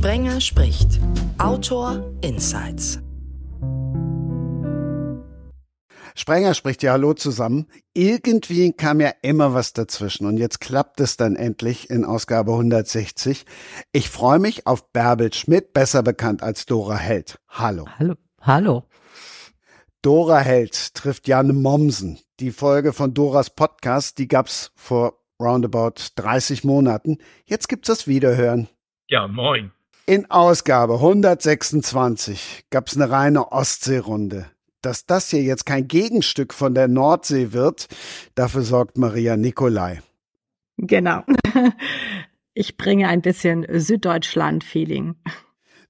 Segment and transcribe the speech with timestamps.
[0.00, 0.98] Sprenger spricht.
[1.36, 3.02] Autor Insights.
[6.14, 7.66] Sprenger spricht ja Hallo zusammen.
[7.92, 13.44] Irgendwie kam ja immer was dazwischen und jetzt klappt es dann endlich in Ausgabe 160.
[13.92, 17.38] Ich freue mich auf Bärbel Schmidt, besser bekannt als Dora Held.
[17.50, 17.84] Hallo.
[17.98, 18.14] Hallo.
[18.40, 18.84] Hallo.
[20.00, 22.18] Dora Held trifft Janne Mommsen.
[22.40, 27.18] Die Folge von Doras Podcast, die gab's vor roundabout 30 Monaten.
[27.44, 28.70] Jetzt gibt's das Wiederhören.
[29.06, 29.72] Ja, moin.
[30.10, 34.50] In Ausgabe 126 gab's eine reine Ostseerunde.
[34.82, 37.86] Dass das hier jetzt kein Gegenstück von der Nordsee wird,
[38.34, 40.02] dafür sorgt Maria Nikolai.
[40.78, 41.22] Genau.
[42.52, 45.14] Ich bringe ein bisschen Süddeutschland-Feeling.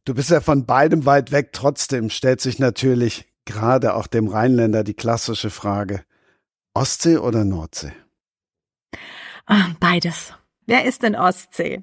[0.04, 4.84] Du bist ja von beidem weit weg, trotzdem stellt sich natürlich gerade auch dem Rheinländer
[4.84, 6.04] die klassische Frage,
[6.74, 7.94] Ostsee oder Nordsee?
[9.46, 10.34] Ah, beides.
[10.66, 11.82] Wer ist denn Ostsee?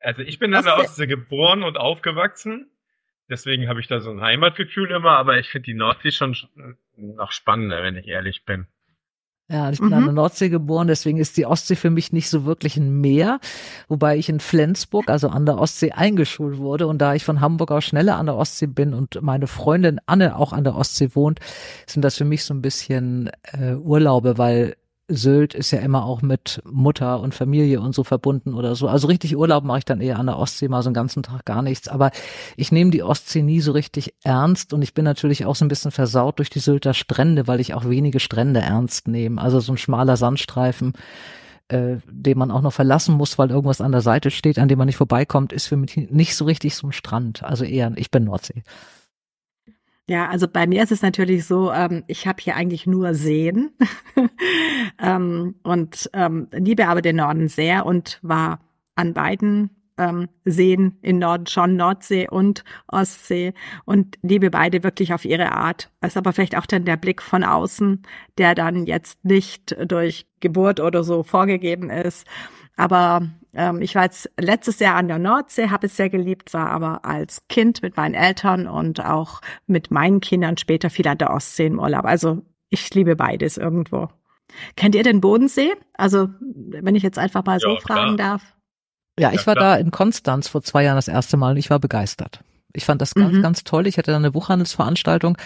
[0.00, 2.70] Also ich bin an der Ostsee geboren und aufgewachsen.
[3.28, 6.36] Deswegen habe ich da so ein Heimatgefühl immer, aber ich finde die Nordsee schon
[6.96, 8.66] noch spannender, wenn ich ehrlich bin.
[9.50, 9.94] Ja, ich bin mhm.
[9.94, 13.40] an der Nordsee geboren, deswegen ist die Ostsee für mich nicht so wirklich ein Meer,
[13.88, 16.86] wobei ich in Flensburg, also an der Ostsee, eingeschult wurde.
[16.86, 20.36] Und da ich von Hamburg aus schneller an der Ostsee bin und meine Freundin Anne
[20.36, 21.40] auch an der Ostsee wohnt,
[21.86, 24.76] sind das für mich so ein bisschen äh, Urlaube, weil
[25.08, 28.88] Sylt ist ja immer auch mit Mutter und Familie und so verbunden oder so.
[28.88, 31.46] Also richtig Urlaub mache ich dann eher an der Ostsee mal so einen ganzen Tag
[31.46, 31.88] gar nichts.
[31.88, 32.10] Aber
[32.56, 35.68] ich nehme die Ostsee nie so richtig ernst und ich bin natürlich auch so ein
[35.68, 39.40] bisschen versaut durch die Sylter Strände, weil ich auch wenige Strände ernst nehme.
[39.40, 40.92] Also so ein schmaler Sandstreifen,
[41.68, 44.76] äh, den man auch noch verlassen muss, weil irgendwas an der Seite steht, an dem
[44.76, 47.42] man nicht vorbeikommt, ist für mich nicht so richtig so ein Strand.
[47.42, 48.62] Also eher, ich bin Nordsee.
[50.08, 53.72] Ja, also bei mir ist es natürlich so, ähm, ich habe hier eigentlich nur Seen
[54.98, 58.60] ähm, und ähm, liebe aber den Norden sehr und war
[58.94, 63.52] an beiden ähm, Seen in Norden schon Nordsee und Ostsee
[63.84, 65.90] und liebe beide wirklich auf ihre Art.
[66.00, 68.02] Ist aber vielleicht auch dann der Blick von außen,
[68.38, 72.26] der dann jetzt nicht durch Geburt oder so vorgegeben ist.
[72.76, 76.70] Aber ähm, ich war jetzt letztes Jahr an der Nordsee, habe es sehr geliebt, war
[76.70, 81.30] aber als Kind mit meinen Eltern und auch mit meinen Kindern später viel an der
[81.30, 82.04] Ostsee im Urlaub.
[82.04, 84.08] Also ich liebe beides irgendwo.
[84.76, 85.72] Kennt ihr den Bodensee?
[85.94, 88.42] Also wenn ich jetzt einfach mal so ja, fragen darf.
[89.18, 91.80] Ja, ich war da in Konstanz vor zwei Jahren das erste Mal und ich war
[91.80, 92.44] begeistert.
[92.72, 93.42] Ich fand das ganz, mhm.
[93.42, 93.88] ganz toll.
[93.88, 95.36] Ich hatte da eine Buchhandelsveranstaltung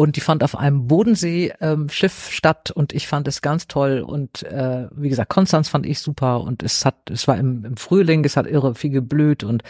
[0.00, 4.42] und die fand auf einem Bodensee-Schiff ähm, statt und ich fand es ganz toll und
[4.44, 8.24] äh, wie gesagt, Konstanz fand ich super und es hat, es war im, im Frühling,
[8.24, 9.62] es hat irre viel geblüht und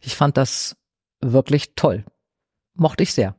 [0.00, 0.76] ich fand das
[1.20, 2.04] wirklich toll.
[2.74, 3.36] Mochte ich sehr,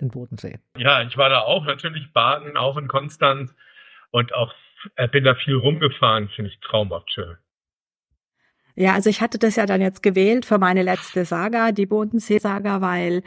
[0.00, 0.60] den Bodensee.
[0.76, 3.52] Ja, ich war da auch natürlich baden, auch in Konstanz
[4.12, 4.54] und auch
[4.94, 7.36] äh, bin da viel rumgefahren, finde ich traumhaft schön.
[8.76, 12.80] Ja, also ich hatte das ja dann jetzt gewählt für meine letzte Saga, die Bodensee-Saga,
[12.80, 13.22] weil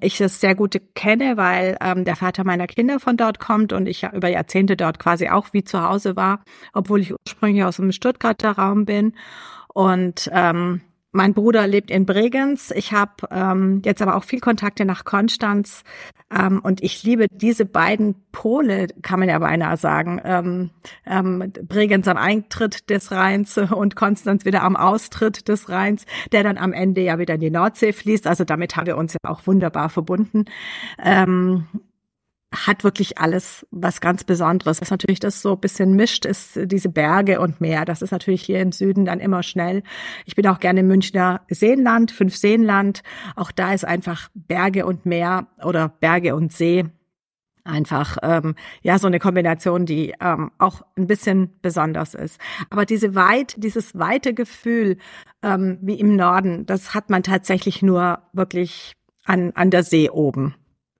[0.00, 3.86] ich es sehr gut kenne, weil ähm, der Vater meiner Kinder von dort kommt und
[3.86, 6.42] ich ja über Jahrzehnte dort quasi auch wie zu Hause war,
[6.72, 9.14] obwohl ich ursprünglich aus dem Stuttgarter Raum bin.
[9.74, 10.80] Und ähm,
[11.10, 12.70] mein Bruder lebt in Bregenz.
[12.70, 15.82] Ich habe ähm, jetzt aber auch viel Kontakte nach Konstanz.
[16.30, 20.20] Ähm, und ich liebe diese beiden Pole, kann man ja beinahe sagen.
[20.22, 20.70] Ähm,
[21.06, 26.58] ähm, Bregenz am Eintritt des Rheins und Konstanz wieder am Austritt des Rheins, der dann
[26.58, 28.26] am Ende ja wieder in die Nordsee fließt.
[28.26, 30.44] Also damit haben wir uns ja auch wunderbar verbunden.
[31.02, 31.66] Ähm,
[32.54, 34.80] hat wirklich alles was ganz Besonderes.
[34.80, 37.84] Was natürlich das so ein bisschen mischt, ist diese Berge und Meer.
[37.84, 39.82] Das ist natürlich hier im Süden dann immer schnell.
[40.24, 43.02] Ich bin auch gerne im Münchner Seenland, fünf Seenland.
[43.36, 46.84] Auch da ist einfach Berge und Meer oder Berge und See
[47.64, 52.40] einfach ähm, ja so eine Kombination, die ähm, auch ein bisschen besonders ist.
[52.70, 54.96] Aber diese weit, dieses weite Gefühl
[55.42, 58.94] ähm, wie im Norden, das hat man tatsächlich nur wirklich
[59.26, 60.54] an an der See oben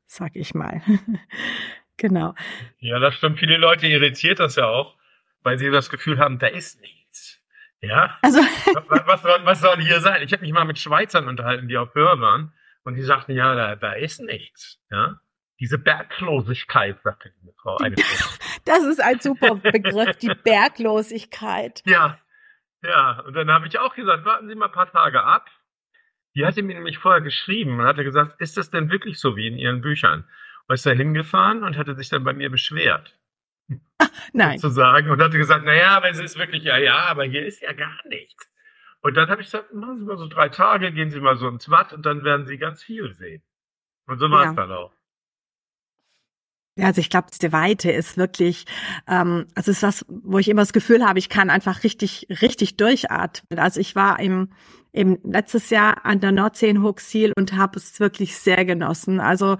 [0.08, 0.82] sag ich mal.
[1.96, 2.34] genau.
[2.78, 3.38] Ja, das stimmt.
[3.38, 4.96] Viele Leute irritiert das ja auch,
[5.42, 7.40] weil sie das Gefühl haben, da ist nichts.
[7.80, 8.18] Ja.
[8.22, 8.38] Also
[8.88, 10.22] was, was, soll, was soll hier sein?
[10.22, 12.52] Ich habe mich mal mit Schweizern unterhalten, die auf Hör waren,
[12.84, 14.80] und die sagten, ja, da, da ist nichts.
[14.90, 15.20] Ja.
[15.60, 17.76] Diese Berglosigkeit, sagte die Frau.
[17.76, 17.96] Eine
[18.64, 21.82] das ist ein super Begriff, die Berglosigkeit.
[21.84, 22.18] Ja,
[22.82, 23.20] ja.
[23.26, 25.50] Und dann habe ich auch gesagt, warten Sie mal ein paar Tage ab.
[26.38, 29.48] Die hatte mir nämlich vorher geschrieben und hatte gesagt, ist das denn wirklich so wie
[29.48, 30.22] in ihren Büchern?
[30.68, 33.18] Und ist da hingefahren und hatte sich dann bei mir beschwert.
[34.32, 34.56] Nein.
[34.58, 35.10] Sozusagen.
[35.10, 37.98] Und hatte gesagt, naja, aber es ist wirklich, ja, ja, aber hier ist ja gar
[38.08, 38.48] nichts.
[39.00, 41.48] Und dann habe ich gesagt, machen Sie mal so drei Tage, gehen Sie mal so
[41.48, 43.42] ins Watt und dann werden Sie ganz viel sehen.
[44.06, 44.52] Und so war es ja.
[44.52, 44.92] dann auch.
[46.78, 48.64] Ja, also ich glaube, die Weite ist wirklich,
[49.08, 52.76] ähm, also ist was, wo ich immer das Gefühl habe, ich kann einfach richtig, richtig
[52.76, 53.58] durchatmen.
[53.58, 54.50] Also ich war im,
[54.92, 59.18] im letztes Jahr an der Nordsee in Hochsiel und habe es wirklich sehr genossen.
[59.18, 59.56] Also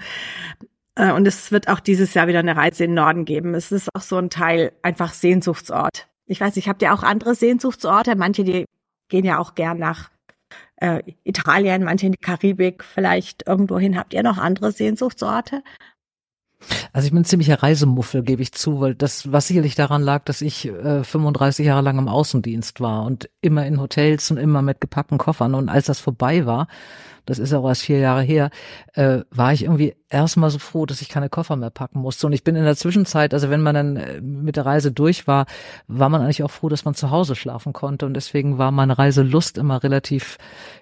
[0.95, 3.55] äh, und es wird auch dieses Jahr wieder eine Reise in den Norden geben.
[3.55, 6.07] Es ist auch so ein Teil einfach Sehnsuchtsort.
[6.27, 8.15] Ich weiß, ich habt ja auch andere Sehnsuchtsorte.
[8.15, 8.65] Manche, die
[9.09, 10.11] gehen ja auch gern nach
[10.77, 13.99] äh, Italien, manche in die Karibik, vielleicht irgendwohin.
[13.99, 15.65] Habt ihr noch andere Sehnsuchtsorte?
[16.93, 20.25] Also ich bin ein ziemlicher Reisemuffel, gebe ich zu, weil das, was sicherlich daran lag,
[20.25, 24.63] dass ich äh, 35 Jahre lang im Außendienst war und immer in Hotels und immer
[24.63, 25.55] mit gepackten Koffern.
[25.55, 26.67] Und als das vorbei war,
[27.29, 28.51] das ist auch erst vier Jahre her,
[28.95, 32.27] äh, war ich irgendwie erstmal so froh, dass ich keine Koffer mehr packen musste.
[32.27, 35.27] Und ich bin in der Zwischenzeit, also wenn man dann äh, mit der Reise durch
[35.27, 35.45] war,
[35.87, 38.07] war man eigentlich auch froh, dass man zu Hause schlafen konnte.
[38.07, 40.39] Und deswegen war meine Reiselust immer relativ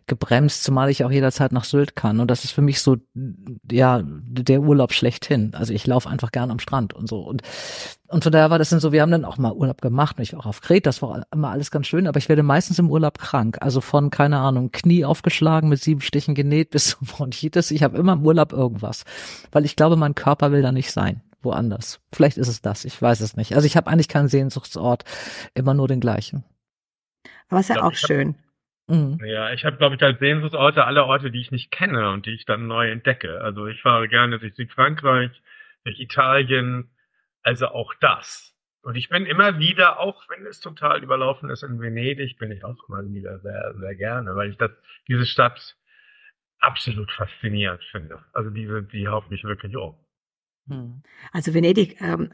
[0.07, 2.21] gebremst, zumal ich auch jederzeit nach Sylt kann.
[2.21, 2.97] Und das ist für mich so,
[3.71, 5.53] ja, der Urlaub schlechthin.
[5.55, 7.21] Also ich laufe einfach gern am Strand und so.
[7.23, 7.43] Und
[8.09, 10.35] und von daher war das dann so, wir haben dann auch mal Urlaub gemacht, nicht
[10.35, 13.19] auch auf Kreta, das war immer alles ganz schön, aber ich werde meistens im Urlaub
[13.19, 13.59] krank.
[13.61, 17.71] Also von, keine Ahnung, Knie aufgeschlagen, mit sieben Stichen genäht bis zu Bronchitis.
[17.71, 19.05] Ich habe immer im Urlaub irgendwas.
[19.53, 21.23] Weil ich glaube, mein Körper will da nicht sein.
[21.43, 22.01] Woanders.
[22.13, 23.55] Vielleicht ist es das, ich weiß es nicht.
[23.55, 25.05] Also ich habe eigentlich keinen Sehnsuchtsort,
[25.55, 26.45] immer nur den gleichen.
[27.49, 28.35] Aber ist ja auch schön.
[28.89, 29.19] Mhm.
[29.25, 32.31] Ja, ich habe, glaube ich, als Sehnsuchtsorte alle Orte, die ich nicht kenne und die
[32.31, 33.41] ich dann neu entdecke.
[33.41, 35.31] Also ich fahre gerne durch Südfrankreich,
[35.85, 36.91] durch Italien,
[37.47, 38.53] also auch das.
[38.83, 42.65] Und ich bin immer wieder, auch wenn es total überlaufen ist in Venedig, bin ich
[42.65, 44.73] auch immer wieder sehr, sehr gerne, weil ich das,
[45.07, 45.77] diese Stadt
[46.59, 48.25] absolut faszinierend finde.
[48.33, 49.97] Also diese, die haut mich wirklich um.
[50.69, 51.03] Hm.
[51.33, 52.31] Also Venedig ähm,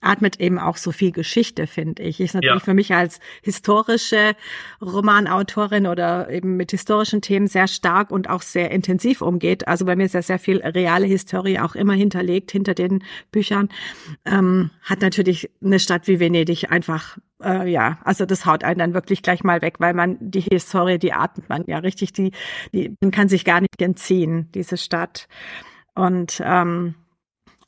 [0.00, 2.20] atmet eben auch so viel Geschichte, finde ich.
[2.20, 2.64] Ist natürlich ja.
[2.64, 4.34] für mich als historische
[4.80, 9.68] Romanautorin oder eben mit historischen Themen sehr stark und auch sehr intensiv umgeht.
[9.68, 13.68] Also bei mir ist ja sehr viel reale Historie auch immer hinterlegt hinter den Büchern.
[14.24, 18.94] Ähm, hat natürlich eine Stadt wie Venedig einfach, äh, ja, also das haut einen dann
[18.94, 22.32] wirklich gleich mal weg, weil man die Historie, die atmet man ja richtig, die,
[22.72, 25.28] die man kann sich gar nicht entziehen, diese Stadt.
[25.94, 26.94] Und ähm,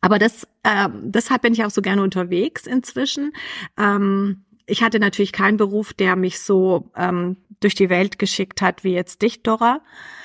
[0.01, 3.33] aber das, äh, deshalb bin ich auch so gerne unterwegs inzwischen.
[3.77, 8.85] Ähm, ich hatte natürlich keinen Beruf, der mich so ähm, durch die Welt geschickt hat
[8.85, 9.81] wie jetzt dich, Dora.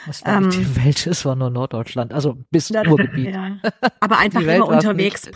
[0.05, 1.07] Was war ähm, die Welt?
[1.07, 3.33] Es war nur Norddeutschland, also bis Ruhrgebiet.
[3.33, 3.57] Ja.
[3.99, 5.29] Aber einfach immer unterwegs.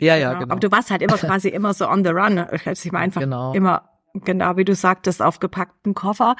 [0.00, 0.40] Ja, ja, genau.
[0.40, 0.52] genau.
[0.52, 2.46] Aber du warst halt immer quasi immer so on the run.
[2.52, 3.52] Ich meine einfach genau.
[3.52, 6.36] immer genau wie du sagtest, auf gepackten Koffer.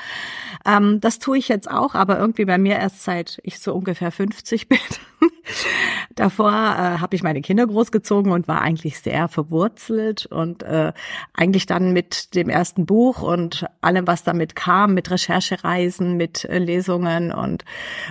[0.67, 4.13] Ähm, das tue ich jetzt auch, aber irgendwie bei mir erst seit ich so ungefähr
[4.13, 4.79] 50 bin.
[6.15, 10.93] Davor äh, habe ich meine Kinder großgezogen und war eigentlich sehr verwurzelt und äh,
[11.33, 16.59] eigentlich dann mit dem ersten Buch und allem, was damit kam, mit Recherchereisen, mit äh,
[16.59, 17.65] Lesungen und,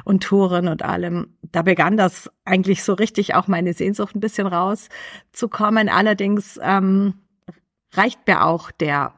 [0.04, 4.48] und Touren und allem, da begann das eigentlich so richtig auch meine Sehnsucht ein bisschen
[4.48, 5.90] rauszukommen.
[5.90, 7.16] Allerdings ähm,
[7.94, 9.14] reicht mir auch der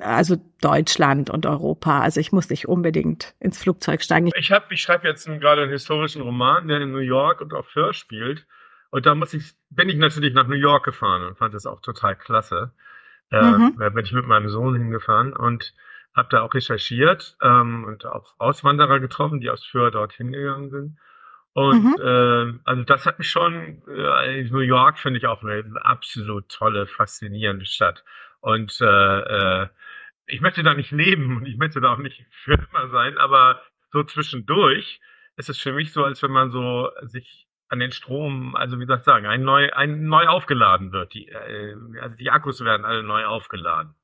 [0.00, 2.00] also Deutschland und Europa.
[2.00, 4.30] Also ich muss nicht unbedingt ins Flugzeug steigen.
[4.36, 7.68] Ich habe, ich schreibe jetzt gerade einen historischen Roman, der in New York und auf
[7.68, 8.46] Föhr spielt.
[8.90, 11.80] Und da muss ich, bin ich natürlich nach New York gefahren und fand das auch
[11.80, 12.72] total klasse.
[13.30, 13.76] Äh, mhm.
[13.78, 15.74] Da bin ich mit meinem Sohn hingefahren und
[16.14, 20.98] habe da auch recherchiert ähm, und auch Auswanderer getroffen, die aus Föhr dorthin gegangen sind.
[21.54, 21.96] Und mhm.
[22.02, 26.86] äh, also das hat mich schon, äh, New York finde ich auch eine absolut tolle,
[26.86, 28.04] faszinierende Stadt.
[28.40, 29.68] Und äh, äh,
[30.32, 33.62] ich möchte da nicht leben und ich möchte da auch nicht für immer sein, aber
[33.90, 35.00] so zwischendurch
[35.36, 38.86] ist es für mich so, als wenn man so sich an den Strom, also wie
[38.86, 41.14] soll ich sagen, ein neu, ein neu aufgeladen wird.
[41.14, 43.94] Die, äh, also die Akkus werden alle neu aufgeladen.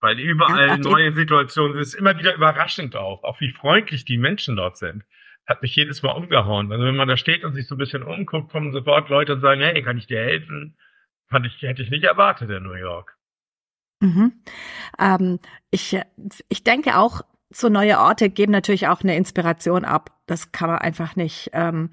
[0.00, 1.82] Weil überall ja, neue Situationen sind.
[1.82, 5.04] Es ist immer wieder überraschend auch, auch wie freundlich die Menschen dort sind.
[5.46, 6.72] Hat mich jedes Mal umgehauen.
[6.72, 9.40] Also wenn man da steht und sich so ein bisschen umguckt, kommen sofort Leute und
[9.40, 10.76] sagen, hey, kann ich dir helfen?
[11.28, 13.17] Fand ich, hätte ich nicht erwartet in New York.
[14.00, 14.32] Mhm.
[14.98, 15.38] Ähm,
[15.70, 15.98] ich,
[16.48, 20.10] ich denke auch, so neue Orte geben natürlich auch eine Inspiration ab.
[20.26, 21.90] Das kann man einfach nicht ähm,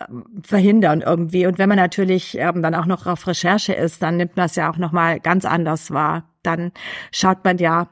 [0.00, 1.46] ähm, verhindern irgendwie.
[1.46, 4.56] Und wenn man natürlich ähm, dann auch noch auf Recherche ist, dann nimmt man es
[4.56, 6.30] ja auch noch mal ganz anders wahr.
[6.42, 6.72] Dann
[7.12, 7.90] schaut man ja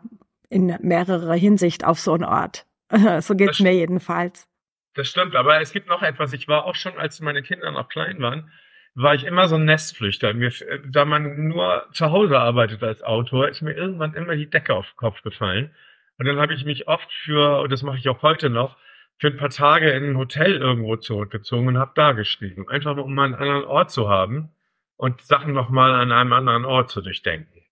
[0.49, 2.66] in mehrerer Hinsicht auf so einen Ort.
[3.20, 4.49] so geht's mir jedenfalls.
[4.94, 6.32] Das stimmt, aber es gibt noch etwas.
[6.32, 8.50] Ich war auch schon, als meine Kinder noch klein waren,
[8.94, 10.32] war ich immer so ein Nestflüchter.
[10.34, 10.52] Mir,
[10.88, 14.86] da man nur zu Hause arbeitet als Autor, ist mir irgendwann immer die Decke auf
[14.90, 15.74] den Kopf gefallen.
[16.18, 18.76] Und dann habe ich mich oft für, und das mache ich auch heute noch,
[19.18, 22.68] für ein paar Tage in ein Hotel irgendwo zurückgezogen und habe da geschrieben.
[22.68, 24.50] Einfach um mal einen anderen Ort zu haben
[24.96, 27.62] und Sachen nochmal an einem anderen Ort zu durchdenken.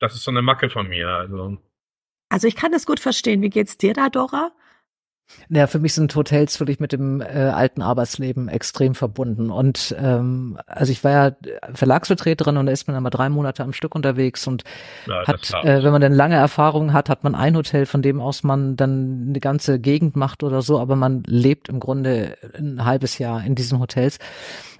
[0.00, 1.08] Das ist so eine Macke von mir.
[1.08, 1.58] Also,
[2.28, 3.42] also ich kann das gut verstehen.
[3.42, 4.52] Wie geht's dir da, Dora?
[5.48, 9.50] Ja, für mich sind Hotels wirklich mit dem äh, alten Arbeitsleben extrem verbunden.
[9.50, 11.36] Und ähm, also ich war ja
[11.74, 14.64] Verlagsvertreterin und da ist man immer drei Monate am Stück unterwegs und
[15.06, 18.20] ja, hat, äh, wenn man dann lange Erfahrung hat, hat man ein Hotel, von dem
[18.20, 22.84] aus man dann eine ganze Gegend macht oder so, aber man lebt im Grunde ein
[22.84, 24.18] halbes Jahr in diesen Hotels.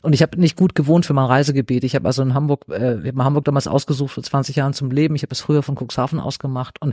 [0.04, 1.82] Und ich habe nicht gut gewohnt für mein Reisegebiet.
[1.82, 4.90] Ich habe also in Hamburg, äh, ich habe Hamburg damals ausgesucht für 20 Jahren zum
[4.90, 5.14] Leben.
[5.16, 6.76] Ich habe es früher von Cuxhaven aus gemacht.
[6.82, 6.92] Und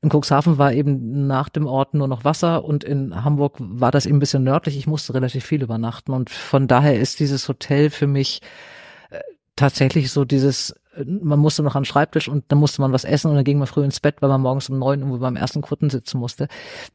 [0.00, 4.06] in Cuxhaven war eben nach dem Ort nur noch Wasser und in Hamburg war das
[4.06, 4.78] eben ein bisschen nördlich.
[4.78, 6.12] Ich musste relativ viel übernachten.
[6.12, 8.40] Und von daher ist dieses Hotel für mich
[9.10, 9.18] äh,
[9.54, 13.04] tatsächlich so dieses äh, man musste noch an den Schreibtisch und dann musste man was
[13.04, 15.36] essen und dann ging man früh ins Bett, weil man morgens um neun irgendwo beim
[15.36, 16.48] ersten Kunden sitzen musste.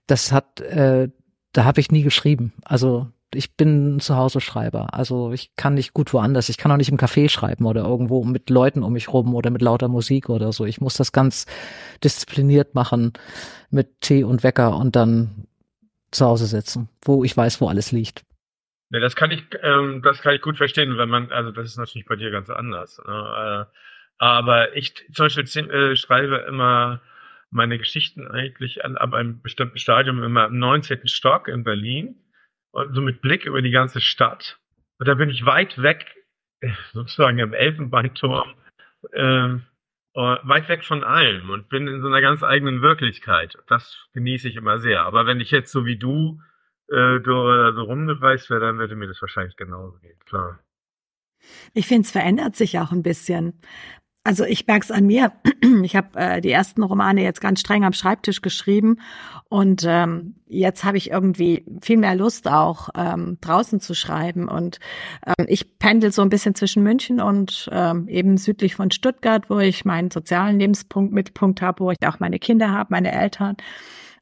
[0.07, 1.09] Das hat, äh,
[1.53, 2.51] da habe ich nie geschrieben.
[2.65, 4.93] Also ich bin zu Hause Schreiber.
[4.93, 6.49] Also ich kann nicht gut woanders.
[6.49, 9.49] Ich kann auch nicht im Café schreiben oder irgendwo mit Leuten um mich rum oder
[9.49, 10.65] mit lauter Musik oder so.
[10.65, 11.45] Ich muss das ganz
[12.03, 13.13] diszipliniert machen
[13.69, 15.47] mit Tee und Wecker und dann
[16.11, 18.23] zu Hause sitzen, wo ich weiß, wo alles liegt.
[18.89, 21.77] Ja, das kann ich, ähm, das kann ich gut verstehen, wenn man, also das ist
[21.77, 23.01] natürlich bei dir ganz anders.
[23.07, 23.67] Ne?
[23.69, 23.77] Äh,
[24.17, 27.01] aber ich zum Beispiel äh, schreibe immer
[27.49, 31.07] meine Geschichten eigentlich an, ab einem bestimmten Stadium immer im 19.
[31.07, 32.20] Stock in Berlin
[32.71, 34.59] und so mit Blick über die ganze Stadt.
[34.99, 36.05] Und da bin ich weit weg,
[36.93, 38.53] sozusagen im Elfenbeinturm,
[39.13, 39.57] äh,
[40.13, 43.57] weit weg von allem und bin in so einer ganz eigenen Wirklichkeit.
[43.67, 45.03] Das genieße ich immer sehr.
[45.03, 46.41] Aber wenn ich jetzt so wie du
[46.89, 50.59] äh, so, so rumgereist wäre, dann würde mir das wahrscheinlich genauso gehen, klar.
[51.73, 53.59] Ich finde, es verändert sich auch ein bisschen.
[54.23, 55.31] Also ich merke es an mir.
[55.83, 58.97] Ich habe äh, die ersten Romane jetzt ganz streng am Schreibtisch geschrieben
[59.47, 64.79] und ähm, jetzt habe ich irgendwie viel mehr Lust auch ähm, draußen zu schreiben und
[65.25, 69.59] ähm, ich pendel so ein bisschen zwischen München und ähm, eben südlich von Stuttgart, wo
[69.59, 73.55] ich meinen sozialen Lebenspunkt Mittelpunkt habe, wo ich auch meine Kinder habe, meine Eltern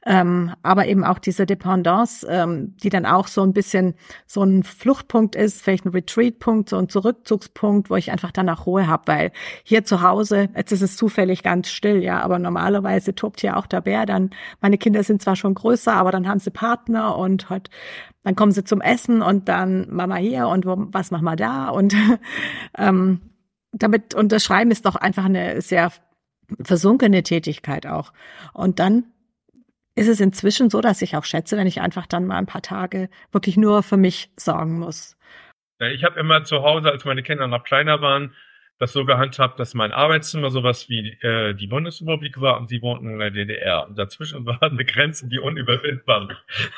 [0.05, 4.63] ähm, aber eben auch diese Dependance, ähm, die dann auch so ein bisschen so ein
[4.63, 9.03] Fluchtpunkt ist, vielleicht ein Retreatpunkt, so ein Zurückzugspunkt, wo ich einfach dann auch Ruhe habe,
[9.07, 9.31] weil
[9.63, 13.65] hier zu Hause, jetzt ist es zufällig ganz still, ja, aber normalerweise tobt hier auch
[13.65, 14.29] der Bär, dann,
[14.61, 17.69] meine Kinder sind zwar schon größer, aber dann haben sie Partner und halt,
[18.23, 21.69] dann kommen sie zum Essen und dann Mama hier und wo, was machen wir da
[21.69, 21.93] und
[22.77, 23.19] ähm,
[23.73, 25.91] damit, und das Schreiben ist doch einfach eine sehr
[26.61, 28.13] versunkene Tätigkeit auch.
[28.53, 29.03] Und dann
[29.99, 32.61] ist es inzwischen so, dass ich auch schätze, wenn ich einfach dann mal ein paar
[32.61, 35.17] Tage wirklich nur für mich sorgen muss.
[35.79, 38.33] Ich habe immer zu Hause, als meine Kinder noch kleiner waren,
[38.77, 43.09] das so gehandhabt, dass mein Arbeitszimmer sowas wie äh, die Bundesrepublik war und sie wohnten
[43.09, 43.87] in der DDR.
[43.87, 46.29] Und dazwischen war eine Grenze, die unüberwindbar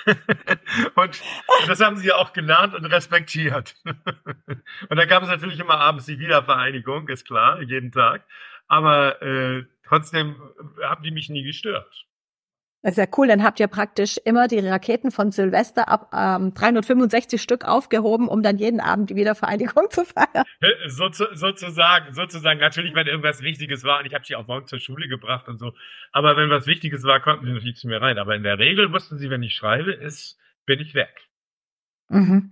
[0.96, 1.22] und,
[1.68, 3.76] das haben sie auch gelernt und respektiert.
[3.86, 8.26] und da gab es natürlich immer abends die Wiedervereinigung, ist klar, jeden Tag.
[8.68, 10.38] Aber äh, trotzdem
[10.82, 12.08] haben die mich nie gestört.
[12.84, 16.54] Das ist ja cool, dann habt ihr praktisch immer die Raketen von Silvester ab ähm,
[16.56, 20.46] 365 Stück aufgehoben, um dann jeden Abend die Wiedervereinigung zu feiern.
[20.88, 24.80] So, sozusagen, sozusagen, natürlich, wenn irgendwas Wichtiges war, und ich habe sie auch morgen zur
[24.80, 25.74] Schule gebracht und so,
[26.12, 28.18] aber wenn was Wichtiges war, konnten sie natürlich zu mir rein.
[28.18, 31.30] Aber in der Regel wussten sie, wenn ich schreibe, ist, bin ich weg.
[32.10, 32.52] Mhm.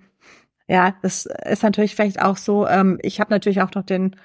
[0.67, 2.67] Ja, das ist natürlich vielleicht auch so.
[2.67, 4.15] Ähm, ich habe natürlich auch noch den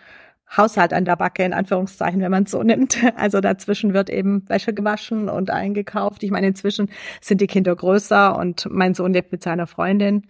[0.56, 2.98] Haushalt an der Backe, in Anführungszeichen, wenn man es so nimmt.
[3.16, 6.22] Also dazwischen wird eben Wäsche gewaschen und eingekauft.
[6.22, 10.26] Ich meine, inzwischen sind die Kinder größer und mein Sohn lebt mit seiner Freundin.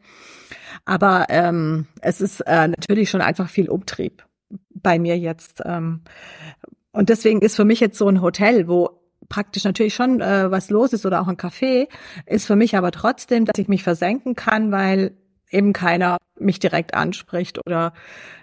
[0.84, 4.24] Aber ähm, es ist äh, natürlich schon einfach viel Umtrieb
[4.70, 5.62] bei mir jetzt.
[5.64, 6.02] Ähm,
[6.92, 10.70] und deswegen ist für mich jetzt so ein Hotel, wo praktisch natürlich schon äh, was
[10.70, 11.88] los ist oder auch ein Café,
[12.26, 15.16] ist für mich aber trotzdem, dass ich mich versenken kann, weil
[15.50, 17.94] eben keiner mich direkt anspricht oder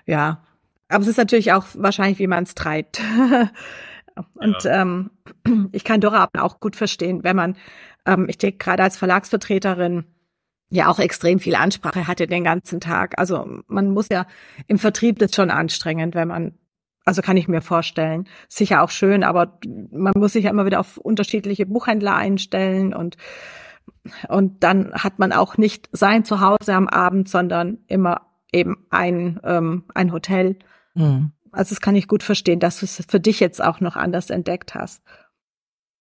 [0.05, 0.43] ja,
[0.91, 3.01] aber es ist natürlich auch wahrscheinlich, wie man es treibt.
[4.35, 4.81] Und ja.
[4.81, 5.11] ähm,
[5.71, 7.57] ich kann Dora auch gut verstehen, wenn man,
[8.05, 10.05] ähm, ich denke gerade als Verlagsvertreterin,
[10.71, 13.19] ja auch extrem viel Ansprache hatte den ganzen Tag.
[13.19, 14.25] Also man muss ja
[14.67, 16.53] im Vertrieb das schon anstrengend, wenn man,
[17.03, 19.59] also kann ich mir vorstellen, sicher auch schön, aber
[19.91, 23.17] man muss sich ja immer wieder auf unterschiedliche Buchhändler einstellen und
[24.29, 28.21] und dann hat man auch nicht sein Zuhause am Abend, sondern immer
[28.51, 30.57] eben ein ähm, ein Hotel
[30.93, 31.31] Mhm.
[31.51, 34.29] Also das kann ich gut verstehen, dass du es für dich jetzt auch noch anders
[34.29, 35.01] entdeckt hast.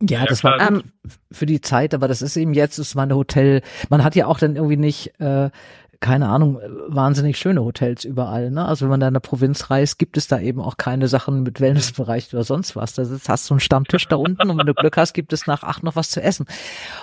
[0.03, 0.93] Ja, das war ähm,
[1.31, 4.39] für die Zeit, aber das ist eben jetzt, ist mein Hotel, man hat ja auch
[4.39, 5.51] dann irgendwie nicht, äh,
[5.99, 8.51] keine Ahnung, wahnsinnig schöne Hotels überall.
[8.51, 8.65] Ne?
[8.65, 11.43] Also wenn man da in der Provinz reist, gibt es da eben auch keine Sachen
[11.43, 12.95] mit Wellnessbereich oder sonst was.
[12.95, 15.47] Da sitzt, hast du einen Stammtisch da unten und wenn du Glück hast, gibt es
[15.47, 16.47] nach acht noch was zu essen.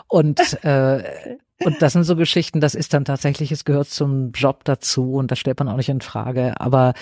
[0.08, 1.04] Und äh,
[1.64, 5.32] und das sind so Geschichten, das ist dann tatsächlich, es gehört zum Job dazu und
[5.32, 6.60] das stellt man auch nicht in Frage.
[6.62, 6.94] Aber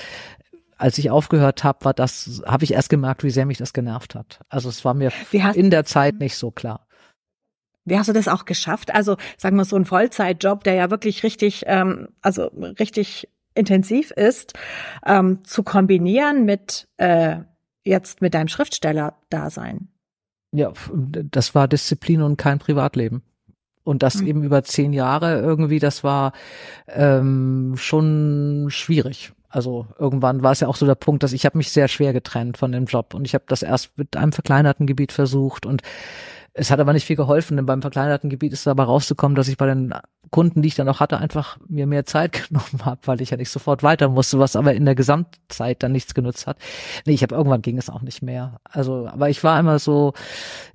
[0.77, 4.15] als ich aufgehört habe, war das, habe ich erst gemerkt, wie sehr mich das genervt
[4.15, 4.39] hat.
[4.49, 5.11] Also es war mir
[5.53, 6.87] in der Zeit nicht so klar.
[7.85, 8.93] Wie hast du das auch geschafft?
[8.93, 12.47] Also sagen wir so ein Vollzeitjob, der ja wirklich richtig, ähm, also
[12.79, 14.53] richtig intensiv ist,
[15.05, 17.37] ähm, zu kombinieren mit äh,
[17.83, 19.87] jetzt mit deinem Schriftsteller-Dasein.
[20.51, 23.21] Ja, das war Disziplin und kein Privatleben.
[23.83, 24.27] Und das mhm.
[24.27, 26.33] eben über zehn Jahre irgendwie, das war
[26.87, 29.31] ähm, schon schwierig.
[29.55, 32.11] Also irgendwann war es ja auch so der Punkt, dass ich habe mich sehr schwer
[32.11, 35.81] getrennt von dem Job und ich habe das erst mit einem verkleinerten Gebiet versucht und
[36.51, 39.55] es hat aber nicht viel geholfen, denn beim verkleinerten Gebiet ist dabei rauszukommen, dass ich
[39.55, 39.93] bei den
[40.29, 43.37] Kunden, die ich dann auch hatte, einfach mir mehr Zeit genommen habe, weil ich ja
[43.37, 46.57] nicht sofort weiter musste, was aber in der Gesamtzeit dann nichts genutzt hat.
[47.05, 48.59] Nee, ich habe irgendwann ging es auch nicht mehr.
[48.65, 50.11] Also, aber ich war immer so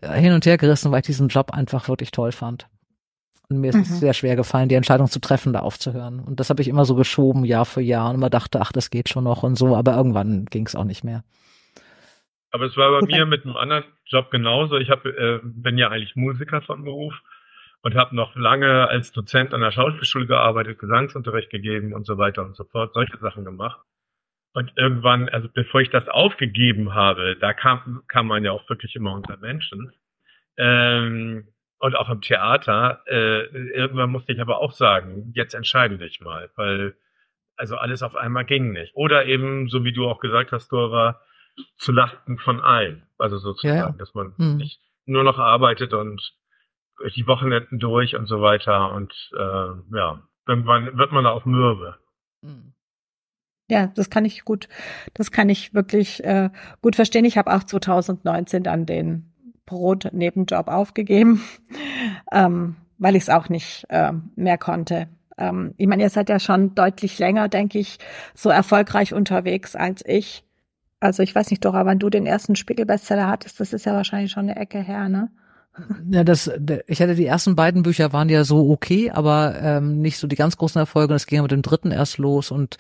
[0.03, 2.67] hin und her gerissen, weil ich diesen Job einfach wirklich toll fand.
[3.51, 3.83] Und mir ist mhm.
[3.83, 6.21] es sehr schwer gefallen, die Entscheidung zu treffen, da aufzuhören.
[6.21, 8.09] Und das habe ich immer so geschoben, Jahr für Jahr.
[8.09, 9.77] Und immer dachte, ach, das geht schon noch und so.
[9.77, 11.25] Aber irgendwann ging es auch nicht mehr.
[12.53, 14.77] Aber es war bei mir mit einem anderen Job genauso.
[14.77, 17.15] Ich hab, äh, bin ja eigentlich Musiker von Beruf
[17.83, 22.43] und habe noch lange als Dozent an der Schauspielschule gearbeitet, Gesangsunterricht gegeben und so weiter
[22.45, 23.81] und so fort, solche Sachen gemacht.
[24.53, 28.97] Und irgendwann, also bevor ich das aufgegeben habe, da kam, kam man ja auch wirklich
[28.97, 29.93] immer unter Menschen.
[30.57, 31.47] Ähm,
[31.81, 36.51] und auch im Theater, äh, irgendwann musste ich aber auch sagen, jetzt entscheide dich mal,
[36.55, 36.95] weil
[37.57, 38.95] also alles auf einmal ging nicht.
[38.95, 41.21] Oder eben, so wie du auch gesagt hast, Dora,
[41.77, 43.07] zu Lasten von allen.
[43.19, 43.95] Also sozusagen, ja, ja.
[43.99, 44.57] dass man hm.
[44.59, 46.35] nicht nur noch arbeitet und
[47.15, 48.93] die Wochenenden durch und so weiter.
[48.93, 51.99] Und äh, ja, irgendwann wird man da auch mürbe.
[52.43, 52.75] Hm.
[53.69, 54.69] Ja, das kann ich gut,
[55.15, 56.51] das kann ich wirklich äh,
[56.83, 57.25] gut verstehen.
[57.25, 59.30] Ich habe auch 2019 dann den
[59.71, 61.43] Brot-Nebenjob aufgegeben,
[62.33, 65.09] ähm, weil ich es auch nicht äh, mehr konnte.
[65.39, 67.99] Ähm, ich meine, ihr seid ja schon deutlich länger, denke ich,
[68.35, 70.45] so erfolgreich unterwegs als ich.
[70.99, 74.33] Also ich weiß nicht, Dora, wann du den ersten Spiegelbestseller hattest, das ist ja wahrscheinlich
[74.33, 75.31] schon eine Ecke her, ne?
[76.11, 76.51] Ja, das,
[76.89, 80.37] ich hatte die ersten beiden Bücher waren ja so okay, aber ähm, nicht so die
[80.37, 81.15] ganz großen Erfolge.
[81.15, 82.77] Das ging mit dem dritten erst los und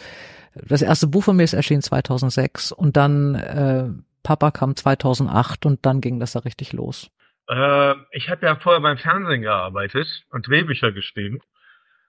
[0.54, 3.84] das erste Buch von mir ist erschienen 2006 und dann äh,
[4.22, 7.10] Papa kam 2008 und dann ging das da richtig los.
[7.48, 11.40] Äh, ich habe ja vorher beim Fernsehen gearbeitet und Drehbücher geschrieben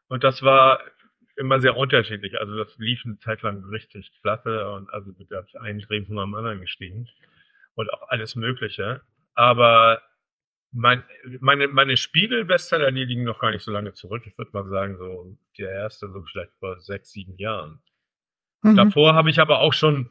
[0.08, 0.80] und das war
[1.36, 2.40] immer sehr unterschiedlich.
[2.40, 6.14] Also das lief eine Zeit lang richtig klasse und also da habe ich einen Drehbuch
[6.14, 7.08] nach dem anderen gestiegen
[7.76, 9.02] und auch alles Mögliche.
[9.34, 10.02] Aber
[10.72, 11.04] mein,
[11.40, 14.24] meine, meine Spiegel-Bestseller, die liegen noch gar nicht so lange zurück.
[14.26, 17.82] Ich würde mal sagen, so der erste, so vielleicht vor sechs, sieben Jahren.
[18.62, 18.76] Mhm.
[18.76, 20.10] Davor habe ich aber auch schon,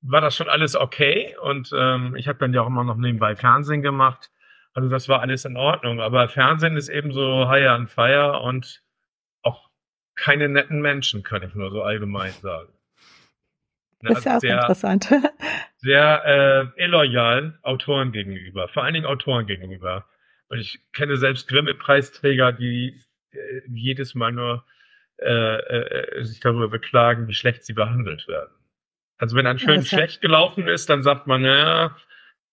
[0.00, 3.36] war das schon alles okay und ähm, ich habe dann ja auch immer noch nebenbei
[3.36, 4.30] Fernsehen gemacht.
[4.74, 6.00] Also das war alles in Ordnung.
[6.00, 8.82] Aber Fernsehen ist eben so higher and fire und
[10.18, 12.72] keine netten Menschen, kann ich nur so allgemein sagen.
[14.00, 15.10] Das ist ja auch sehr, interessant.
[15.78, 20.06] Sehr äh, illoyal Autoren gegenüber, vor allen Dingen Autoren gegenüber.
[20.48, 24.64] Und ich kenne selbst Grimme-Preisträger, die äh, jedes Mal nur
[25.18, 28.52] äh, äh, sich darüber beklagen, wie schlecht sie behandelt werden.
[29.18, 31.96] Also wenn ein Film ja, schlecht gelaufen ist, dann sagt man, naja,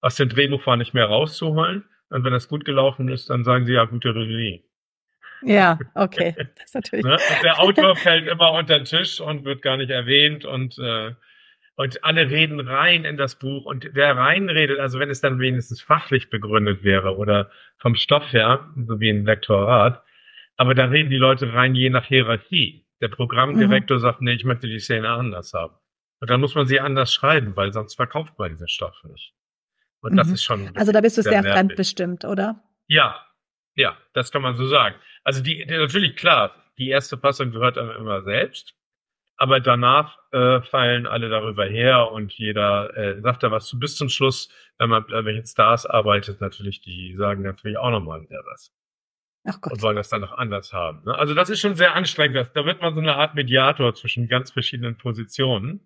[0.02, 1.86] aus dem Drehbuch war nicht mehr rauszuholen.
[2.10, 4.64] Und wenn es gut gelaufen ist, dann sagen sie ja gute Regie.
[5.42, 6.34] Ja, okay.
[6.56, 7.06] Das ist natürlich.
[7.06, 7.18] ne?
[7.44, 11.14] Der Autor fällt immer unter den Tisch und wird gar nicht erwähnt und, äh,
[11.76, 15.82] und alle reden rein in das Buch und wer reinredet, also wenn es dann wenigstens
[15.82, 20.04] fachlich begründet wäre oder vom Stoff her, so wie ein Lektorat,
[20.58, 22.86] aber da reden die Leute rein je nach Hierarchie.
[23.02, 24.02] Der Programmdirektor mhm.
[24.02, 25.76] sagt, nee, ich möchte die Szene anders haben.
[26.20, 29.34] Und dann muss man sie anders schreiben, weil sonst verkauft man diesen Stoff nicht.
[30.02, 30.18] Und mhm.
[30.18, 30.76] das ist schon.
[30.76, 32.64] Also da bist du sehr, sehr fremdbestimmt, oder?
[32.88, 33.26] Ja,
[33.76, 34.96] ja, das kann man so sagen.
[35.24, 38.76] Also die, natürlich klar, die erste Fassung gehört einem immer selbst,
[39.38, 43.80] aber danach äh, fallen alle darüber her und jeder äh, sagt da was zu.
[43.80, 48.42] Bis zum Schluss, wenn man mit Stars arbeitet, natürlich, die sagen natürlich auch nochmal wieder
[48.46, 48.72] was.
[49.44, 49.74] Ach Gott.
[49.74, 51.04] Und wollen das dann noch anders haben.
[51.06, 51.16] Ne?
[51.16, 52.52] Also das ist schon sehr anstrengend.
[52.54, 55.82] Da wird man so eine Art Mediator zwischen ganz verschiedenen Positionen.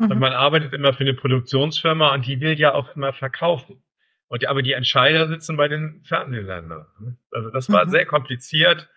[0.00, 0.10] Mhm.
[0.12, 3.82] Und man arbeitet immer für eine Produktionsfirma und die will ja auch immer verkaufen.
[4.28, 6.86] Und, aber die Entscheider sitzen bei den Fernsehsendern.
[7.32, 7.90] Also das war mhm.
[7.90, 8.88] sehr kompliziert.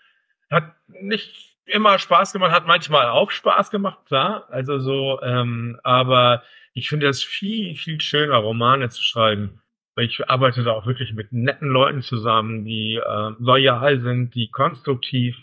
[0.49, 4.47] Hat nicht immer Spaß gemacht, hat manchmal auch Spaß gemacht, klar.
[4.49, 9.61] Also so, ähm, aber ich finde es viel, viel schöner, Romane zu schreiben.
[9.95, 14.49] Weil ich arbeite da auch wirklich mit netten Leuten zusammen, die äh, loyal sind, die
[14.49, 15.35] konstruktiv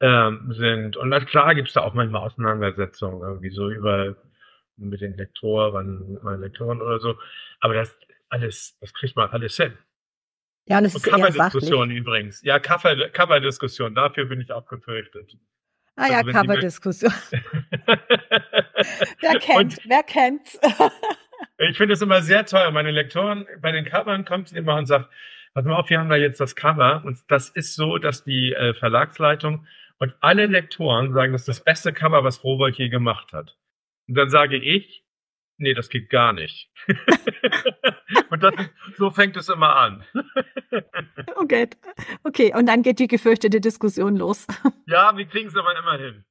[0.00, 0.96] ähm, sind.
[0.96, 4.16] Und klar gibt es da auch manchmal Auseinandersetzungen, irgendwie so über
[4.76, 7.16] mit den Lektoren, meinen Lektoren oder so.
[7.60, 7.96] Aber das
[8.28, 9.76] alles, das kriegt man alles hin.
[10.66, 12.42] Ja, und es ist Cover-Diskussion übrigens.
[12.42, 15.36] Ja, Cover-Diskussion, dafür bin ich auch gefürchtet.
[15.94, 17.12] Ah ja, also, Cover-Diskussion.
[19.20, 20.58] wer kennt, und wer kennt's?
[21.58, 22.70] ich finde es immer sehr toll.
[22.72, 25.08] Meine Lektoren, bei den Covern kommt sie immer und sagt,
[25.56, 28.52] Pass mal auf, wir haben da jetzt das Cover und das ist so, dass die
[28.52, 33.32] äh, Verlagsleitung und alle Lektoren sagen, das ist das beste Cover, was Rowold je gemacht
[33.32, 33.56] hat.
[34.08, 35.04] Und dann sage ich,
[35.58, 36.70] nee, das geht gar nicht.
[38.30, 38.54] und das,
[38.96, 40.04] so fängt es immer an.
[41.36, 41.68] okay.
[42.24, 44.46] okay, und dann geht die gefürchtete Diskussion los.
[44.86, 46.24] ja, wir kriegen es aber immer hin.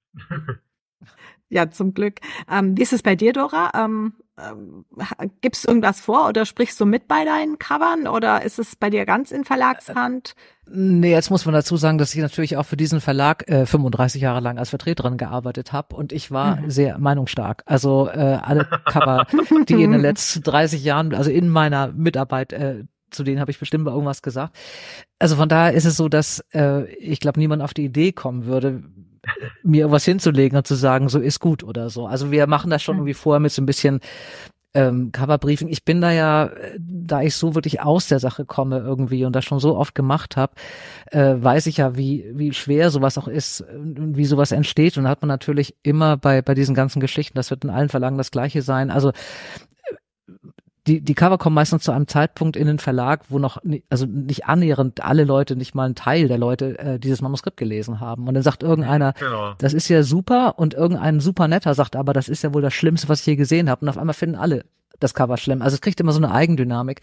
[1.49, 2.19] ja, zum Glück.
[2.49, 3.71] Ähm, wie ist es bei dir, Dora?
[3.75, 4.85] Ähm, ähm,
[5.41, 8.89] gibst du irgendwas vor oder sprichst du mit bei deinen Covern oder ist es bei
[8.89, 10.35] dir ganz in Verlagshand?
[10.67, 14.21] Nee, jetzt muss man dazu sagen, dass ich natürlich auch für diesen Verlag äh, 35
[14.21, 16.69] Jahre lang als Vertreterin gearbeitet habe und ich war mhm.
[16.69, 17.63] sehr meinungsstark.
[17.65, 19.27] Also äh, alle Cover,
[19.67, 23.59] die in den letzten 30 Jahren, also in meiner Mitarbeit äh, zu denen habe ich
[23.59, 24.55] bestimmt mal irgendwas gesagt.
[25.19, 28.45] Also von daher ist es so, dass äh, ich glaube, niemand auf die Idee kommen
[28.45, 28.83] würde,
[29.63, 32.07] mir irgendwas hinzulegen und zu sagen, so ist gut oder so.
[32.07, 33.99] Also wir machen das schon irgendwie vorher mit so ein bisschen
[34.75, 35.69] ähm, Coverbriefing.
[35.69, 39.45] Ich bin da ja, da ich so wirklich aus der Sache komme irgendwie und das
[39.45, 40.53] schon so oft gemacht habe,
[41.11, 44.97] äh, weiß ich ja, wie wie schwer sowas auch ist und wie sowas entsteht.
[44.97, 47.89] Und da hat man natürlich immer bei bei diesen ganzen Geschichten, das wird in allen
[47.89, 48.91] Verlagen das Gleiche sein.
[48.91, 49.13] Also
[50.87, 53.57] die, die Cover kommen meistens zu einem Zeitpunkt in den Verlag, wo noch,
[53.89, 57.99] also nicht annähernd alle Leute, nicht mal ein Teil der Leute äh, dieses Manuskript gelesen
[57.99, 58.27] haben.
[58.27, 59.53] Und dann sagt irgendeiner, genau.
[59.57, 62.73] das ist ja super und irgendein super netter sagt aber, das ist ja wohl das
[62.73, 63.81] Schlimmste, was ich je gesehen habe.
[63.81, 64.65] Und auf einmal finden alle
[64.99, 65.61] das Cover schlimm.
[65.61, 67.01] Also es kriegt immer so eine Eigendynamik.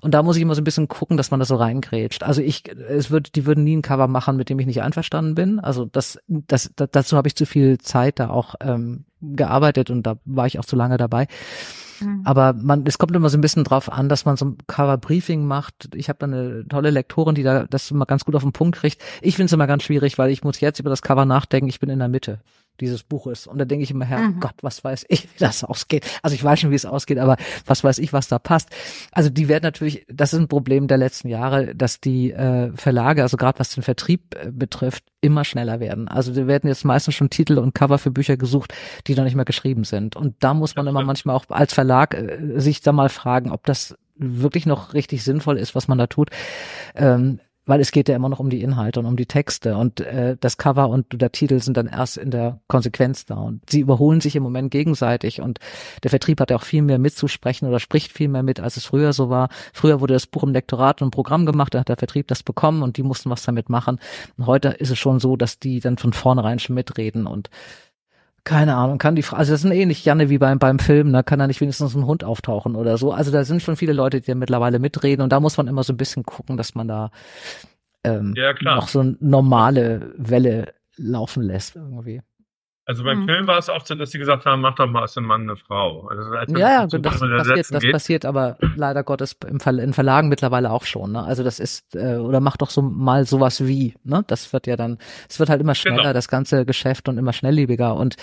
[0.00, 2.22] Und da muss ich immer so ein bisschen gucken, dass man das so reingrätscht.
[2.22, 5.34] Also ich, es wird, die würden nie ein Cover machen, mit dem ich nicht einverstanden
[5.34, 5.60] bin.
[5.60, 10.02] Also das, das, das dazu habe ich zu viel Zeit da auch ähm, gearbeitet und
[10.02, 11.28] da war ich auch zu lange dabei.
[12.00, 12.22] Mhm.
[12.24, 15.44] Aber man, es kommt immer so ein bisschen drauf an, dass man so ein Cover-Briefing
[15.44, 15.94] macht.
[15.94, 18.78] Ich habe da eine tolle Lektorin, die da das immer ganz gut auf den Punkt
[18.78, 19.00] kriegt.
[19.20, 21.68] Ich finde es immer ganz schwierig, weil ich muss jetzt über das Cover nachdenken.
[21.68, 22.40] Ich bin in der Mitte
[22.80, 23.46] dieses Buches.
[23.46, 24.40] Und da denke ich immer, Herr mhm.
[24.40, 26.06] Gott, was weiß ich, wie das ausgeht.
[26.22, 28.70] Also ich weiß schon, wie es ausgeht, aber was weiß ich, was da passt.
[29.12, 33.22] Also die werden natürlich, das ist ein Problem der letzten Jahre, dass die äh, Verlage,
[33.22, 36.08] also gerade was den Vertrieb äh, betrifft, immer schneller werden.
[36.08, 38.72] Also da werden jetzt meistens schon Titel und Cover für Bücher gesucht,
[39.06, 40.16] die noch nicht mehr geschrieben sind.
[40.16, 43.64] Und da muss man immer manchmal auch als Verlag äh, sich da mal fragen, ob
[43.66, 46.30] das wirklich noch richtig sinnvoll ist, was man da tut.
[46.94, 47.40] Ähm,
[47.70, 50.36] weil es geht ja immer noch um die Inhalte und um die Texte und äh,
[50.40, 54.20] das Cover und der Titel sind dann erst in der Konsequenz da und sie überholen
[54.20, 55.60] sich im Moment gegenseitig und
[56.02, 58.86] der Vertrieb hat ja auch viel mehr mitzusprechen oder spricht viel mehr mit, als es
[58.86, 59.50] früher so war.
[59.72, 62.82] Früher wurde das Buch im Lektorat und Programm gemacht, da hat der Vertrieb das bekommen
[62.82, 64.00] und die mussten was damit machen.
[64.36, 67.50] Und heute ist es schon so, dass die dann von vornherein schon mitreden und
[68.44, 71.38] keine Ahnung, kann die, also das ist ähnlich, Janne, wie beim, beim Film, da kann
[71.38, 73.12] da nicht wenigstens ein Hund auftauchen oder so.
[73.12, 75.82] Also da sind schon viele Leute, die da mittlerweile mitreden und da muss man immer
[75.82, 77.10] so ein bisschen gucken, dass man da
[78.04, 82.22] ähm, ja, noch so eine normale Welle laufen lässt irgendwie.
[82.90, 83.26] Also beim mhm.
[83.26, 85.42] Film war es oft so, dass sie gesagt haben, mach doch mal aus dem Mann
[85.42, 86.08] eine Frau.
[86.08, 90.72] Also ja, ja, das, passiert, das passiert aber leider Gottes im Ver in Verlagen mittlerweile
[90.72, 91.12] auch schon.
[91.12, 91.22] Ne?
[91.22, 94.24] Also das ist, äh, oder mach doch so mal sowas wie, ne?
[94.26, 94.98] Das wird ja dann,
[95.28, 96.12] es wird halt immer schneller, genau.
[96.12, 98.16] das ganze Geschäft und immer schnelllebiger und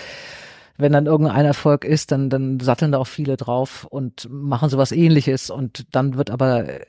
[0.78, 4.92] wenn dann irgendein Erfolg ist, dann, dann satteln da auch viele drauf und machen sowas
[4.92, 6.86] ähnliches und dann wird aber, äh,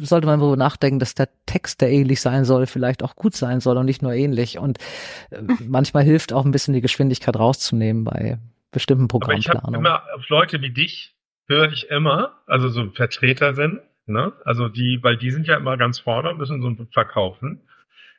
[0.00, 3.60] sollte man darüber nachdenken, dass der Text, der ähnlich sein soll, vielleicht auch gut sein
[3.60, 4.78] soll und nicht nur ähnlich und
[5.30, 8.38] äh, manchmal hilft auch ein bisschen die Geschwindigkeit rauszunehmen bei
[8.70, 9.74] bestimmten Programmplanungen.
[9.80, 11.14] immer auf Leute wie dich
[11.48, 14.32] höre ich immer, also so Vertreter sind, ne?
[14.44, 17.60] Also die, weil die sind ja immer ganz vorne und müssen so ein Buch verkaufen.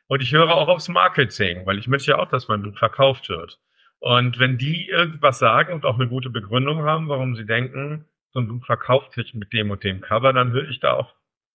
[0.06, 3.30] Und ich höre auch aufs Marketing, weil ich möchte ja auch, dass mein Buch verkauft
[3.30, 3.58] wird.
[4.04, 8.40] Und wenn die irgendwas sagen und auch eine gute Begründung haben, warum sie denken, so
[8.40, 11.14] ein Buch verkauft sich mit dem und dem Cover, dann höre ich da auch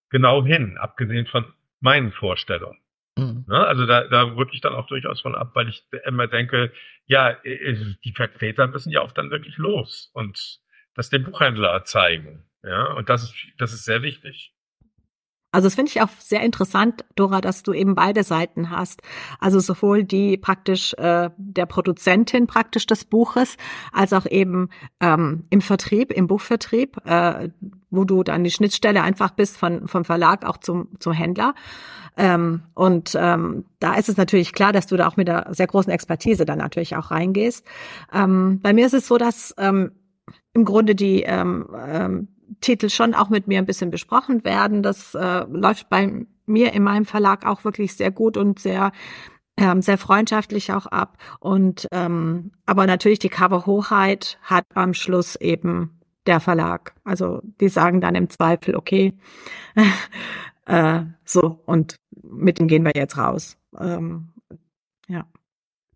[0.09, 1.45] genau hin, abgesehen von
[1.79, 2.79] meinen Vorstellungen.
[3.15, 3.45] Mhm.
[3.47, 3.67] Ne?
[3.67, 6.73] Also da, da rücke ich dann auch durchaus von ab, weil ich immer denke,
[7.05, 10.59] ja, die Vertreter müssen ja auch dann wirklich los und
[10.95, 12.49] das dem Buchhändler zeigen.
[12.63, 14.55] Ja, und das ist, das ist sehr wichtig.
[15.51, 19.01] Also das finde ich auch sehr interessant, Dora, dass du eben beide Seiten hast.
[19.39, 23.57] Also sowohl die praktisch äh, der Produzentin praktisch des Buches,
[23.91, 27.49] als auch eben ähm, im Vertrieb, im Buchvertrieb, äh,
[27.89, 31.55] wo du dann die Schnittstelle einfach bist von vom Verlag auch zum zum Händler.
[32.15, 35.67] Ähm, und ähm, da ist es natürlich klar, dass du da auch mit einer sehr
[35.67, 37.65] großen Expertise dann natürlich auch reingehst.
[38.13, 39.93] Ähm, bei mir ist es so, dass ähm,
[40.53, 42.27] im Grunde die ähm, ähm,
[42.61, 44.83] Titel schon auch mit mir ein bisschen besprochen werden.
[44.83, 48.91] Das äh, läuft bei mir in meinem Verlag auch wirklich sehr gut und sehr
[49.59, 51.17] ähm, sehr freundschaftlich auch ab.
[51.39, 56.93] Und ähm, aber natürlich die Coverhochheit hat am Schluss eben der Verlag.
[57.03, 59.13] Also die sagen dann im Zweifel, okay,
[60.65, 63.57] äh, so und mit dem gehen wir jetzt raus.
[63.77, 64.29] Ähm,
[65.07, 65.25] ja.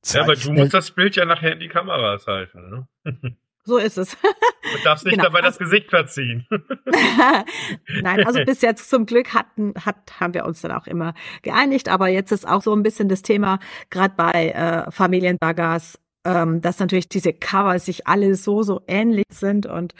[0.05, 2.87] Ja, aber du musst das Bild ja nachher in die Kameras halten.
[3.05, 3.37] Ne?
[3.65, 4.17] So ist es.
[4.63, 5.25] Du darfst nicht genau.
[5.25, 6.47] dabei das Gesicht verziehen.
[8.01, 11.89] Nein, also bis jetzt zum Glück hatten, hat, haben wir uns dann auch immer geeinigt.
[11.89, 16.79] Aber jetzt ist auch so ein bisschen das Thema, gerade bei äh, Familiensagas, ähm, dass
[16.79, 19.93] natürlich diese Cover sich alle so, so ähnlich sind und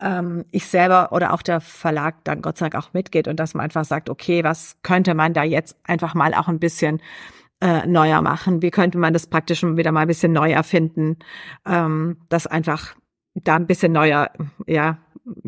[0.00, 3.54] ähm, ich selber oder auch der Verlag dann Gott sei Dank auch mitgeht und dass
[3.54, 7.02] man einfach sagt, okay, was könnte man da jetzt einfach mal auch ein bisschen
[7.60, 8.62] äh, neuer machen?
[8.62, 11.18] Wie könnte man das praktisch wieder mal ein bisschen neu erfinden?
[11.66, 12.94] Ähm, dass einfach
[13.34, 14.30] da ein bisschen neuer,
[14.66, 14.98] ja,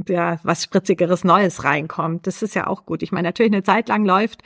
[0.08, 2.26] ja, was spritzigeres Neues reinkommt.
[2.26, 3.02] Das ist ja auch gut.
[3.02, 4.42] Ich meine, natürlich eine Zeit lang läuft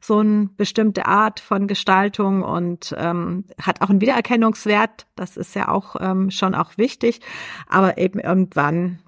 [0.00, 5.06] so eine bestimmte Art von Gestaltung und ähm, hat auch einen Wiedererkennungswert.
[5.16, 7.20] Das ist ja auch ähm, schon auch wichtig.
[7.66, 8.98] Aber eben irgendwann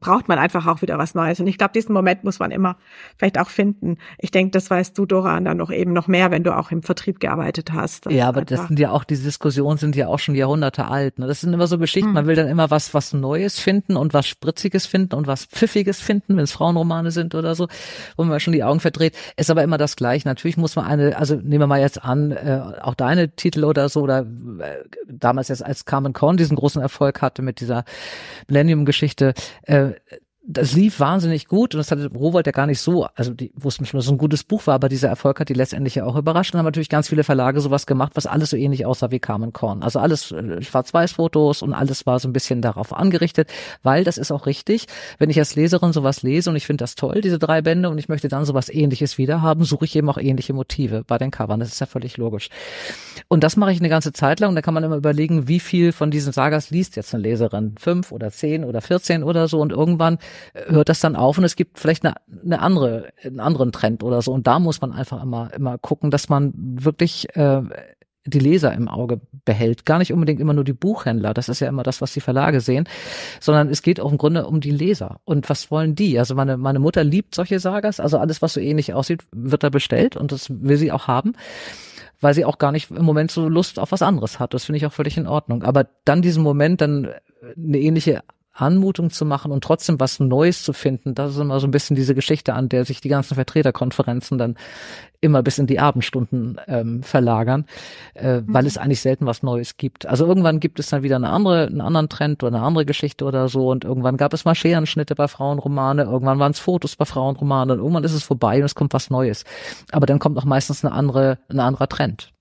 [0.00, 1.40] braucht man einfach auch wieder was Neues.
[1.40, 2.76] Und ich glaube, diesen Moment muss man immer
[3.16, 3.98] vielleicht auch finden.
[4.18, 6.82] Ich denke, das weißt du, Dora, dann noch eben noch mehr, wenn du auch im
[6.82, 8.06] Vertrieb gearbeitet hast.
[8.10, 11.18] Ja, aber das sind ja auch, diese Diskussionen sind ja auch schon Jahrhunderte alt.
[11.18, 11.26] Ne?
[11.26, 12.14] Das sind immer so Geschichten, hm.
[12.14, 16.00] man will dann immer was, was Neues finden und was Spritziges finden und was Pfiffiges
[16.00, 17.68] finden, wenn es Frauenromane sind oder so,
[18.16, 19.16] wo man schon die Augen verdreht.
[19.36, 20.28] Ist aber immer das Gleiche.
[20.28, 23.88] Natürlich muss man eine, also nehmen wir mal jetzt an, äh, auch deine Titel oder
[23.88, 24.24] so, oder äh,
[25.06, 27.84] damals jetzt als Carmen Korn diesen großen Erfolg hatte mit dieser
[28.48, 29.92] Millennium-Geschichte, äh,
[30.50, 33.84] das lief wahnsinnig gut und das hatte Rowold ja gar nicht so, also die wussten
[33.84, 36.16] schon, dass es ein gutes Buch war, aber dieser Erfolg hat die letztendlich ja auch
[36.16, 39.18] überrascht und haben natürlich ganz viele Verlage sowas gemacht, was alles so ähnlich aussah wie
[39.18, 39.82] Carmen Korn.
[39.82, 43.50] Also alles äh, Schwarz-Weiß-Fotos und alles war so ein bisschen darauf angerichtet,
[43.82, 44.86] weil das ist auch richtig,
[45.18, 47.98] wenn ich als Leserin sowas lese und ich finde das toll, diese drei Bände und
[47.98, 51.30] ich möchte dann sowas ähnliches wieder haben, suche ich eben auch ähnliche Motive bei den
[51.30, 51.60] Covern.
[51.60, 52.48] Das ist ja völlig logisch.
[53.28, 55.60] Und das mache ich eine ganze Zeit lang und da kann man immer überlegen, wie
[55.60, 57.74] viel von diesen Sagas liest jetzt eine Leserin?
[57.78, 60.16] Fünf oder zehn oder vierzehn oder so und irgendwann
[60.66, 64.22] hört das dann auf und es gibt vielleicht eine, eine andere, einen anderen Trend oder
[64.22, 64.32] so.
[64.32, 67.62] Und da muss man einfach immer, immer gucken, dass man wirklich äh,
[68.24, 69.84] die Leser im Auge behält.
[69.84, 72.60] Gar nicht unbedingt immer nur die Buchhändler, das ist ja immer das, was die Verlage
[72.60, 72.88] sehen,
[73.40, 75.20] sondern es geht auch im Grunde um die Leser.
[75.24, 76.18] Und was wollen die?
[76.18, 79.70] Also meine, meine Mutter liebt solche Sagas, also alles, was so ähnlich aussieht, wird da
[79.70, 81.32] bestellt und das will sie auch haben
[82.20, 84.52] weil sie auch gar nicht im Moment so Lust auf was anderes hat.
[84.52, 85.62] Das finde ich auch völlig in Ordnung.
[85.62, 87.10] Aber dann diesen Moment, dann
[87.56, 88.22] eine ähnliche
[88.60, 91.96] Anmutung zu machen und trotzdem was Neues zu finden, das ist immer so ein bisschen
[91.96, 94.56] diese Geschichte, an der sich die ganzen Vertreterkonferenzen dann
[95.20, 97.66] immer bis in die Abendstunden ähm, verlagern,
[98.14, 98.44] äh, mhm.
[98.48, 100.06] weil es eigentlich selten was Neues gibt.
[100.06, 103.24] Also irgendwann gibt es dann wieder eine andere, einen anderen Trend oder eine andere Geschichte
[103.24, 107.04] oder so und irgendwann gab es mal Scherenschnitte bei Frauenromane, irgendwann waren es Fotos bei
[107.04, 109.44] Frauenromanen und irgendwann ist es vorbei und es kommt was Neues.
[109.92, 112.32] Aber dann kommt auch meistens eine andere, ein anderer Trend.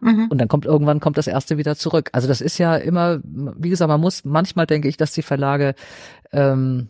[0.00, 0.28] Mhm.
[0.28, 2.10] Und dann kommt irgendwann kommt das erste wieder zurück.
[2.12, 5.74] Also das ist ja immer, wie gesagt, man muss manchmal denke ich, dass die Verlage
[6.32, 6.88] ähm,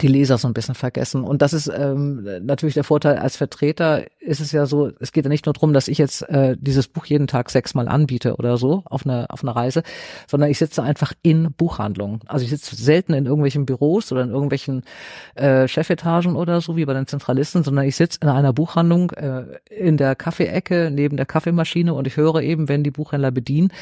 [0.00, 1.22] die Leser so ein bisschen vergessen.
[1.24, 5.24] Und das ist ähm, natürlich der Vorteil als Vertreter ist es ja so, es geht
[5.24, 8.56] ja nicht nur darum, dass ich jetzt äh, dieses Buch jeden Tag sechsmal anbiete oder
[8.56, 9.82] so auf einer auf einer Reise,
[10.26, 12.20] sondern ich sitze einfach in Buchhandlungen.
[12.26, 14.82] Also ich sitze selten in irgendwelchen Büros oder in irgendwelchen
[15.34, 19.44] äh, Chefetagen oder so wie bei den Zentralisten, sondern ich sitze in einer Buchhandlung äh,
[19.70, 23.72] in der Kaffeeecke neben der Kaffeemaschine und ich höre eben, wenn die Buchhändler bedienen,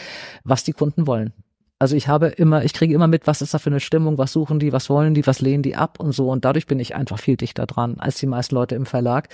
[0.45, 1.33] was die Kunden wollen.
[1.79, 4.33] Also ich habe immer, ich kriege immer mit, was ist da für eine Stimmung, was
[4.33, 6.31] suchen die, was wollen die, was lehnen die ab und so.
[6.31, 9.29] Und dadurch bin ich einfach viel dichter dran als die meisten Leute im Verlag.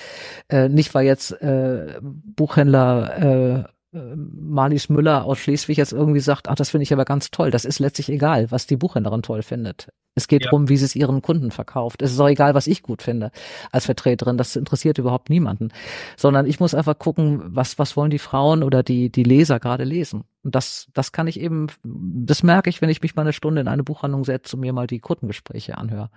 [0.48, 6.55] Äh, nicht, weil jetzt äh, Buchhändler äh, Marlies Müller aus Schleswig jetzt irgendwie sagt, ach,
[6.55, 7.50] das finde ich aber ganz toll.
[7.50, 9.88] Das ist letztlich egal, was die Buchhändlerin toll findet.
[10.14, 10.50] Es geht ja.
[10.50, 12.03] darum, wie sie es ihren Kunden verkauft.
[12.03, 13.31] Es ist auch egal, was ich gut finde
[13.72, 14.38] als Vertreterin.
[14.38, 15.70] Das interessiert überhaupt niemanden.
[16.16, 19.85] Sondern ich muss einfach gucken, was, was wollen die Frauen oder die, die Leser gerade
[19.85, 20.24] lesen.
[20.42, 23.61] Und das, das kann ich eben, das merke ich, wenn ich mich mal eine Stunde
[23.61, 26.11] in eine Buchhandlung setze und mir mal die Kundengespräche anhöre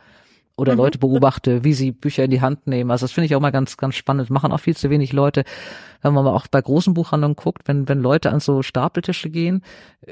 [0.64, 0.80] oder mhm.
[0.80, 2.90] Leute beobachte, wie sie Bücher in die Hand nehmen.
[2.90, 4.30] Also das finde ich auch mal ganz, ganz spannend.
[4.30, 5.44] Machen auch viel zu wenig Leute,
[6.02, 9.62] wenn man mal auch bei großen Buchhandlungen guckt, wenn, wenn Leute an so Stapeltische gehen,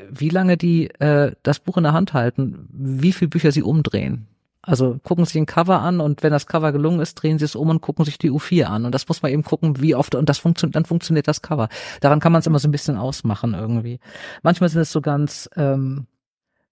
[0.10, 4.28] wie lange die äh, das Buch in der Hand halten, wie viele Bücher sie umdrehen.
[4.64, 7.56] Also gucken sich ein Cover an und wenn das Cover gelungen ist, drehen sie es
[7.56, 8.86] um und gucken sich die U4 an.
[8.86, 11.68] Und das muss man eben gucken, wie oft, und das funktioniert, dann funktioniert das Cover.
[12.00, 14.00] Daran kann man es immer so ein bisschen ausmachen irgendwie.
[14.44, 16.06] Manchmal sind es so ganz, ähm,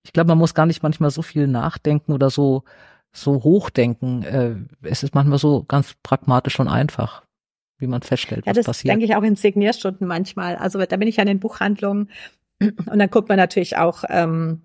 [0.04, 2.64] ich glaube, man muss gar nicht manchmal so viel nachdenken oder so
[3.12, 4.24] so hochdenken.
[4.24, 7.24] Äh, es ist manchmal so ganz pragmatisch und einfach,
[7.78, 8.92] wie man feststellt, ja, was passiert.
[8.92, 10.56] Das denke ich auch in Signierstunden manchmal.
[10.56, 12.10] Also da bin ich an den Buchhandlungen
[12.62, 14.62] und dann guckt man natürlich auch, ähm,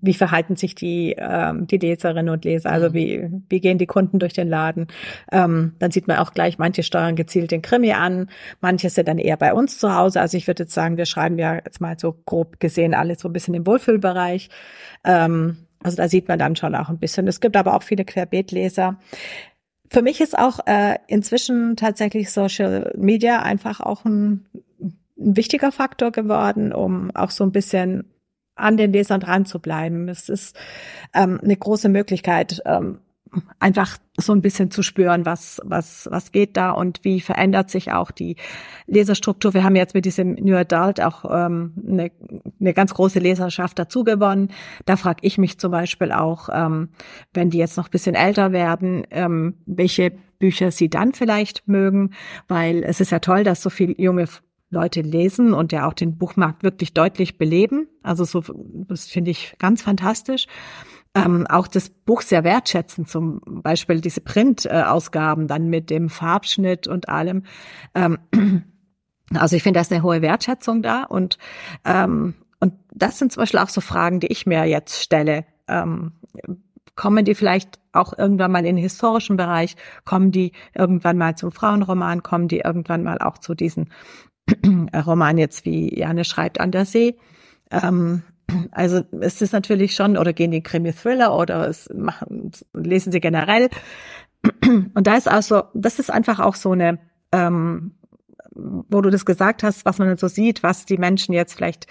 [0.00, 2.94] wie verhalten sich die, ähm, die Leserinnen und Leser, also mhm.
[2.94, 4.88] wie, wie gehen die Kunden durch den Laden.
[5.32, 8.28] Ähm, dann sieht man auch gleich, manche steuern gezielt den Krimi an,
[8.60, 10.20] manche sind dann eher bei uns zu Hause.
[10.20, 13.28] Also ich würde jetzt sagen, wir schreiben ja jetzt mal so grob gesehen alles so
[13.28, 14.50] ein bisschen im Wohlfühlbereich.
[15.04, 17.26] Ähm, also da sieht man dann schon auch ein bisschen.
[17.26, 18.98] Es gibt aber auch viele Querbeetleser.
[19.90, 24.46] Für mich ist auch äh, inzwischen tatsächlich Social Media einfach auch ein,
[24.80, 28.04] ein wichtiger Faktor geworden, um auch so ein bisschen
[28.54, 30.08] an den Lesern dran zu bleiben.
[30.08, 30.56] Es ist
[31.14, 32.98] ähm, eine große Möglichkeit, ähm,
[33.58, 37.92] einfach so ein bisschen zu spüren, was, was, was geht da und wie verändert sich
[37.92, 38.36] auch die
[38.86, 39.54] Leserstruktur.
[39.54, 42.10] Wir haben jetzt mit diesem New Adult auch ähm, eine,
[42.60, 44.48] eine ganz große Leserschaft dazu gewonnen.
[44.84, 46.90] Da frage ich mich zum Beispiel auch, ähm,
[47.32, 52.12] wenn die jetzt noch ein bisschen älter werden, ähm, welche Bücher sie dann vielleicht mögen,
[52.48, 54.26] weil es ist ja toll, dass so viele junge
[54.70, 57.88] Leute lesen und ja auch den Buchmarkt wirklich deutlich beleben.
[58.02, 58.42] Also so,
[58.88, 60.46] das finde ich ganz fantastisch
[61.14, 67.08] ähm, auch das Buch sehr wertschätzen, zum Beispiel diese Print-Ausgaben dann mit dem Farbschnitt und
[67.08, 67.44] allem.
[67.94, 68.18] Ähm,
[69.34, 71.38] also ich finde, da ist eine hohe Wertschätzung da und
[71.84, 75.46] ähm, und das sind zum Beispiel auch so Fragen, die ich mir jetzt stelle.
[75.66, 76.12] Ähm,
[76.94, 79.76] kommen die vielleicht auch irgendwann mal in den historischen Bereich?
[80.04, 82.22] Kommen die irgendwann mal zum Frauenroman?
[82.22, 83.90] Kommen die irgendwann mal auch zu diesen
[84.94, 87.16] Roman jetzt wie Janne schreibt an der See?
[87.70, 88.22] Ähm,
[88.70, 93.68] also es ist natürlich schon, oder gehen die Krimi-Thriller oder es machen, lesen sie generell.
[94.94, 96.98] Und da ist also, das ist einfach auch so eine,
[97.32, 97.92] ähm,
[98.52, 101.86] wo du das gesagt hast, was man so sieht, was die Menschen jetzt vielleicht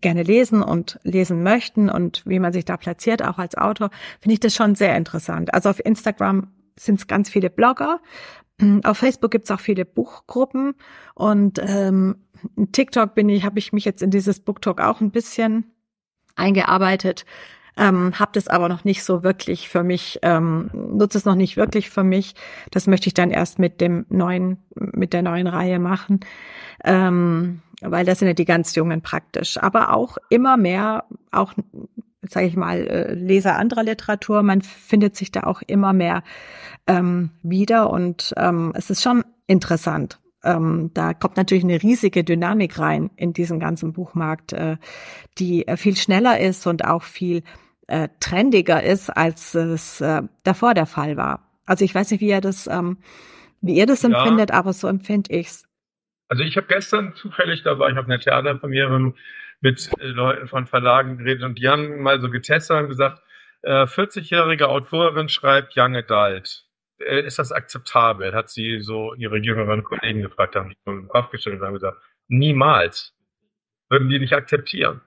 [0.00, 4.34] gerne lesen und lesen möchten und wie man sich da platziert, auch als Autor, finde
[4.34, 5.52] ich das schon sehr interessant.
[5.52, 8.00] Also auf Instagram sind es ganz viele Blogger.
[8.84, 10.74] Auf Facebook gibt es auch viele Buchgruppen
[11.14, 12.16] und ähm,
[12.72, 15.73] TikTok bin ich, habe ich mich jetzt in dieses BookTalk auch ein bisschen
[16.36, 17.24] eingearbeitet,
[17.76, 21.56] ähm, habe das aber noch nicht so wirklich für mich, ähm, nutze es noch nicht
[21.56, 22.34] wirklich für mich.
[22.70, 26.20] Das möchte ich dann erst mit dem neuen, mit der neuen Reihe machen,
[26.84, 29.58] ähm, weil das sind ja die ganz Jungen praktisch.
[29.58, 31.52] Aber auch immer mehr, auch
[32.22, 34.42] sage ich mal, äh, Leser anderer Literatur.
[34.42, 36.22] Man findet sich da auch immer mehr
[36.86, 42.78] ähm, wieder und ähm, es ist schon interessant ähm, da kommt natürlich eine riesige Dynamik
[42.78, 44.76] rein in diesen ganzen Buchmarkt, äh,
[45.38, 47.42] die äh, viel schneller ist und auch viel
[47.86, 51.50] äh, trendiger ist, als es äh, davor der Fall war.
[51.66, 52.98] Also ich weiß nicht, wie ihr das, ähm,
[53.60, 54.10] wie ihr das ja.
[54.10, 55.66] empfindet, aber so empfinde ich's.
[56.28, 59.12] Also ich habe gestern zufällig, da war ich auf einer Theaterpremiere
[59.60, 63.20] mit äh, Leuten von Verlagen geredet und die haben mal so getestet und gesagt,
[63.62, 66.64] äh, 40-jährige Autorin schreibt Young Adult.
[67.04, 68.34] Äh, ist das akzeptabel?
[68.34, 71.98] Hat sie so ihre jüngeren Kollegen gefragt, haben die im Kopf gestellt und haben gesagt,
[72.28, 73.14] niemals.
[73.90, 75.00] Würden die nicht akzeptieren.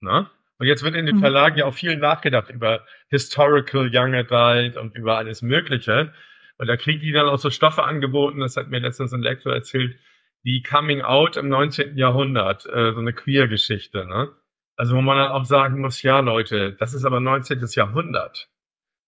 [0.00, 0.30] Na?
[0.58, 1.20] Und jetzt wird in den mhm.
[1.20, 6.12] Verlagen ja auch viel nachgedacht über Historical Young Adult und über alles Mögliche.
[6.58, 9.52] Und da kriegen die dann auch so Stoffe angeboten, das hat mir letztens ein Lektor
[9.52, 9.98] erzählt,
[10.42, 11.96] wie Coming Out im 19.
[11.96, 14.06] Jahrhundert, äh, so eine Queer-Geschichte.
[14.06, 14.30] Ne?
[14.76, 17.60] Also wo man dann auch sagen muss, ja Leute, das ist aber 19.
[17.74, 18.48] Jahrhundert.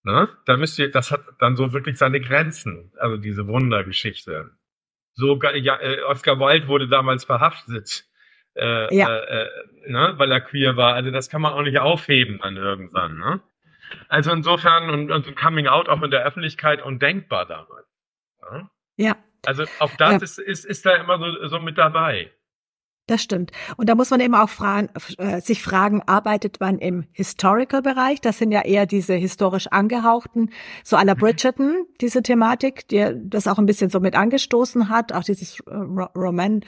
[0.05, 0.29] Ne?
[0.45, 4.51] Da müsst ihr, das hat dann so wirklich seine Grenzen, also diese Wundergeschichte.
[5.15, 8.05] So, ja, äh, Oscar Wilde wurde damals verhaftet,
[8.55, 9.09] äh, ja.
[9.09, 9.49] äh, äh,
[9.87, 10.15] ne?
[10.19, 10.95] weil er queer war.
[10.95, 13.17] Also das kann man auch nicht aufheben dann irgendwann.
[13.17, 13.41] Ne?
[14.09, 17.87] Also insofern und, und Coming Out auch in der Öffentlichkeit undenkbar damals.
[18.53, 18.69] Ne?
[18.97, 19.17] Ja.
[19.47, 20.19] Also auch das ja.
[20.19, 22.31] ist, ist, ist da immer so, so mit dabei.
[23.07, 23.53] Das stimmt.
[23.77, 24.89] Und da muss man eben auch fragen,
[25.19, 28.23] äh, sich fragen, arbeitet man im Historical-Bereich?
[28.23, 30.51] Das sind ja eher diese historisch angehauchten,
[30.83, 31.21] so aller mhm.
[31.21, 35.75] Bridgerton, diese Thematik, die das auch ein bisschen so mit angestoßen hat, auch dieses äh,
[36.17, 36.63] Roman,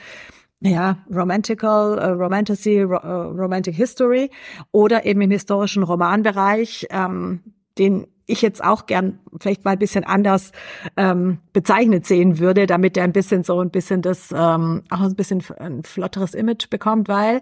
[0.59, 4.29] ja, Romantical, uh, Romantasy, uh, Romantic History
[4.71, 7.41] oder eben im historischen Romanbereich, ähm,
[7.77, 10.51] den ich jetzt auch gern vielleicht mal ein bisschen anders
[10.97, 15.15] ähm, bezeichnet sehen würde, damit er ein bisschen so ein bisschen das ähm, auch ein
[15.15, 17.41] bisschen ein flotteres Image bekommt, weil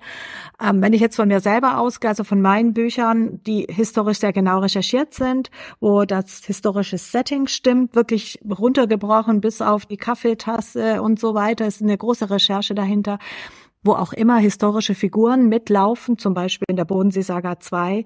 [0.62, 4.32] ähm, wenn ich jetzt von mir selber ausgehe, also von meinen Büchern, die historisch sehr
[4.32, 11.19] genau recherchiert sind, wo das historische Setting stimmt, wirklich runtergebrochen bis auf die Kaffeetasse und
[11.19, 13.19] so weiter, ist eine große Recherche dahinter
[13.88, 18.04] wo auch immer historische Figuren mitlaufen, zum Beispiel in der Bodenseesaga 2,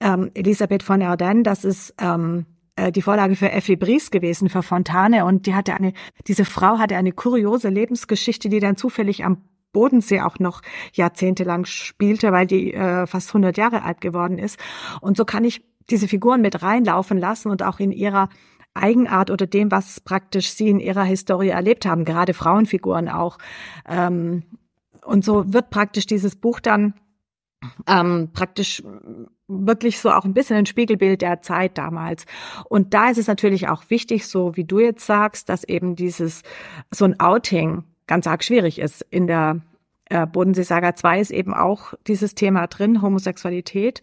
[0.00, 4.62] ähm, Elisabeth von Ardennes, das ist ähm, äh, die Vorlage für Effi Bries gewesen, für
[4.62, 5.24] Fontane.
[5.24, 5.92] Und die hatte eine,
[6.26, 12.32] diese Frau hatte eine kuriose Lebensgeschichte, die dann zufällig am Bodensee auch noch jahrzehntelang spielte,
[12.32, 14.58] weil die äh, fast 100 Jahre alt geworden ist.
[15.00, 18.28] Und so kann ich diese Figuren mit reinlaufen lassen und auch in ihrer
[18.74, 23.38] Eigenart oder dem, was praktisch sie in ihrer Historie erlebt haben, gerade Frauenfiguren auch.
[23.88, 24.44] Ähm,
[25.04, 26.94] und so wird praktisch dieses Buch dann
[27.86, 28.82] ähm, praktisch
[29.48, 32.24] wirklich so auch ein bisschen ein Spiegelbild der Zeit damals.
[32.68, 36.42] Und da ist es natürlich auch wichtig, so wie du jetzt sagst, dass eben dieses,
[36.90, 39.04] so ein Outing ganz arg schwierig ist.
[39.10, 39.60] In der
[40.06, 44.02] äh, Bodensee-Saga 2 ist eben auch dieses Thema drin, Homosexualität.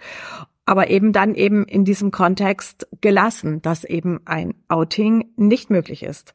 [0.67, 6.33] Aber eben dann eben in diesem Kontext gelassen, dass eben ein Outing nicht möglich ist,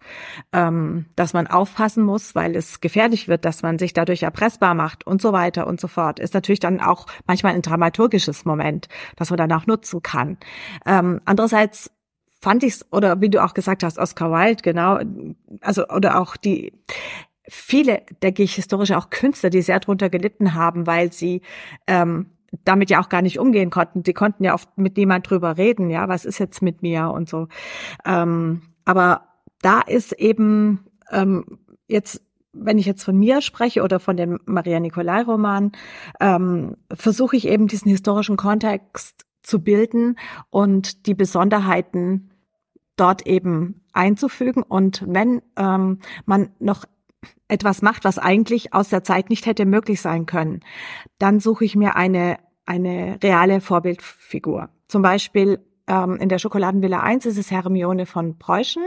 [0.55, 5.07] ähm, dass man aufpassen muss, weil es gefährlich wird, dass man sich dadurch erpressbar macht
[5.07, 6.18] und so weiter und so fort.
[6.18, 10.39] Ist natürlich dann auch manchmal ein dramaturgisches Moment, das man danach nutzen kann.
[10.87, 11.91] Ähm, andererseits
[12.41, 14.99] fand ich es, oder wie du auch gesagt hast, Oscar Wilde, genau,
[15.61, 16.72] also oder auch die
[17.47, 21.43] viele, denke ich, historische auch Künstler, die sehr drunter gelitten haben, weil sie
[21.87, 22.30] ähm,
[22.64, 24.03] damit ja auch gar nicht umgehen konnten.
[24.03, 27.28] Die konnten ja oft mit niemand drüber reden, ja, was ist jetzt mit mir und
[27.28, 27.48] so.
[28.05, 29.22] Ähm, aber
[29.61, 32.22] da ist eben ähm, jetzt
[32.53, 35.72] wenn ich jetzt von mir spreche oder von dem Maria Nicolai Roman,
[36.20, 40.18] ähm, versuche ich eben diesen historischen Kontext zu bilden
[40.50, 42.30] und die Besonderheiten
[42.96, 44.62] dort eben einzufügen.
[44.62, 46.84] Und wenn ähm, man noch
[47.49, 50.61] etwas macht, was eigentlich aus der Zeit nicht hätte möglich sein können,
[51.18, 54.70] dann suche ich mir eine, eine reale Vorbildfigur.
[54.89, 58.83] Zum Beispiel ähm, in der Schokoladenvilla 1 ist es Hermione von Preußen.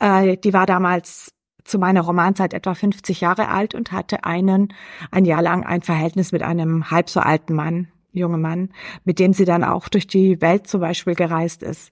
[0.00, 1.32] äh, die war damals
[1.64, 4.74] zu meiner Romanzeit etwa 50 Jahre alt und hatte einen,
[5.10, 8.70] ein Jahr lang ein Verhältnis mit einem halb so alten Mann, junge Mann,
[9.04, 11.90] mit dem sie dann auch durch die Welt zum Beispiel gereist ist.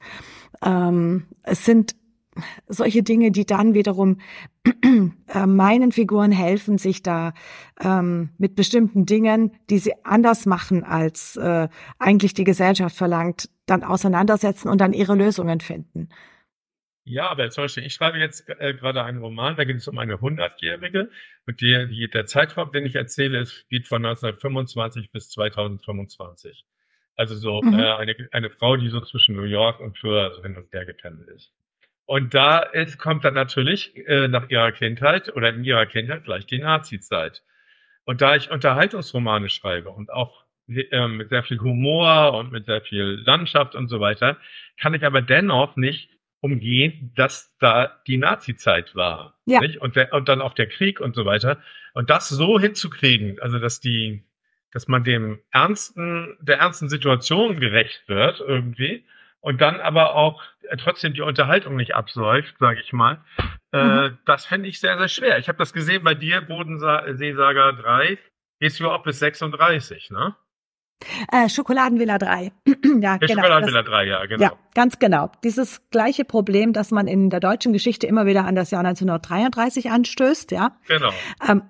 [0.63, 1.95] Ähm, es sind
[2.69, 4.19] solche Dinge, die dann wiederum
[4.85, 7.33] äh, meinen Figuren helfen, sich da
[7.83, 11.69] ähm, mit bestimmten Dingen, die sie anders machen, als äh,
[11.99, 16.09] eigentlich die Gesellschaft verlangt, dann auseinandersetzen und dann ihre Lösungen finden.
[17.05, 19.99] Ja, aber zum Beispiel, ich schreibe jetzt äh, gerade einen Roman, da geht es um
[19.99, 21.11] eine 100-Jährige,
[21.47, 26.67] und die, die, der Zeitraum, den ich erzähle, geht von 1925 bis 2025.
[27.17, 27.79] Also so mhm.
[27.79, 30.87] äh, eine, eine Frau, die so zwischen New York und Fürth also hin und her
[30.87, 31.53] gependelt ist.
[32.11, 36.45] Und da ist, kommt dann natürlich äh, nach ihrer Kindheit oder in ihrer Kindheit gleich
[36.45, 37.45] die Nazi-Zeit.
[38.05, 42.81] Und da ich Unterhaltungsromane schreibe und auch äh, mit sehr viel Humor und mit sehr
[42.81, 44.39] viel Landschaft und so weiter,
[44.77, 49.39] kann ich aber dennoch nicht umgehen, dass da die Nazi-Zeit war.
[49.47, 49.61] Ja.
[49.79, 51.63] Und, der, und dann auch der Krieg und so weiter.
[51.95, 54.25] Und das so hinzukriegen, also dass die,
[54.73, 59.05] dass man dem ernsten, der ernsten Situation gerecht wird irgendwie
[59.41, 63.25] und dann aber auch äh, trotzdem die Unterhaltung nicht absäuft, sage ich mal.
[63.73, 64.19] Äh, mhm.
[64.27, 65.39] Das fände ich sehr, sehr schwer.
[65.39, 68.19] Ich habe das gesehen bei dir, Bodenseesaga 3,
[68.61, 70.37] gehst du auch bis 36, ne?
[71.33, 72.53] Äh, Schokoladenvilla 3.
[73.01, 73.35] ja, genau.
[73.35, 74.43] Schokoladenvilla 3, ja, genau.
[74.43, 75.31] Ja, ganz genau.
[75.45, 79.91] Dieses gleiche Problem, das man in der deutschen Geschichte immer wieder an das Jahr 1933
[79.91, 80.77] anstößt, ja.
[80.87, 81.11] Genau.
[81.49, 81.63] Ähm,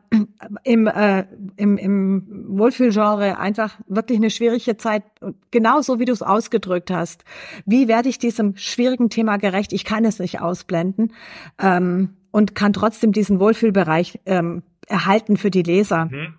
[0.64, 1.24] Im, äh,
[1.56, 5.04] im, im Wohlfühlgenre einfach wirklich eine schwierige Zeit,
[5.50, 7.24] genauso wie du es ausgedrückt hast.
[7.66, 9.72] Wie werde ich diesem schwierigen Thema gerecht?
[9.72, 11.12] Ich kann es nicht ausblenden.
[11.58, 16.06] Ähm, und kann trotzdem diesen Wohlfühlbereich ähm, erhalten für die Leser.
[16.06, 16.34] Mhm.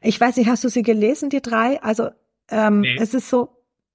[0.00, 1.80] Ich weiß nicht, hast du sie gelesen, die drei?
[1.82, 2.08] Also
[2.50, 2.96] ähm, nee.
[2.98, 3.48] Es ist so,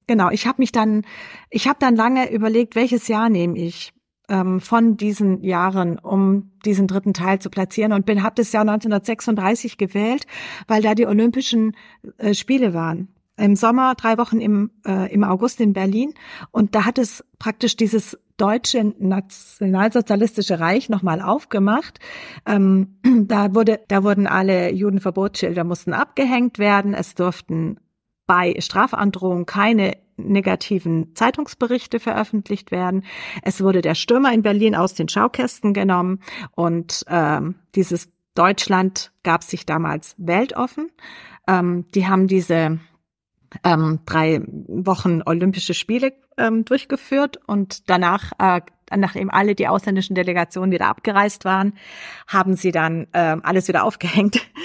[0.08, 1.06] genau, ich habe mich dann,
[1.50, 3.94] ich habe dann lange überlegt, welches Jahr nehme ich
[4.30, 8.62] ähm, von diesen Jahren, um diesen dritten Teil zu platzieren und bin habe das Jahr
[8.62, 10.26] 1936 gewählt,
[10.68, 11.76] weil da die Olympischen
[12.18, 13.10] äh, Spiele waren.
[13.38, 16.14] Im Sommer, drei Wochen im, äh, im August in Berlin.
[16.52, 22.00] Und da hat es praktisch dieses deutsche nationalsozialistische Reich nochmal aufgemacht.
[22.46, 26.94] Ähm, da wurde, da wurden alle Judenverbotsschilder mussten abgehängt werden.
[26.94, 27.80] Es durften
[28.26, 33.04] bei Strafandrohung keine negativen Zeitungsberichte veröffentlicht werden.
[33.44, 36.20] Es wurde der Stürmer in Berlin aus den Schaukästen genommen
[36.56, 40.92] und ähm, dieses Deutschland gab sich damals weltoffen.
[41.48, 42.80] Ähm, die haben diese
[43.64, 48.62] ähm, drei Wochen Olympische Spiele ähm, durchgeführt und danach, äh,
[48.96, 51.74] nachdem alle die ausländischen Delegationen wieder abgereist waren,
[52.28, 54.40] haben sie dann ähm, alles wieder aufgehängt.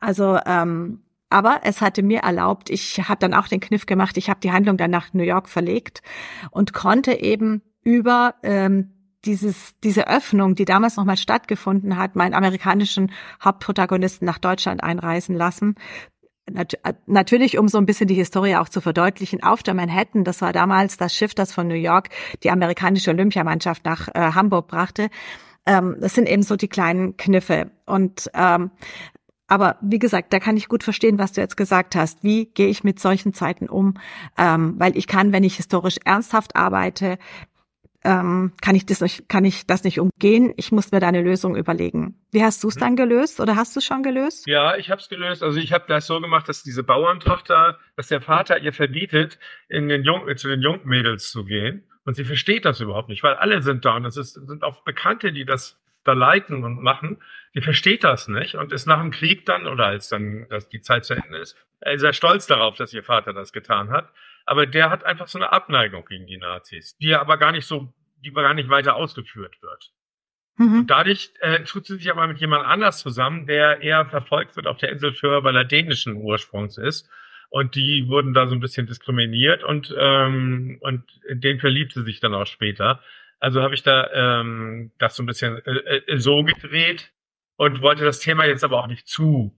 [0.00, 4.30] Also ähm, aber es hatte mir erlaubt, ich habe dann auch den Kniff gemacht, ich
[4.30, 6.02] habe die Handlung dann nach New York verlegt
[6.50, 8.92] und konnte eben über ähm,
[9.24, 13.10] dieses, diese Öffnung, die damals nochmal stattgefunden hat, meinen amerikanischen
[13.42, 15.74] Hauptprotagonisten nach Deutschland einreisen lassen.
[16.50, 20.40] Nat natürlich, um so ein bisschen die Historie auch zu verdeutlichen, auf der Manhattan, das
[20.40, 22.08] war damals das Schiff, das von New York
[22.42, 25.08] die amerikanische Olympiamannschaft nach äh, Hamburg brachte.
[25.66, 27.70] Ähm, das sind eben so die kleinen Kniffe.
[27.86, 28.70] Und ähm,
[29.48, 32.22] aber wie gesagt, da kann ich gut verstehen, was du jetzt gesagt hast.
[32.22, 33.94] Wie gehe ich mit solchen Zeiten um?
[34.36, 37.18] Ähm, weil ich kann, wenn ich historisch ernsthaft arbeite,
[38.04, 40.52] ähm, kann ich das nicht, kann ich das nicht umgehen.
[40.56, 42.16] Ich muss mir da eine Lösung überlegen.
[42.30, 42.80] Wie hast du es mhm.
[42.80, 44.46] dann gelöst oder hast du es schon gelöst?
[44.46, 45.42] Ja, ich habe es gelöst.
[45.42, 49.38] Also ich habe das so gemacht, dass diese Bauerntochter, dass der Vater ihr verbietet,
[49.68, 51.84] in den Jung, zu den Jungmädels zu gehen.
[52.04, 54.82] Und sie versteht das überhaupt nicht, weil alle sind da und es ist, sind auch
[54.82, 57.18] Bekannte, die das da leiten und machen,
[57.54, 60.80] die versteht das nicht und ist nach dem Krieg dann oder als dann dass die
[60.80, 61.56] Zeit zu Ende ist,
[61.96, 64.10] sehr stolz darauf, dass ihr Vater das getan hat.
[64.48, 67.92] Aber der hat einfach so eine Abneigung gegen die Nazis, die aber gar nicht so,
[68.24, 69.92] die gar nicht weiter ausgeführt wird.
[70.56, 70.80] Mhm.
[70.80, 74.66] Und dadurch äh, tut sie sich aber mit jemand anders zusammen, der eher verfolgt wird
[74.66, 77.08] auf der Insel Föhr, weil er dänischen Ursprungs ist.
[77.50, 82.02] Und die wurden da so ein bisschen diskriminiert und, ähm, und in den verliebt sie
[82.02, 83.00] sich dann auch später.
[83.40, 87.10] Also habe ich da ähm, das so ein bisschen äh, äh, so gedreht
[87.56, 89.54] und wollte das Thema jetzt aber auch nicht zu.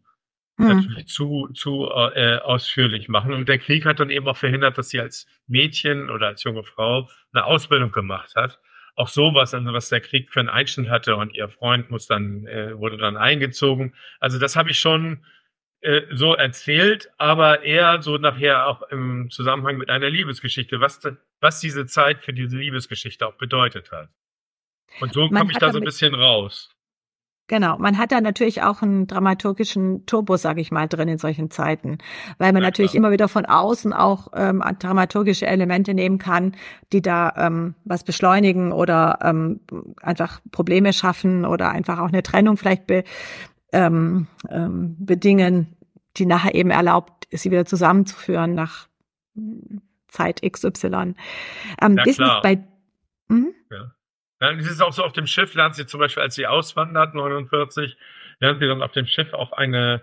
[0.68, 3.32] Natürlich zu zu äh, ausführlich machen.
[3.32, 6.64] Und der Krieg hat dann eben auch verhindert, dass sie als Mädchen oder als junge
[6.64, 8.60] Frau eine Ausbildung gemacht hat.
[8.96, 12.46] Auch sowas, also was der Krieg für einen Einschnitt hatte und ihr Freund muss dann
[12.46, 13.94] äh, wurde dann eingezogen.
[14.18, 15.24] Also das habe ich schon
[15.82, 21.00] äh, so erzählt, aber eher so nachher auch im Zusammenhang mit einer Liebesgeschichte, was,
[21.40, 24.10] was diese Zeit für diese Liebesgeschichte auch bedeutet hat.
[25.00, 26.70] Und so komme ich da so ein bisschen raus.
[27.50, 31.50] Genau, man hat da natürlich auch einen dramaturgischen Turbo, sag ich mal, drin in solchen
[31.50, 31.98] Zeiten,
[32.38, 33.00] weil man ja, natürlich klar.
[33.00, 36.54] immer wieder von außen auch ähm, dramaturgische Elemente nehmen kann,
[36.92, 39.58] die da ähm, was beschleunigen oder ähm,
[40.00, 43.02] einfach Probleme schaffen oder einfach auch eine Trennung vielleicht be,
[43.72, 45.74] ähm, ähm, bedingen,
[46.18, 48.86] die nachher eben erlaubt, sie wieder zusammenzuführen nach
[50.06, 50.86] Zeit XY.
[50.86, 52.62] Ähm, ja, Business bei
[53.28, 53.52] hm?
[53.72, 53.90] ja.
[54.40, 57.14] Ja, es ist auch so auf dem Schiff, lernt sie zum Beispiel, als sie auswandert,
[57.14, 57.96] 49,
[58.40, 60.02] lernt sie dann auf dem Schiff auch eine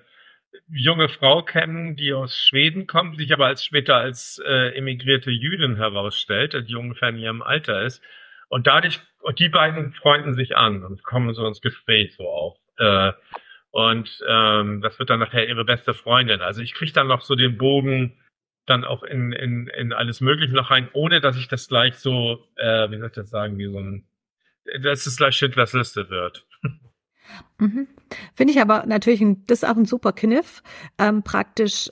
[0.70, 5.76] junge Frau kennen, die aus Schweden kommt, sich aber als später als äh, emigrierte Jüdin
[5.76, 8.02] herausstellt, die ungefähr in ihrem Alter ist.
[8.50, 12.60] Und dadurch, und die beiden freunden sich an und kommen so ins Gespräch so auch.
[12.78, 13.14] Äh,
[13.72, 16.42] und ähm, das wird dann nachher ihre beste Freundin.
[16.42, 18.18] Also ich kriege dann noch so den Bogen
[18.66, 22.46] dann auch in, in, in alles Mögliche noch rein, ohne dass ich das gleich so,
[22.56, 24.08] äh, wie soll ich das sagen, wie so ein,
[24.82, 26.46] dass es gleich Schindlers Liste wird.
[27.60, 27.88] Mhm.
[28.36, 30.64] Finde ich aber natürlich ein, das ist auch ein super Kniff.
[30.98, 31.92] Ähm, praktisch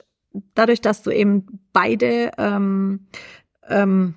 [0.54, 3.06] dadurch, dass du eben beide ähm,
[3.68, 4.14] ähm,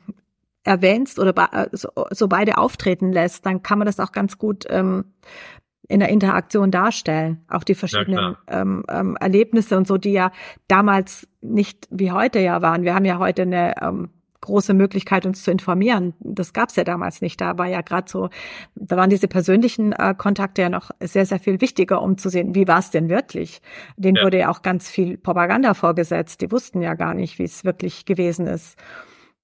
[0.64, 4.66] erwähnst oder äh, so, so beide auftreten lässt, dann kann man das auch ganz gut
[4.70, 5.06] ähm,
[5.88, 7.44] in der Interaktion darstellen.
[7.48, 10.32] Auch die verschiedenen ja, ähm, ähm, Erlebnisse und so, die ja
[10.68, 12.84] damals nicht wie heute ja waren.
[12.84, 14.10] Wir haben ja heute eine ähm,
[14.50, 16.14] große Möglichkeit, uns zu informieren.
[16.20, 17.40] Das gab's ja damals nicht.
[17.40, 18.30] Da war ja gerade so,
[18.76, 22.56] da waren diese persönlichen äh, Kontakte ja noch sehr, sehr viel wichtiger, um zu sehen,
[22.56, 23.62] wie war es denn wirklich.
[23.96, 24.24] Denen ja.
[24.24, 26.42] wurde ja auch ganz viel Propaganda vorgesetzt.
[26.42, 28.78] Die wussten ja gar nicht, wie es wirklich gewesen ist.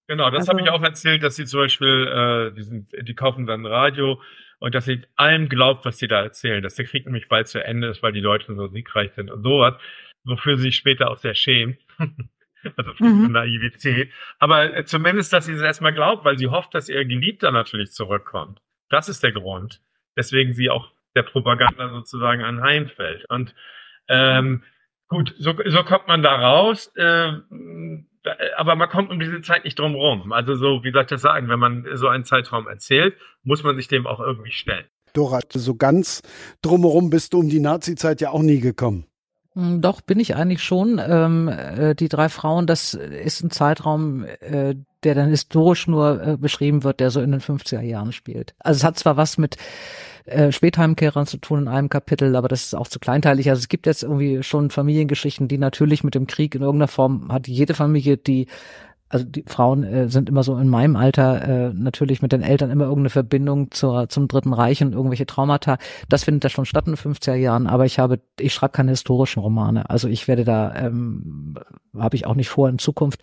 [0.08, 3.16] Genau, das also, habe ich auch erzählt, dass sie zum Beispiel, äh, die, sind, die
[3.16, 4.20] kaufen dann Radio
[4.60, 7.64] und dass sie allem glaubt, was sie da erzählen, dass der Krieg nämlich bald zu
[7.64, 9.76] Ende ist, weil die Deutschen so siegreich sind und sowas,
[10.24, 11.78] wofür sie sich später auch sehr schämt.
[12.78, 13.32] also mhm.
[13.32, 14.12] Naivität.
[14.40, 17.92] Aber äh, zumindest, dass sie es erstmal glaubt, weil sie hofft, dass ihr Geliebter natürlich
[17.92, 18.62] zurückkommt.
[18.90, 19.82] Das ist der Grund,
[20.16, 23.26] weswegen sie auch der Propaganda sozusagen anheimfällt.
[23.30, 23.56] Und
[24.08, 24.64] ähm,
[25.08, 26.92] gut, so, so kommt man da raus.
[26.96, 27.34] Äh,
[28.58, 30.32] aber man kommt um diese Zeit nicht drum rum.
[30.32, 33.76] Also so, wie soll ich das sagen, wenn man so einen Zeitraum erzählt, muss man
[33.76, 34.86] sich dem auch irgendwie stellen.
[35.14, 36.22] Dora, so ganz
[36.62, 39.06] drumherum bist du um die Nazi-Zeit ja auch nie gekommen.
[39.56, 41.02] Hm, doch, bin ich eigentlich schon.
[41.06, 46.38] Ähm, äh, die drei Frauen, das ist ein Zeitraum, äh, der dann historisch nur äh,
[46.38, 48.54] beschrieben wird, der so in den 50er Jahren spielt.
[48.60, 49.56] Also es hat zwar was mit
[50.26, 53.50] äh, Spätheimkehrern zu tun in einem Kapitel, aber das ist auch zu kleinteilig.
[53.50, 57.32] Also es gibt jetzt irgendwie schon Familiengeschichten, die natürlich mit dem Krieg in irgendeiner Form
[57.32, 58.48] hat jede Familie, die
[59.16, 62.70] also die Frauen äh, sind immer so in meinem Alter äh, natürlich mit den Eltern
[62.70, 65.78] immer irgendeine Verbindung zur, zum Dritten Reich und irgendwelche Traumata.
[66.10, 68.92] Das findet da schon statt in den 50er Jahren, aber ich habe, ich schreibe keine
[68.92, 69.90] historischen Romane.
[69.90, 71.56] Also ich werde da, ähm,
[71.98, 73.22] habe ich auch nicht vor in Zukunft.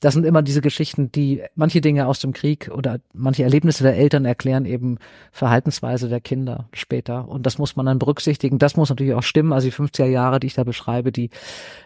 [0.00, 3.96] Das sind immer diese Geschichten, die manche Dinge aus dem Krieg oder manche Erlebnisse der
[3.96, 4.98] Eltern erklären eben
[5.32, 7.28] Verhaltensweise der Kinder später.
[7.28, 8.58] Und das muss man dann berücksichtigen.
[8.58, 9.54] Das muss natürlich auch stimmen.
[9.54, 11.30] Also die 50er Jahre, die ich da beschreibe, die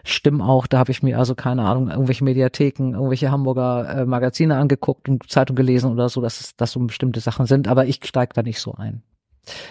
[0.03, 0.67] stimmen auch.
[0.67, 5.29] Da habe ich mir also keine Ahnung, irgendwelche Mediatheken, irgendwelche Hamburger äh, Magazine angeguckt und
[5.29, 8.41] Zeitung gelesen oder so, dass es, dass so bestimmte Sachen sind, aber ich steige da
[8.41, 9.03] nicht so ein.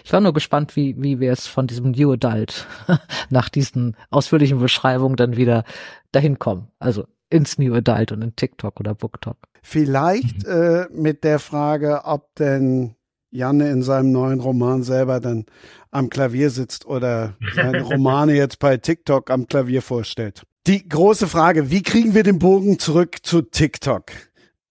[0.04, 2.66] Ich war nur gespannt, wie, wie wir es von diesem New Adult
[3.30, 5.64] nach diesen ausführlichen Beschreibungen dann wieder
[6.12, 6.68] dahin kommen.
[6.78, 9.36] Also ins New Adult und in TikTok oder BookTok.
[9.62, 10.52] Vielleicht mhm.
[10.52, 12.94] äh, mit der Frage, ob denn
[13.32, 15.46] Janne in seinem neuen Roman selber dann
[15.90, 20.44] am Klavier sitzt oder seine Romane jetzt bei TikTok am Klavier vorstellt.
[20.66, 24.12] Die große Frage, wie kriegen wir den Bogen zurück zu TikTok?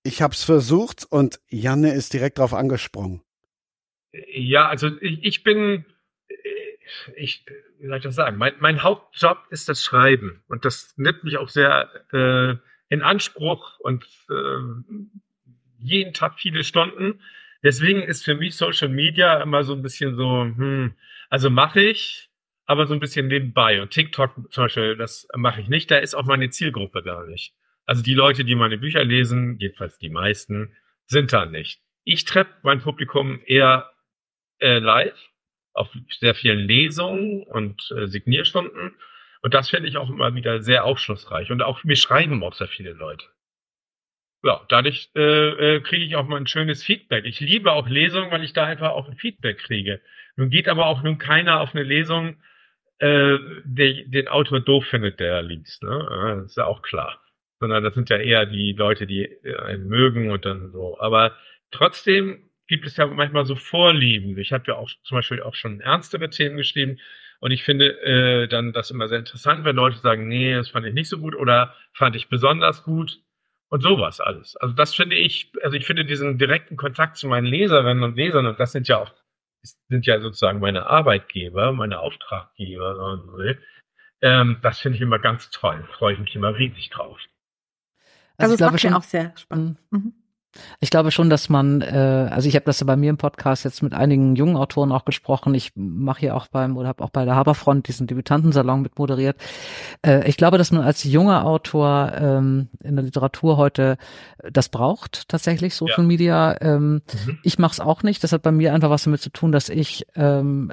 [0.01, 3.21] Ich habe es versucht und Janne ist direkt drauf angesprungen.
[4.33, 5.85] Ja, also ich, ich bin,
[7.15, 7.45] ich,
[7.77, 8.37] wie soll ich das sagen?
[8.37, 12.55] Mein, mein Hauptjob ist das Schreiben und das nimmt mich auch sehr äh,
[12.89, 14.93] in Anspruch und äh,
[15.77, 17.21] jeden Tag viele Stunden.
[17.61, 20.95] Deswegen ist für mich Social Media immer so ein bisschen so, hm,
[21.29, 22.31] also mache ich,
[22.65, 23.81] aber so ein bisschen nebenbei.
[23.81, 27.53] Und TikTok zum Beispiel, das mache ich nicht, da ist auch meine Zielgruppe gar nicht.
[27.85, 31.81] Also die Leute, die meine Bücher lesen, jedenfalls die meisten, sind da nicht.
[32.05, 33.91] Ich treffe mein Publikum eher
[34.59, 35.17] äh, live
[35.73, 35.89] auf
[36.19, 38.95] sehr vielen Lesungen und äh, Signierstunden.
[39.41, 41.51] Und das finde ich auch immer wieder sehr aufschlussreich.
[41.51, 43.25] Und auch mir schreiben auch sehr viele Leute.
[44.43, 47.25] Ja, dadurch äh, äh, kriege ich auch mal ein schönes Feedback.
[47.25, 50.01] Ich liebe auch Lesungen, weil ich da einfach auch ein Feedback kriege.
[50.35, 52.37] Nun geht aber auch nun keiner auf eine Lesung,
[53.03, 55.83] äh, der den Autor doof findet, der er liest.
[55.83, 56.37] Ne?
[56.39, 57.19] Das ist ja auch klar.
[57.59, 59.29] Sondern das sind ja eher die Leute, die
[59.65, 60.99] einen mögen und dann so.
[60.99, 61.35] Aber
[61.71, 64.37] trotzdem gibt es ja manchmal so Vorlieben.
[64.37, 66.99] Ich habe ja auch zum Beispiel auch schon ernstere Themen geschrieben
[67.39, 70.85] und ich finde äh, dann das immer sehr interessant, wenn Leute sagen, nee, das fand
[70.85, 73.19] ich nicht so gut oder fand ich besonders gut
[73.67, 74.55] und sowas alles.
[74.55, 78.45] Also das finde ich, also ich finde diesen direkten Kontakt zu meinen Leserinnen und Lesern
[78.45, 79.11] und das sind ja auch
[79.89, 83.63] sind ja sozusagen meine Arbeitgeber, meine Auftraggeber, wenn man so will.
[84.21, 85.87] Ähm, das finde ich immer ganz toll.
[85.97, 87.19] Freue ich mich immer riesig drauf.
[88.37, 89.79] Also, also das macht schon, auch sehr spannend.
[89.91, 90.13] Mhm.
[90.79, 93.65] Ich glaube schon, dass man, äh, also ich habe das ja bei mir im Podcast
[93.65, 95.53] jetzt mit einigen jungen Autoren auch gesprochen.
[95.55, 99.37] Ich mache hier auch beim oder habe auch bei der Haberfront diesen Debütantensalon mit moderiert.
[100.05, 103.97] Äh, ich glaube, dass man als junger Autor ähm, in der Literatur heute
[104.51, 106.07] das braucht tatsächlich Social ja.
[106.07, 106.57] Media.
[106.61, 107.39] Ähm, mhm.
[107.43, 108.23] Ich mache es auch nicht.
[108.23, 110.71] Das hat bei mir einfach was damit zu tun, dass ich ähm,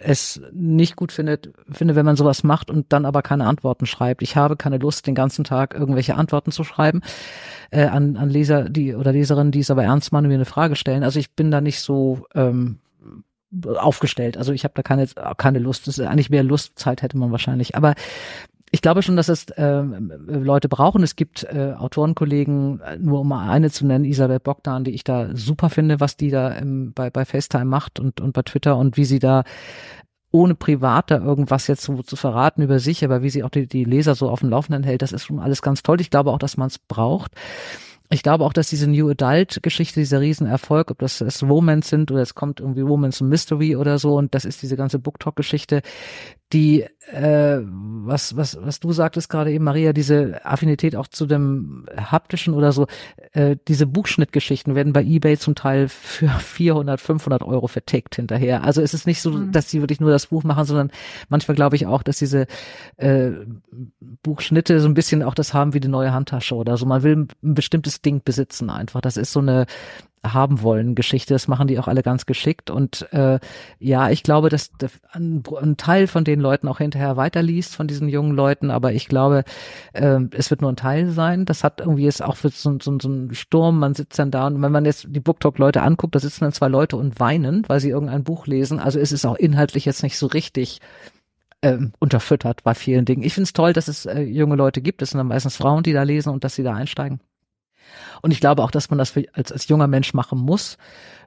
[0.00, 4.22] es nicht gut finde, finde, wenn man sowas macht und dann aber keine Antworten schreibt.
[4.22, 7.02] Ich habe keine Lust, den ganzen Tag irgendwelche Antworten zu schreiben
[7.70, 10.44] äh, an, an Leser, die oder Leserinnen, die es aber ernst meinen und mir eine
[10.44, 11.04] Frage stellen.
[11.04, 12.78] Also ich bin da nicht so ähm,
[13.64, 14.36] aufgestellt.
[14.36, 15.06] Also ich habe da keine,
[15.36, 15.86] keine Lust.
[15.86, 17.76] Das ist eigentlich mehr Lustzeit hätte man wahrscheinlich.
[17.76, 17.94] Aber
[18.72, 21.02] ich glaube schon, dass es äh, Leute brauchen.
[21.02, 25.34] Es gibt äh, Autorenkollegen, nur um mal eine zu nennen, Isabel Bogdan, die ich da
[25.34, 28.96] super finde, was die da ähm, bei, bei FaceTime macht und, und bei Twitter und
[28.96, 29.42] wie sie da
[30.32, 33.66] ohne privat da irgendwas jetzt so zu verraten über sich, aber wie sie auch die,
[33.66, 36.00] die Leser so auf dem Laufenden hält, das ist schon alles ganz toll.
[36.00, 37.32] Ich glaube auch, dass man es braucht.
[38.12, 42.10] Ich glaube auch, dass diese New Adult Geschichte, dieser Riesenerfolg, ob das, das Romance sind
[42.10, 45.36] oder es kommt irgendwie Romance Mystery oder so und das ist diese ganze Book Talk
[45.36, 45.82] Geschichte,
[46.52, 51.86] die äh, was was was du sagtest gerade eben Maria diese Affinität auch zu dem
[51.96, 52.86] haptischen oder so
[53.32, 58.64] äh, diese Buchschnittgeschichten werden bei eBay zum Teil für 400 500 Euro vertickt hinterher.
[58.64, 59.52] Also es ist nicht so mhm.
[59.52, 60.90] dass sie wirklich nur das Buch machen sondern
[61.28, 62.46] manchmal glaube ich auch dass diese
[62.96, 63.30] äh,
[64.22, 66.86] Buchschnitte so ein bisschen auch das haben wie die neue Handtasche oder so.
[66.86, 69.00] Man will ein bestimmtes Ding besitzen einfach.
[69.00, 69.66] Das ist so eine
[70.24, 71.34] haben wollen Geschichte.
[71.34, 72.70] Das machen die auch alle ganz geschickt.
[72.70, 73.38] Und äh,
[73.78, 74.70] ja, ich glaube, dass
[75.12, 78.70] ein, ein Teil von den Leuten auch hinterher weiterliest, von diesen jungen Leuten.
[78.70, 79.44] Aber ich glaube,
[79.92, 81.46] äh, es wird nur ein Teil sein.
[81.46, 83.78] Das hat irgendwie jetzt auch für so, so, so einen Sturm.
[83.78, 86.68] Man sitzt dann da und wenn man jetzt die BookTalk-Leute anguckt, da sitzen dann zwei
[86.68, 88.78] Leute und weinen, weil sie irgendein Buch lesen.
[88.78, 90.80] Also es ist auch inhaltlich jetzt nicht so richtig
[91.62, 93.22] ähm, unterfüttert bei vielen Dingen.
[93.22, 95.02] Ich finde es toll, dass es äh, junge Leute gibt.
[95.02, 97.20] Es sind dann meistens Frauen, die da lesen und dass sie da einsteigen.
[98.22, 100.76] Und ich glaube auch, dass man das als, als junger Mensch machen muss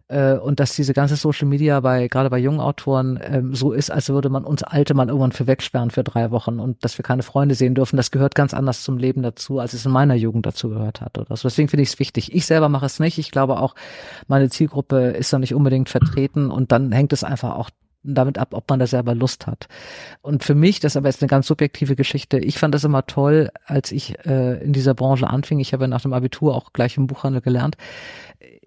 [0.08, 3.90] äh, und dass diese ganze Social Media bei gerade bei jungen Autoren ähm, so ist,
[3.90, 7.04] als würde man uns Alte mal irgendwann für wegsperren für drei Wochen und dass wir
[7.04, 7.98] keine Freunde sehen dürfen.
[7.98, 11.18] Das gehört ganz anders zum Leben dazu, als es in meiner Jugend dazu gehört hat
[11.18, 11.48] oder so.
[11.48, 12.34] Deswegen finde ich es wichtig.
[12.34, 13.18] Ich selber mache es nicht.
[13.18, 13.76] Ich glaube auch,
[14.28, 17.70] meine Zielgruppe ist da nicht unbedingt vertreten und dann hängt es einfach auch
[18.04, 19.68] damit ab, ob man da selber Lust hat.
[20.22, 23.06] Und für mich, das ist aber jetzt eine ganz subjektive Geschichte, ich fand das immer
[23.06, 25.60] toll, als ich äh, in dieser Branche anfing.
[25.60, 27.78] Ich habe nach dem Abitur auch gleich im Buchhandel gelernt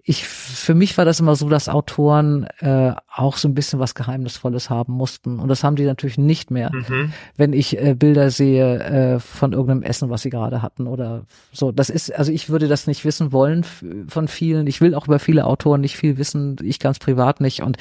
[0.09, 3.93] ich, für mich war das immer so, dass Autoren äh, auch so ein bisschen was
[3.93, 5.37] Geheimnisvolles haben mussten.
[5.37, 7.11] Und das haben die natürlich nicht mehr, mhm.
[7.35, 11.73] wenn ich äh, Bilder sehe äh, von irgendeinem Essen, was sie gerade hatten oder so.
[11.73, 13.65] Das ist, also ich würde das nicht wissen wollen
[14.07, 14.65] von vielen.
[14.67, 17.61] Ich will auch über viele Autoren nicht viel wissen, ich ganz privat nicht.
[17.61, 17.75] Und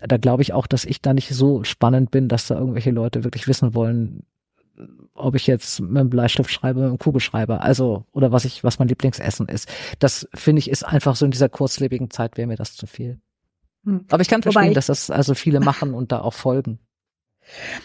[0.00, 3.22] da glaube ich auch, dass ich da nicht so spannend bin, dass da irgendwelche Leute
[3.22, 4.22] wirklich wissen wollen,
[5.22, 8.78] ob ich jetzt mit einem Bleistift schreibe, mit einem Kugelschreiber, also oder was ich, was
[8.78, 9.68] mein Lieblingsessen ist.
[9.98, 13.20] Das finde ich ist einfach so in dieser kurzlebigen Zeit wäre mir das zu viel.
[13.84, 14.04] Hm.
[14.10, 16.78] Aber ich kann verstehen, Wobei, dass das also viele machen und da auch folgen.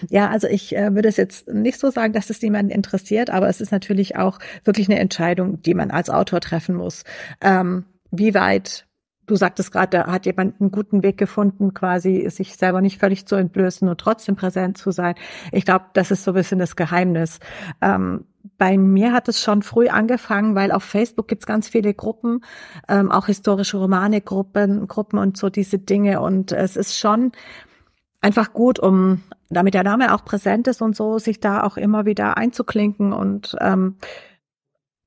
[0.10, 3.48] Ja, also ich äh, würde es jetzt nicht so sagen, dass es niemanden interessiert, aber
[3.48, 7.04] es ist natürlich auch wirklich eine Entscheidung, die man als Autor treffen muss.
[7.42, 8.86] Ähm, wie weit
[9.26, 13.26] du sagtest gerade, da hat jemand einen guten Weg gefunden, quasi sich selber nicht völlig
[13.26, 15.16] zu entblößen und trotzdem präsent zu sein.
[15.52, 17.40] Ich glaube, das ist so ein bisschen das Geheimnis.
[17.82, 18.26] Ähm,
[18.58, 22.42] bei mir hat es schon früh angefangen, weil auf Facebook gibt's ganz viele Gruppen,
[22.88, 26.22] ähm, auch historische Romane-Gruppen, Gruppen und so diese Dinge.
[26.22, 27.32] Und es ist schon
[28.22, 32.06] einfach gut, um, damit der Name auch präsent ist und so, sich da auch immer
[32.06, 33.98] wieder einzuklinken und ähm,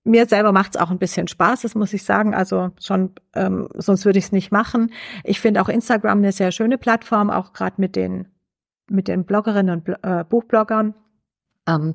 [0.09, 2.35] mir selber macht es auch ein bisschen Spaß, das muss ich sagen.
[2.35, 4.93] Also schon, ähm, sonst würde ich es nicht machen.
[5.25, 8.27] Ich finde auch Instagram eine sehr schöne Plattform, auch gerade mit den
[8.91, 10.95] mit den Bloggerinnen und äh, Buchbloggern.
[11.69, 11.95] Ähm,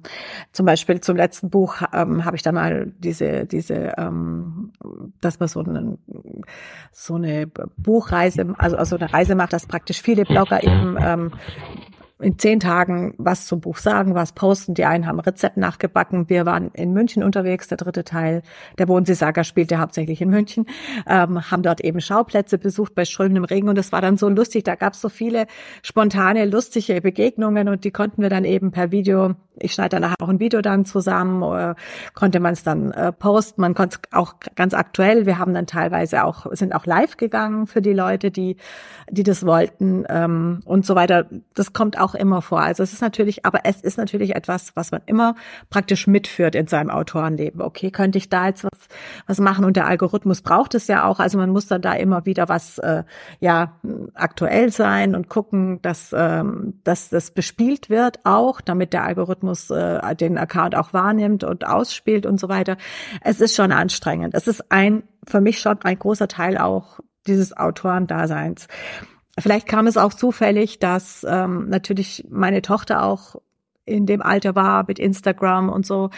[0.52, 4.72] zum Beispiel zum letzten Buch ähm, habe ich da mal diese, diese, ähm,
[5.20, 5.98] dass man so, einen,
[6.92, 11.32] so eine Buchreise, also, also eine Reise macht, dass praktisch viele Blogger eben ähm,
[12.24, 14.74] in zehn Tagen was zum Buch sagen, was posten.
[14.74, 16.30] Die einen haben Rezept nachgebacken.
[16.30, 17.68] Wir waren in München unterwegs.
[17.68, 18.42] Der dritte Teil
[18.78, 20.66] der Bodensee-Saga spielte hauptsächlich in München.
[21.08, 24.64] Ähm, haben dort eben Schauplätze besucht bei strömendem Regen und es war dann so lustig.
[24.64, 25.46] Da gab es so viele
[25.84, 30.30] spontane, lustige Begegnungen und die konnten wir dann eben per Video ich schneide danach auch
[30.30, 31.76] ein Video dann zusammen, oder
[32.14, 35.68] konnte man es dann äh, posten, man konnte es auch ganz aktuell, wir haben dann
[35.68, 38.58] teilweise auch, sind auch live gegangen für die Leute, die,
[39.10, 41.28] die das wollten ähm, und so weiter.
[41.54, 42.62] Das kommt auch immer vor.
[42.62, 45.36] Also es ist natürlich, aber es ist natürlich etwas, was man immer
[45.70, 47.62] praktisch mitführt in seinem Autorenleben.
[47.62, 48.72] Okay, könnte ich da jetzt was,
[49.28, 49.66] was machen?
[49.66, 51.20] Und der Algorithmus braucht es ja auch.
[51.20, 53.04] Also man muss dann da immer wieder was äh,
[53.40, 53.80] ja
[54.14, 60.16] aktuell sein und gucken, dass, ähm, dass das bespielt wird auch, damit der Algorithmus äh,
[60.16, 62.78] den Account auch wahrnimmt und ausspielt und so weiter.
[63.22, 64.34] Es ist schon anstrengend.
[64.34, 68.68] Es ist ein, für mich schon ein großer Teil auch dieses Autorendaseins.
[69.40, 73.36] Vielleicht kam es auch zufällig, dass ähm, natürlich meine Tochter auch
[73.86, 76.10] in dem Alter war mit Instagram und so,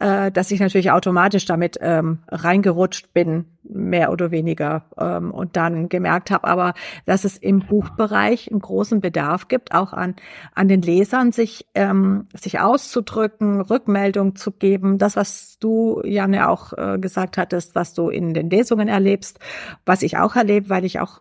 [0.00, 5.88] äh, dass ich natürlich automatisch damit ähm, reingerutscht bin, mehr oder weniger, ähm, und dann
[5.88, 6.74] gemerkt habe, aber
[7.06, 10.16] dass es im Buchbereich einen großen Bedarf gibt, auch an
[10.54, 16.72] an den Lesern sich ähm, sich auszudrücken, Rückmeldung zu geben, das was du Janne auch
[16.72, 19.38] äh, gesagt hattest, was du in den Lesungen erlebst,
[19.86, 21.20] was ich auch erlebe, weil ich auch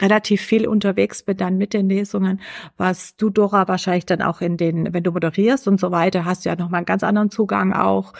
[0.00, 2.40] relativ viel unterwegs bin dann mit den Lesungen,
[2.76, 6.44] was du, Dora, wahrscheinlich dann auch in den, wenn du moderierst und so weiter, hast
[6.44, 8.12] du ja nochmal einen ganz anderen Zugang auch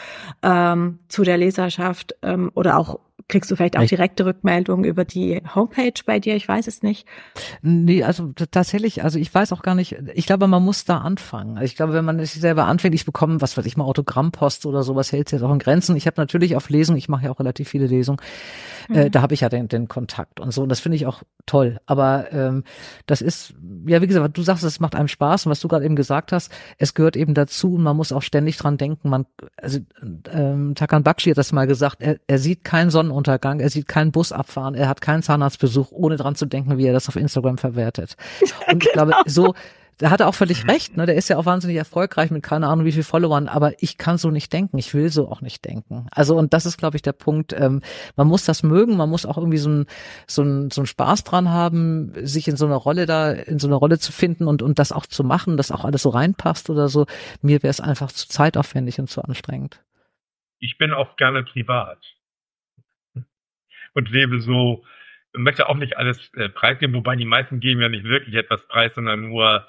[0.43, 2.99] ähm, zu der Leserschaft ähm, oder auch
[3.29, 6.37] Kriegst du vielleicht auch direkte Rückmeldungen über die Homepage bei dir?
[6.37, 7.05] Ich weiß es nicht.
[7.61, 11.61] Nee, also tatsächlich, also ich weiß auch gar nicht, ich glaube, man muss da anfangen.
[11.61, 14.81] Ich glaube, wenn man sich selber anfängt, ich bekomme, was weiß ich mal, Autogrammpost oder
[14.81, 15.97] sowas, hält sich jetzt auch in Grenzen.
[15.97, 18.21] Ich habe natürlich auf Lesungen, ich mache ja auch relativ viele Lesungen,
[18.87, 18.97] äh, mhm.
[18.97, 20.63] äh, da habe ich ja den, den Kontakt und so.
[20.63, 21.81] Und das finde ich auch toll.
[21.85, 22.63] Aber ähm,
[23.07, 23.55] das ist,
[23.87, 26.31] ja, wie gesagt, du sagst, es macht einem Spaß und was du gerade eben gesagt
[26.31, 29.09] hast, es gehört eben dazu und man muss auch ständig dran denken.
[29.09, 29.25] Man,
[29.57, 29.79] also
[30.31, 33.87] ähm, Takan Bakshi hat das mal gesagt, er, er sieht keinen Sonnenaufgang Sonnenuntergang, er sieht
[33.87, 37.15] keinen Bus abfahren, er hat keinen Zahnarztbesuch, ohne dran zu denken, wie er das auf
[37.15, 38.15] Instagram verwertet.
[38.41, 39.05] Ja, und ich genau.
[39.05, 39.53] glaube, so,
[39.97, 41.07] da hat er auch völlig recht, ne?
[41.07, 44.19] Der ist ja auch wahnsinnig erfolgreich mit keine Ahnung wie viel Followern, aber ich kann
[44.19, 46.05] so nicht denken, ich will so auch nicht denken.
[46.11, 47.53] Also und das ist, glaube ich, der Punkt.
[47.53, 47.81] Ähm,
[48.15, 49.85] man muss das mögen, man muss auch irgendwie so ein
[50.27, 53.67] so ein so ein Spaß dran haben, sich in so einer Rolle da in so
[53.67, 56.69] einer Rolle zu finden und und das auch zu machen, dass auch alles so reinpasst
[56.69, 57.07] oder so.
[57.41, 59.81] Mir wäre es einfach zu zeitaufwendig und zu anstrengend.
[60.59, 61.97] Ich bin auch gerne privat
[63.97, 64.85] und lebe so,
[65.33, 68.93] möchte auch nicht alles äh, preisgeben, wobei die meisten geben ja nicht wirklich etwas preis,
[68.93, 69.67] sondern nur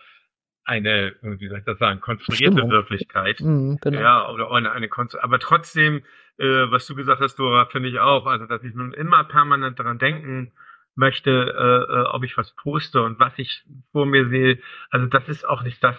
[0.65, 2.71] eine, wie soll ich das sagen, konstruierte Stimmung.
[2.71, 3.41] Wirklichkeit.
[3.41, 3.99] Mhm, genau.
[3.99, 6.03] Ja, oder eine, eine Konstru aber trotzdem,
[6.37, 9.79] äh, was du gesagt hast, Dora, finde ich auch, also dass ich nun immer permanent
[9.79, 10.53] daran denken
[10.95, 14.59] möchte, äh, äh, ob ich was poste und was ich vor mir sehe.
[14.91, 15.97] Also das ist auch nicht das,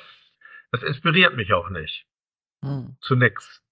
[0.72, 2.06] das inspiriert mich auch nicht.
[2.62, 2.96] Mhm.
[3.02, 3.64] Zu nix.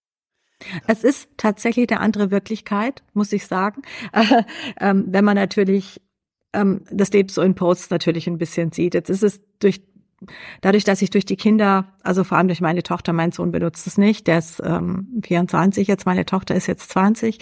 [0.88, 3.82] Es ist tatsächlich eine andere Wirklichkeit, muss ich sagen.
[4.12, 4.43] Äh,
[4.80, 6.01] ähm, wenn man natürlich
[6.53, 8.93] ähm, das Leben so in Posts natürlich ein bisschen sieht.
[8.93, 9.82] Jetzt ist es durch
[10.62, 13.86] dadurch, dass ich durch die Kinder, also vor allem durch meine Tochter, mein Sohn benutzt
[13.88, 17.39] es nicht, der ist ähm, 24 jetzt, meine Tochter ist jetzt 20,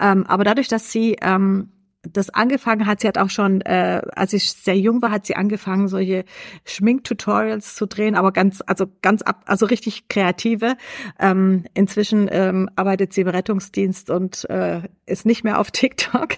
[0.00, 1.70] ähm, aber dadurch, dass sie ähm,
[2.02, 5.36] das angefangen hat, sie hat auch schon, äh, als ich sehr jung war, hat sie
[5.36, 6.24] angefangen, solche
[6.64, 10.76] Schminktutorials zu drehen, aber ganz, also ganz ab, also richtig kreative.
[11.18, 16.30] Ähm, inzwischen ähm, arbeitet sie im Rettungsdienst und äh, ist nicht mehr auf TikTok.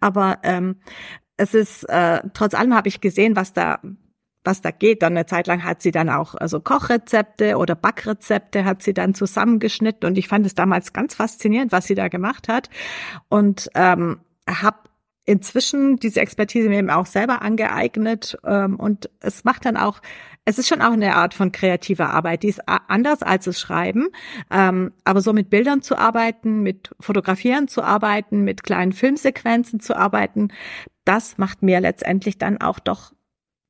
[0.00, 0.76] aber ähm,
[1.36, 3.78] es ist, äh, trotz allem habe ich gesehen, was da
[4.44, 5.02] was da geht.
[5.02, 9.14] Dann eine Zeit lang hat sie dann auch also Kochrezepte oder Backrezepte hat sie dann
[9.14, 12.68] zusammengeschnitten und ich fand es damals ganz faszinierend, was sie da gemacht hat.
[13.28, 14.18] Und ähm,
[14.60, 14.78] habe
[15.24, 20.00] inzwischen diese Expertise mir eben auch selber angeeignet ähm, und es macht dann auch,
[20.44, 24.08] es ist schon auch eine Art von kreativer Arbeit, die ist anders als das Schreiben,
[24.50, 29.96] ähm, aber so mit Bildern zu arbeiten, mit Fotografieren zu arbeiten, mit kleinen Filmsequenzen zu
[29.96, 30.48] arbeiten,
[31.04, 33.12] das macht mir letztendlich dann auch doch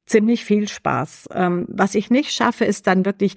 [0.07, 1.29] ziemlich viel Spaß.
[1.33, 3.37] Ähm, was ich nicht schaffe, ist dann wirklich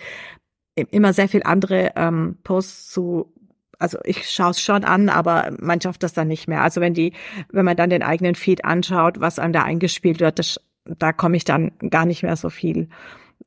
[0.76, 3.34] immer sehr viel andere ähm, Posts zu
[3.80, 6.62] also ich schaue es schon an, aber man schafft das dann nicht mehr.
[6.62, 7.14] Also wenn die,
[7.52, 11.38] wenn man dann den eigenen Feed anschaut, was einem da eingespielt wird, das, da komme
[11.38, 12.90] ich dann gar nicht mehr so viel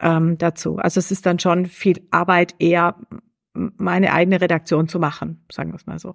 [0.01, 0.77] ähm, dazu.
[0.77, 2.97] Also es ist dann schon viel Arbeit, eher
[3.55, 6.15] meine eigene Redaktion zu machen, sagen wir es mal so.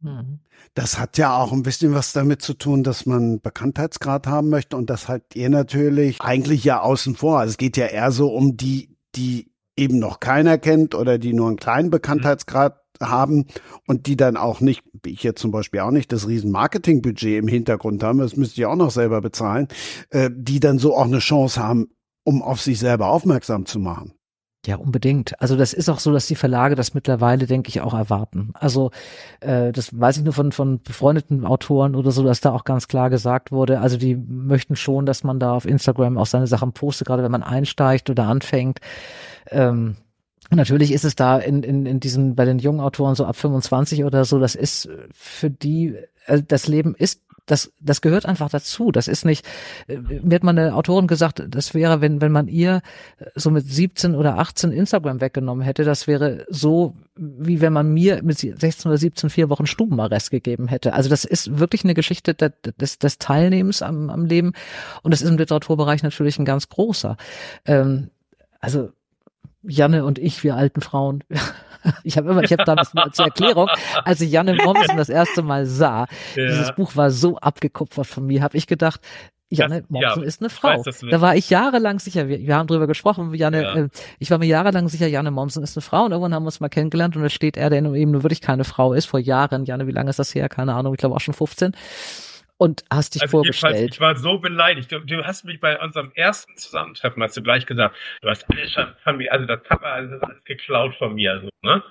[0.00, 0.40] Mhm.
[0.74, 4.76] Das hat ja auch ein bisschen was damit zu tun, dass man Bekanntheitsgrad haben möchte
[4.76, 7.38] und das halt ihr natürlich eigentlich ja außen vor.
[7.38, 11.32] Also es geht ja eher so um die, die eben noch keiner kennt oder die
[11.32, 13.46] nur einen kleinen Bekanntheitsgrad haben
[13.86, 17.38] und die dann auch nicht, wie ich jetzt zum Beispiel auch nicht, das riesen Marketingbudget
[17.38, 19.68] im Hintergrund haben, das müsst ihr auch noch selber bezahlen,
[20.10, 21.88] äh, die dann so auch eine Chance haben,
[22.24, 24.14] um auf sich selber aufmerksam zu machen.
[24.64, 25.40] Ja, unbedingt.
[25.40, 28.52] Also das ist auch so, dass die Verlage das mittlerweile, denke ich, auch erwarten.
[28.54, 28.92] Also
[29.40, 32.86] äh, das weiß ich nur von, von befreundeten Autoren oder so, dass da auch ganz
[32.86, 36.72] klar gesagt wurde, also die möchten schon, dass man da auf Instagram auch seine Sachen
[36.72, 38.78] postet, gerade wenn man einsteigt oder anfängt.
[39.50, 39.96] Ähm,
[40.54, 44.04] Natürlich ist es da in, in, in diesen, bei den jungen Autoren so ab 25
[44.04, 45.96] oder so, das ist für die,
[46.26, 48.92] also das Leben ist das, das gehört einfach dazu.
[48.92, 49.44] Das ist nicht,
[49.88, 52.82] äh, mir hat mal Autorin gesagt, das wäre, wenn, wenn man ihr
[53.34, 58.22] so mit 17 oder 18 Instagram weggenommen hätte, das wäre so, wie wenn man mir
[58.22, 60.92] mit 16 oder 17 vier Wochen Stubenarrest gegeben hätte.
[60.92, 64.52] Also das ist wirklich eine Geschichte des, des Teilnehmens am, am Leben.
[65.02, 67.16] Und das ist im Literaturbereich natürlich ein ganz großer.
[67.66, 68.10] Ähm,
[68.60, 68.90] also
[69.62, 71.24] Janne und ich, wir alten Frauen.
[72.04, 73.68] Ich habe immer, ich habe damals nur zur Erklärung,
[74.04, 76.06] als ich Janne Mommsen das erste Mal sah,
[76.36, 76.46] ja.
[76.46, 79.00] dieses Buch war so abgekupfert von mir, habe ich gedacht,
[79.48, 80.84] Janne Mommsen ja, ist eine Frau.
[80.84, 83.74] Weiß, da war ich jahrelang sicher, wir, wir haben drüber gesprochen, Janne, ja.
[83.74, 83.88] äh,
[84.20, 86.60] ich war mir jahrelang sicher, Janne Mommsen ist eine Frau und irgendwann haben wir uns
[86.60, 89.64] mal kennengelernt und da steht er, der eben nur wirklich keine Frau ist, vor Jahren,
[89.64, 90.48] Janne, wie lange ist das her?
[90.48, 91.72] Keine Ahnung, ich glaube auch schon 15
[92.62, 93.94] und hast dich also vorgestellt.
[93.94, 94.92] Ich war so beleidigt.
[94.92, 98.76] Du, du, hast mich bei unserem ersten Zusammentreffen, hast du gleich gesagt, du hast alles
[99.02, 101.82] von mir, also das Cover, also das alles geklaut von mir, so, ne?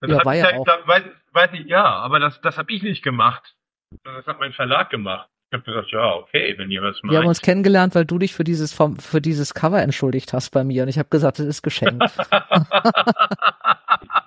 [0.00, 0.66] Das ja, war ja halt, auch.
[0.86, 1.02] Weiß,
[1.32, 3.56] weiß ich, ja, aber das, das habe ich nicht gemacht.
[4.04, 5.28] Das hat mein Verlag gemacht.
[5.50, 7.12] Ich habe gesagt, ja, okay, wenn ihr was meint.
[7.12, 10.62] Wir haben uns kennengelernt, weil du dich für dieses für dieses Cover entschuldigt hast bei
[10.62, 12.00] mir und ich habe gesagt, das ist geschenkt.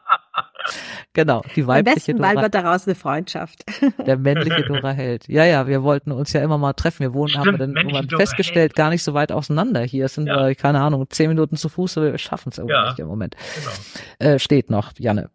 [1.14, 2.34] Genau, die weibliche Am besten Dora.
[2.34, 3.64] Mal wird daraus eine Freundschaft.
[4.06, 5.28] Der männliche Dora Held.
[5.28, 7.00] Ja, ja, wir wollten uns ja immer mal treffen.
[7.02, 8.76] Wir wohnen, Stimmt, haben wir dann irgendwann festgestellt, Held.
[8.76, 10.08] gar nicht so weit auseinander hier.
[10.08, 10.48] Sind, ja.
[10.48, 12.90] äh, keine Ahnung, zehn Minuten zu Fuß, aber wir schaffen es irgendwie ja.
[12.90, 13.36] nicht im Moment.
[13.56, 14.34] Genau.
[14.34, 15.30] Äh, steht noch, Janne.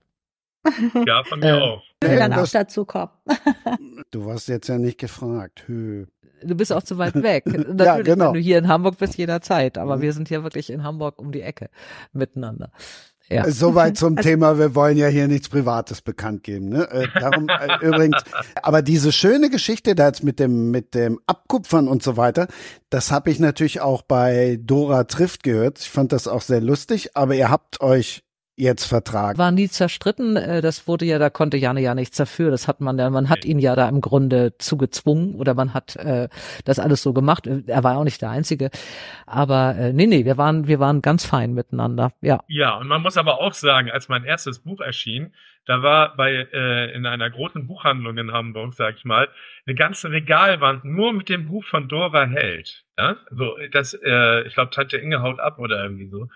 [1.07, 1.83] Ja, von mir äh, auch.
[2.03, 3.11] Ich will dann auch dazu kommen.
[4.11, 5.65] Du warst jetzt ja nicht gefragt.
[5.67, 6.07] Hö.
[6.43, 7.47] Du bist auch zu weit weg.
[7.47, 8.27] Natürlich, ja, genau.
[8.27, 9.79] wenn du hier in Hamburg bist, jederzeit.
[9.79, 10.03] Aber mhm.
[10.03, 11.69] wir sind hier wirklich in Hamburg um die Ecke
[12.13, 12.71] miteinander.
[13.31, 13.49] Ja.
[13.51, 16.69] Soweit zum also, Thema, wir wollen ja hier nichts Privates bekannt geben.
[16.69, 16.91] Ne?
[16.91, 18.23] Äh, darum äh, übrigens,
[18.63, 22.49] aber diese schöne Geschichte da jetzt mit dem mit dem Abkupfern und so weiter,
[22.91, 25.79] das habe ich natürlich auch bei Dora trifft gehört.
[25.79, 28.25] Ich fand das auch sehr lustig, aber ihr habt euch
[28.61, 29.39] jetzt vertragen.
[29.39, 30.37] War nie zerstritten.
[30.37, 32.51] Äh, das wurde ja, da konnte Janne ja nichts dafür.
[32.51, 35.97] Das hat man ja, man hat ihn ja da im Grunde zugezwungen oder man hat
[35.97, 36.29] äh,
[36.65, 37.47] das alles so gemacht.
[37.47, 38.71] Er war auch nicht der Einzige.
[39.27, 42.13] Aber äh, nee, nee, wir waren, wir waren ganz fein miteinander.
[42.21, 42.41] Ja.
[42.49, 45.33] Ja, und man muss aber auch sagen, als mein erstes Buch erschien,
[45.67, 49.29] da war bei äh, in einer großen Buchhandlung in Hamburg, sag ich mal,
[49.67, 52.85] eine ganze Regalwand nur mit dem Buch von Dora Held.
[52.99, 53.17] Ja?
[53.31, 56.29] So, das, äh, ich glaube, Tante Inge haut ab oder irgendwie so.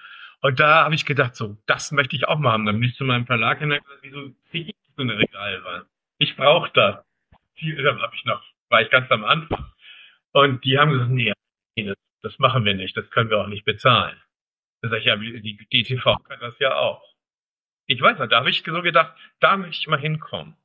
[0.45, 2.67] Und da habe ich gedacht, so, das möchte ich auch mal haben.
[2.67, 5.87] Dann bin ich zu meinem Verlag hin und gesagt, wieso kriege ich so eine Regalwand?
[6.19, 6.97] Ich brauche das.
[6.97, 9.65] Da habe ich noch, war ich ganz am Anfang.
[10.33, 11.33] Und die haben gesagt, nee,
[11.77, 14.21] das, das machen wir nicht, das können wir auch nicht bezahlen.
[14.83, 17.03] Da sage ich, ja, die, die TV kann das ja auch.
[17.87, 20.59] Ich weiß nicht, da habe ich so gedacht, da möchte ich mal hinkommen.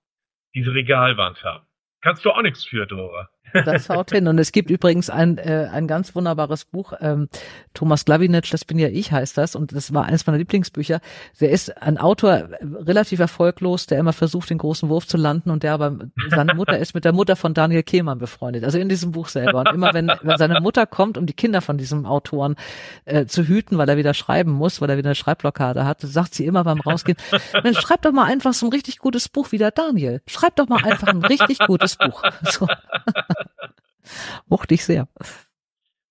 [0.55, 1.65] Diese Regalwand haben.
[2.01, 3.30] Kannst du auch nichts für, Dora.
[3.53, 4.27] Das haut hin.
[4.27, 6.93] Und es gibt übrigens ein, äh, ein ganz wunderbares Buch.
[6.99, 7.29] Ähm,
[7.73, 9.55] Thomas Glawinitsch, das bin ja ich, heißt das.
[9.55, 10.99] Und das war eines meiner Lieblingsbücher.
[11.39, 15.49] Der ist ein Autor, äh, relativ erfolglos, der immer versucht, den großen Wurf zu landen.
[15.49, 15.97] Und der aber,
[16.29, 18.63] seine Mutter ist mit der Mutter von Daniel Kehlmann befreundet.
[18.63, 19.59] Also in diesem Buch selber.
[19.59, 22.55] Und immer wenn, wenn seine Mutter kommt, um die Kinder von diesem Autoren
[23.05, 26.33] äh, zu hüten, weil er wieder schreiben muss, weil er wieder eine Schreibblockade hat, sagt
[26.35, 27.17] sie immer beim Rausgehen,
[27.63, 30.21] Mensch, schreib doch mal einfach so ein richtig gutes Buch wie der Daniel.
[30.27, 32.21] Schreib doch mal einfach ein richtig gutes Buch.
[32.49, 32.67] So.
[34.47, 35.07] Mochte ich sehr.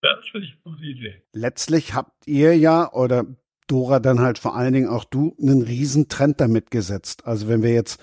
[0.01, 1.23] Das finde ich eine gute Idee.
[1.33, 3.27] Letztlich habt ihr ja oder
[3.67, 7.27] Dora dann halt vor allen Dingen auch du einen riesen Trend damit gesetzt.
[7.27, 8.01] Also wenn wir jetzt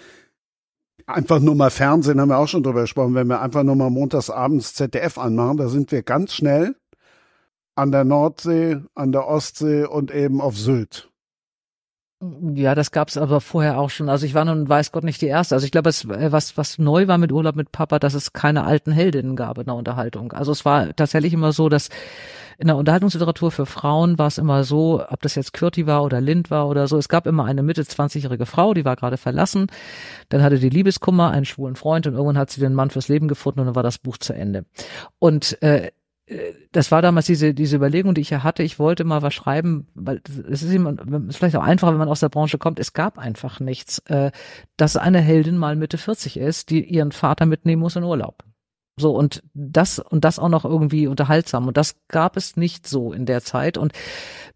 [1.07, 3.89] einfach nur mal Fernsehen, haben wir auch schon drüber gesprochen, wenn wir einfach nur mal
[3.89, 6.75] montags abends ZDF anmachen, da sind wir ganz schnell
[7.75, 11.11] an der Nordsee, an der Ostsee und eben auf Sylt.
[12.21, 14.07] Ja, das gab's aber vorher auch schon.
[14.07, 15.53] Also ich war nun weiß Gott nicht die erste.
[15.53, 18.63] Also ich glaube, äh, was was neu war mit Urlaub mit Papa, dass es keine
[18.63, 20.31] alten Heldinnen gab in der Unterhaltung.
[20.31, 21.89] Also es war tatsächlich immer so, dass
[22.57, 26.21] in der Unterhaltungsliteratur für Frauen war es immer so, ob das jetzt Kürti war oder
[26.21, 29.67] Lind war oder so, es gab immer eine Mitte 20-jährige Frau, die war gerade verlassen,
[30.29, 33.27] dann hatte die Liebeskummer, einen schwulen Freund und irgendwann hat sie den Mann fürs Leben
[33.27, 34.63] gefunden und dann war das Buch zu Ende.
[35.19, 35.91] Und äh,
[36.71, 38.63] das war damals diese, diese Überlegung, die ich ja hatte.
[38.63, 40.95] Ich wollte mal was schreiben, weil es ist, immer,
[41.27, 42.79] ist vielleicht auch einfacher, wenn man aus der Branche kommt.
[42.79, 44.31] Es gab einfach nichts, äh,
[44.75, 48.43] dass eine Heldin mal Mitte 40 ist, die ihren Vater mitnehmen muss in Urlaub.
[48.97, 51.67] So, und das, und das auch noch irgendwie unterhaltsam.
[51.67, 53.77] Und das gab es nicht so in der Zeit.
[53.77, 53.93] Und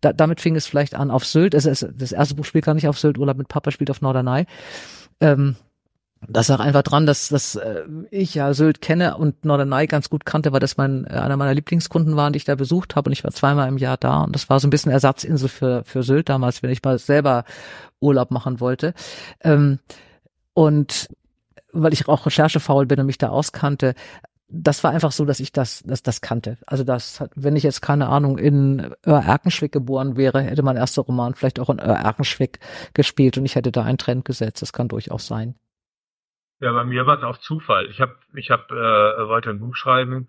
[0.02, 1.54] da, damit fing es vielleicht an auf Sylt.
[1.54, 4.02] Es, es, das erste Buch spielt gar nicht auf Sylt, Urlaub mit Papa spielt auf
[4.02, 4.46] Norderney.
[5.20, 5.56] Ähm,
[6.28, 10.26] das lag einfach dran, dass, dass äh, ich ja Sylt kenne und Norderney ganz gut
[10.26, 13.14] kannte, weil das mein, äh, einer meiner Lieblingskunden waren, die ich da besucht habe und
[13.14, 16.04] ich war zweimal im Jahr da und das war so ein bisschen Ersatzinsel für, für
[16.04, 17.46] Sylt damals, wenn ich mal selber
[18.02, 18.94] Urlaub machen wollte.
[19.42, 19.80] Ähm,
[20.54, 21.08] und
[21.72, 23.94] weil ich auch recherchefaul bin und mich da auskannte,
[24.50, 26.58] das war einfach so, dass ich das, dass das kannte.
[26.66, 31.04] Also das, hat, wenn ich jetzt keine Ahnung in Erkenschwick geboren wäre, hätte mein erster
[31.04, 32.60] Roman vielleicht auch in Erkenschwick
[32.94, 34.62] gespielt und ich hätte da einen Trend gesetzt.
[34.62, 35.56] Das kann durchaus sein.
[36.60, 37.88] Ja, bei mir war es auch Zufall.
[37.88, 40.28] Ich habe, ich habe, äh, wollte ein Buch schreiben,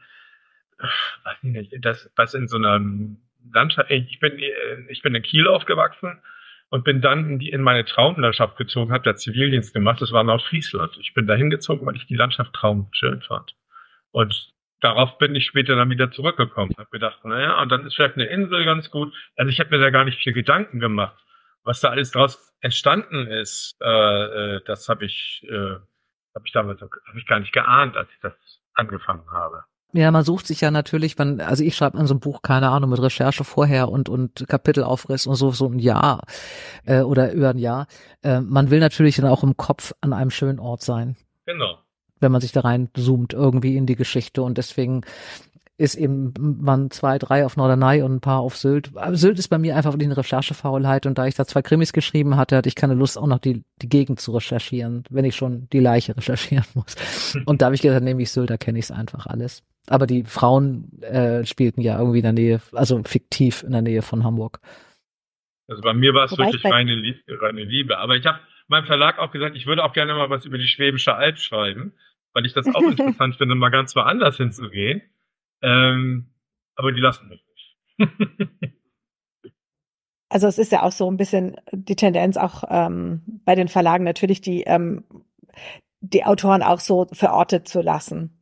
[1.24, 2.80] weiß nicht, das, was in so einer
[3.52, 3.90] Landschaft.
[3.90, 4.40] Ich bin,
[4.88, 6.20] ich bin in Kiel aufgewachsen
[6.70, 10.00] und bin dann in, die, in meine Traumlandschaft gezogen, habe da Zivildienst gemacht.
[10.00, 10.96] Das war Nordfriesland.
[11.00, 13.54] Ich bin da hingezogen, weil ich die Landschaft traumschön fand.
[14.12, 16.72] Und darauf bin ich später dann wieder zurückgekommen.
[16.78, 19.12] Habe gedacht, naja, und dann ist vielleicht eine Insel ganz gut.
[19.36, 21.16] Also ich habe mir da gar nicht viel Gedanken gemacht,
[21.64, 23.76] was da alles draus entstanden ist.
[23.82, 25.76] Äh, äh, das habe ich äh,
[26.34, 28.32] habe ich damals habe ich gar nicht geahnt, als ich das
[28.74, 29.64] angefangen habe.
[29.92, 32.68] Ja, man sucht sich ja natürlich, man, also ich schreibe in so einem Buch, keine
[32.68, 36.22] Ahnung, mit Recherche vorher und, und Kapitelaufriss und so, so ein Jahr
[36.84, 37.88] äh, oder über ein Jahr.
[38.22, 41.16] Äh, man will natürlich dann auch im Kopf an einem schönen Ort sein.
[41.44, 41.78] Genau.
[42.20, 45.00] Wenn man sich da rein zoomt irgendwie in die Geschichte und deswegen
[45.80, 48.90] ist eben, waren zwei, drei auf Norderney und ein paar auf Sylt.
[48.94, 51.94] Aber Sylt ist bei mir einfach wirklich eine Recherchefaulheit und da ich da zwei Krimis
[51.94, 55.36] geschrieben hatte, hatte ich keine Lust, auch noch die, die Gegend zu recherchieren, wenn ich
[55.36, 57.34] schon die Leiche recherchieren muss.
[57.46, 59.62] Und da habe ich gesagt, nehme ich Sylt, da kenne ich es einfach alles.
[59.86, 64.02] Aber die Frauen äh, spielten ja irgendwie in der Nähe, also fiktiv in der Nähe
[64.02, 64.60] von Hamburg.
[65.66, 66.92] Also bei mir war es wirklich reine,
[67.26, 67.96] reine Liebe.
[67.96, 70.68] Aber ich habe meinem Verlag auch gesagt, ich würde auch gerne mal was über die
[70.68, 71.94] Schwäbische Alb schreiben,
[72.34, 75.00] weil ich das auch interessant finde, mal ganz woanders hinzugehen.
[75.62, 76.30] Ähm,
[76.76, 77.78] aber die lassen mich nicht.
[80.28, 84.04] also es ist ja auch so ein bisschen die Tendenz auch ähm, bei den Verlagen
[84.04, 85.04] natürlich die ähm,
[86.00, 88.40] die Autoren auch so verortet zu lassen.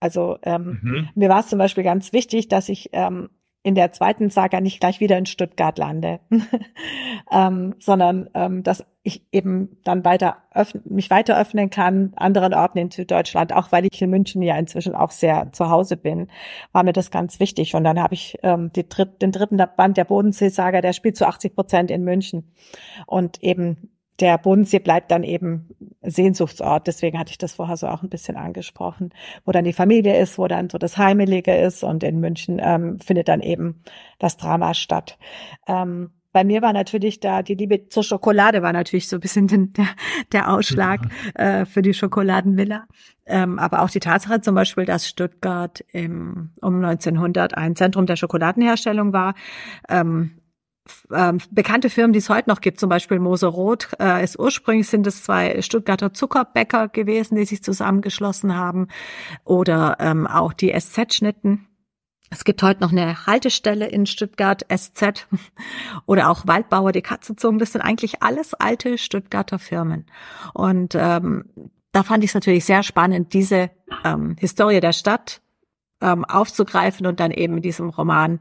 [0.00, 1.08] Also ähm, mhm.
[1.14, 3.30] mir war es zum Beispiel ganz wichtig, dass ich ähm,
[3.68, 6.20] in der zweiten Saga nicht gleich wieder in Stuttgart lande,
[7.30, 10.38] ähm, sondern ähm, dass ich eben dann weiter
[10.84, 14.94] mich weiter öffnen kann, anderen Orten in Süddeutschland, auch weil ich in München ja inzwischen
[14.94, 16.28] auch sehr zu Hause bin,
[16.72, 17.74] war mir das ganz wichtig.
[17.74, 21.54] Und dann habe ich ähm, die den dritten Band der Bodenseesaga, der spielt zu 80
[21.54, 22.54] Prozent in München.
[23.06, 23.90] Und eben
[24.20, 25.68] der Bodensee bleibt dann eben
[26.02, 26.86] Sehnsuchtsort.
[26.86, 29.10] Deswegen hatte ich das vorher so auch ein bisschen angesprochen,
[29.44, 32.98] wo dann die Familie ist, wo dann so das Heimelige ist und in München ähm,
[33.00, 33.82] findet dann eben
[34.18, 35.18] das Drama statt.
[35.66, 39.48] Ähm, bei mir war natürlich da die Liebe zur Schokolade war natürlich so ein bisschen
[39.48, 39.88] den, der,
[40.32, 41.00] der Ausschlag
[41.36, 41.60] ja.
[41.60, 42.86] äh, für die Schokoladenvilla.
[43.26, 48.16] Ähm, aber auch die Tatsache zum Beispiel, dass Stuttgart im, um 1900 ein Zentrum der
[48.16, 49.34] Schokoladenherstellung war,
[49.88, 50.37] ähm,
[51.12, 54.88] ähm, bekannte Firmen, die es heute noch gibt, zum Beispiel Moser Roth, äh, ist ursprünglich
[54.88, 58.88] sind es zwei Stuttgarter Zuckerbäcker gewesen, die sich zusammengeschlossen haben,
[59.44, 61.66] oder ähm, auch die SZ-Schnitten.
[62.30, 65.26] Es gibt heute noch eine Haltestelle in Stuttgart, SZ,
[66.06, 67.58] oder auch Waldbauer, die Katzenzungen.
[67.58, 70.06] Das sind eigentlich alles alte Stuttgarter Firmen.
[70.52, 71.44] Und ähm,
[71.92, 73.70] da fand ich es natürlich sehr spannend, diese
[74.04, 75.40] ähm, Historie der Stadt
[76.00, 78.40] ähm, aufzugreifen und dann eben in diesem Roman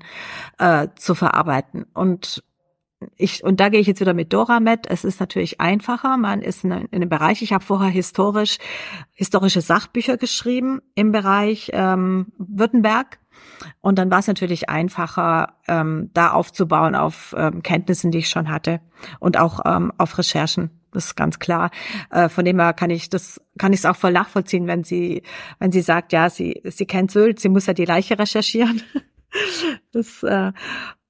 [0.58, 1.86] äh, zu verarbeiten.
[1.94, 2.44] Und
[3.16, 4.88] ich, und da gehe ich jetzt wieder mit Dora mit.
[4.90, 6.18] Es ist natürlich einfacher.
[6.18, 8.58] Man ist in, in einem Bereich, ich habe vorher historisch,
[9.14, 13.20] historische Sachbücher geschrieben im Bereich ähm, Württemberg.
[13.82, 18.50] Und dann war es natürlich einfacher, ähm, da aufzubauen auf ähm, Kenntnissen, die ich schon
[18.50, 18.82] hatte
[19.20, 20.77] und auch ähm, auf Recherchen.
[20.94, 21.72] Das ist ganz klar.
[22.10, 25.24] Äh, von dem her kann ich das, kann ich es auch voll nachvollziehen, wenn sie,
[25.60, 28.82] wenn sie sagt, ja, sie, sie kennt Sylt, sie muss ja die Leiche recherchieren.
[29.92, 30.52] das, äh,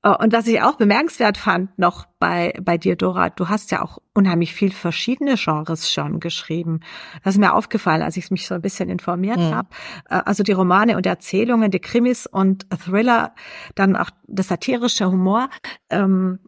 [0.04, 3.98] und was ich auch bemerkenswert fand noch bei, bei dir, Dora, du hast ja auch
[4.14, 6.82] unheimlich viel verschiedene Genres schon geschrieben.
[7.24, 9.56] Das ist mir aufgefallen, als ich mich so ein bisschen informiert mhm.
[9.56, 9.70] habe.
[10.10, 13.34] Äh, also die Romane und Erzählungen, die Krimis und Thriller,
[13.76, 15.50] dann auch das satirische Humor.
[15.90, 16.40] Ähm,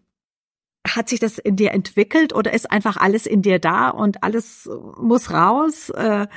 [0.87, 4.69] hat sich das in dir entwickelt oder ist einfach alles in dir da und alles
[4.97, 5.89] muss raus?
[5.89, 6.27] Äh,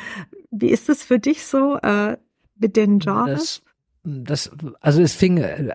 [0.50, 2.16] wie ist es für dich so äh,
[2.56, 3.62] mit den Genres?
[4.04, 5.72] Das, das, also es fing, äh,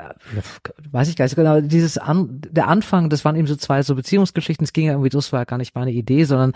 [0.92, 3.96] weiß ich gar nicht genau, dieses An, der Anfang, das waren eben so zwei so
[3.96, 6.54] Beziehungsgeschichten, es ging ja irgendwie, das war gar nicht meine Idee, sondern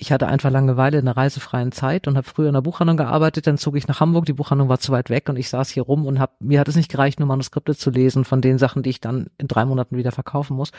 [0.00, 3.46] ich hatte einfach Langeweile in der reisefreien Zeit und habe früher in der Buchhandlung gearbeitet,
[3.46, 5.82] dann zog ich nach Hamburg, die Buchhandlung war zu weit weg und ich saß hier
[5.82, 8.82] rum und hab, mir hat es nicht gereicht, nur Manuskripte zu lesen von den Sachen,
[8.82, 10.72] die ich dann in drei Monaten wieder verkaufen muss.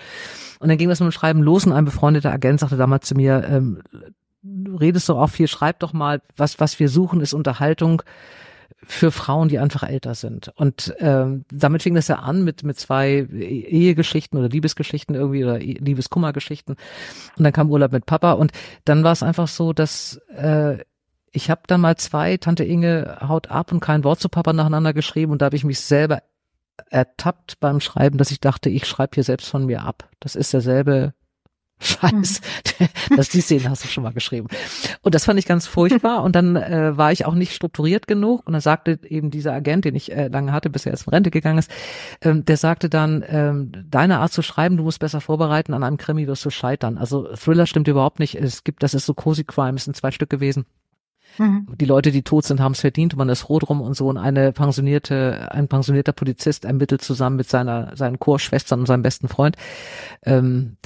[0.60, 3.14] Und dann ging das mit dem Schreiben los und ein befreundeter Agent sagte damals zu
[3.14, 3.84] mir, ähm,
[4.42, 8.02] du redest doch auch viel, schreib doch mal, was, was wir suchen, ist Unterhaltung
[8.86, 10.52] für Frauen, die einfach älter sind.
[10.56, 15.60] Und ähm, damit fing das ja an mit mit zwei Ehegeschichten oder Liebesgeschichten irgendwie oder
[15.60, 16.76] Liebeskummergeschichten.
[17.38, 18.52] Und dann kam Urlaub mit Papa und
[18.86, 20.78] dann war es einfach so, dass äh,
[21.32, 24.94] ich habe dann mal zwei, Tante Inge haut ab und kein Wort zu Papa nacheinander
[24.94, 26.22] geschrieben und da habe ich mich selber
[26.90, 30.10] ertappt beim Schreiben, dass ich dachte, ich schreibe hier selbst von mir ab.
[30.20, 31.14] Das ist derselbe
[31.82, 32.42] Scheiß.
[32.80, 33.16] Mhm.
[33.18, 34.48] Das die Szene hast du schon mal geschrieben.
[35.02, 36.24] Und das fand ich ganz furchtbar.
[36.24, 38.46] Und dann äh, war ich auch nicht strukturiert genug.
[38.46, 41.14] Und dann sagte eben dieser Agent, den ich äh, lange hatte, bis er jetzt in
[41.14, 41.72] Rente gegangen ist,
[42.22, 45.98] ähm, der sagte dann, ähm, deine Art zu schreiben, du musst besser vorbereiten, an einem
[45.98, 46.98] Krimi wirst du scheitern.
[46.98, 48.36] Also Thriller stimmt überhaupt nicht.
[48.36, 50.66] Es gibt, das ist so Cozy Crime, es sind zwei Stück gewesen.
[51.38, 51.68] Mhm.
[51.80, 54.08] Die Leute, die tot sind, haben es verdient und man ist rot rum und so.
[54.08, 59.28] Und eine pensionierte, ein pensionierter Polizist ermittelt zusammen mit seiner, seinen Chorschwestern und seinem besten
[59.28, 59.56] Freund.
[60.24, 60.78] Ähm,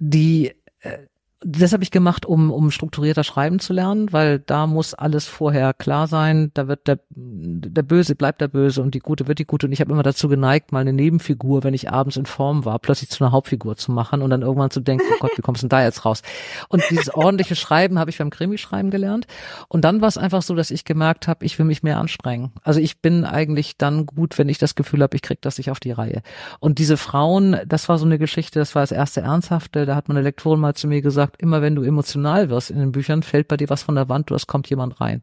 [0.00, 1.06] die äh,
[1.42, 5.72] das habe ich gemacht, um, um strukturierter schreiben zu lernen, weil da muss alles vorher
[5.72, 6.50] klar sein.
[6.52, 9.66] Da wird der, der Böse bleibt der Böse und die Gute wird die Gute.
[9.66, 12.78] Und ich habe immer dazu geneigt, mal eine Nebenfigur, wenn ich abends in Form war,
[12.78, 15.62] plötzlich zu einer Hauptfigur zu machen und dann irgendwann zu denken, oh Gott, wie kommst
[15.62, 16.20] du denn da jetzt raus?
[16.68, 19.26] Und dieses ordentliche Schreiben habe ich beim Krimi-Schreiben gelernt.
[19.68, 22.52] Und dann war es einfach so, dass ich gemerkt habe, ich will mich mehr anstrengen.
[22.62, 25.70] Also ich bin eigentlich dann gut, wenn ich das Gefühl habe, ich krieg das nicht
[25.70, 26.20] auf die Reihe.
[26.58, 29.86] Und diese Frauen, das war so eine Geschichte, das war das erste Ernsthafte.
[29.86, 32.78] Da hat meine Lektorin mal zu mir gesagt, gesagt, immer wenn du emotional wirst in
[32.78, 35.22] den Büchern, fällt bei dir was von der Wand, du, es kommt jemand rein.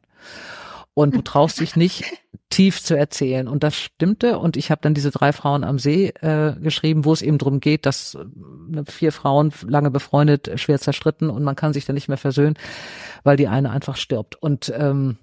[0.93, 2.05] Und du traust dich nicht
[2.49, 3.47] tief zu erzählen.
[3.47, 4.39] Und das stimmte.
[4.39, 7.59] Und ich habe dann diese drei Frauen am See äh, geschrieben, wo es eben darum
[7.59, 12.07] geht, dass äh, vier Frauen lange befreundet, schwer zerstritten und man kann sich dann nicht
[12.07, 12.55] mehr versöhnen,
[13.23, 14.41] weil die eine einfach stirbt.
[14.41, 15.17] Und ähm,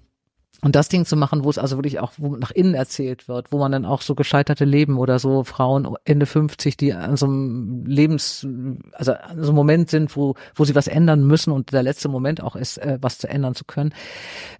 [0.61, 3.51] und das Ding zu machen, wo es also wirklich auch wo nach innen erzählt wird,
[3.51, 7.25] wo man dann auch so gescheiterte Leben oder so Frauen Ende 50, die an so
[7.25, 8.47] einem Lebens,
[8.93, 12.09] also an so einem Moment sind, wo, wo sie was ändern müssen und der letzte
[12.09, 13.93] Moment auch ist, äh, was zu ändern zu können.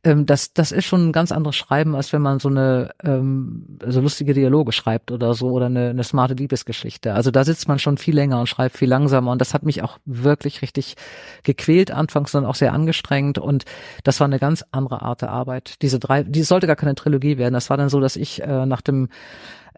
[0.03, 3.79] Ähm, das, das ist schon ein ganz anderes Schreiben, als wenn man so eine ähm,
[3.87, 7.13] so lustige Dialoge schreibt oder so oder eine, eine smarte Liebesgeschichte.
[7.13, 9.83] Also da sitzt man schon viel länger und schreibt viel langsamer und das hat mich
[9.83, 10.95] auch wirklich richtig
[11.43, 13.65] gequält anfangs, sondern auch sehr angestrengt und
[14.03, 15.81] das war eine ganz andere Art der Arbeit.
[15.85, 17.53] Diese drei, die sollte gar keine Trilogie werden.
[17.53, 19.09] Das war dann so, dass ich äh, nach dem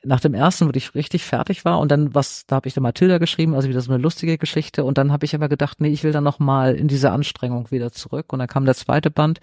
[0.06, 2.84] nach dem ersten, wo ich richtig fertig war und dann was, da habe ich dann
[2.84, 5.90] Matilda geschrieben, also wieder so eine lustige Geschichte und dann habe ich aber gedacht, nee,
[5.90, 9.12] ich will dann noch mal in diese Anstrengung wieder zurück und dann kam der zweite
[9.12, 9.42] Band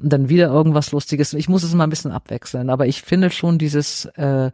[0.00, 1.32] und dann wieder irgendwas Lustiges.
[1.34, 4.50] Ich muss es mal ein bisschen abwechseln, aber ich finde schon dieses äh,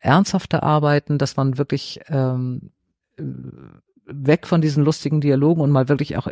[0.00, 2.72] ernsthafte Arbeiten, dass man wirklich ähm,
[4.06, 6.26] weg von diesen lustigen Dialogen und mal wirklich auch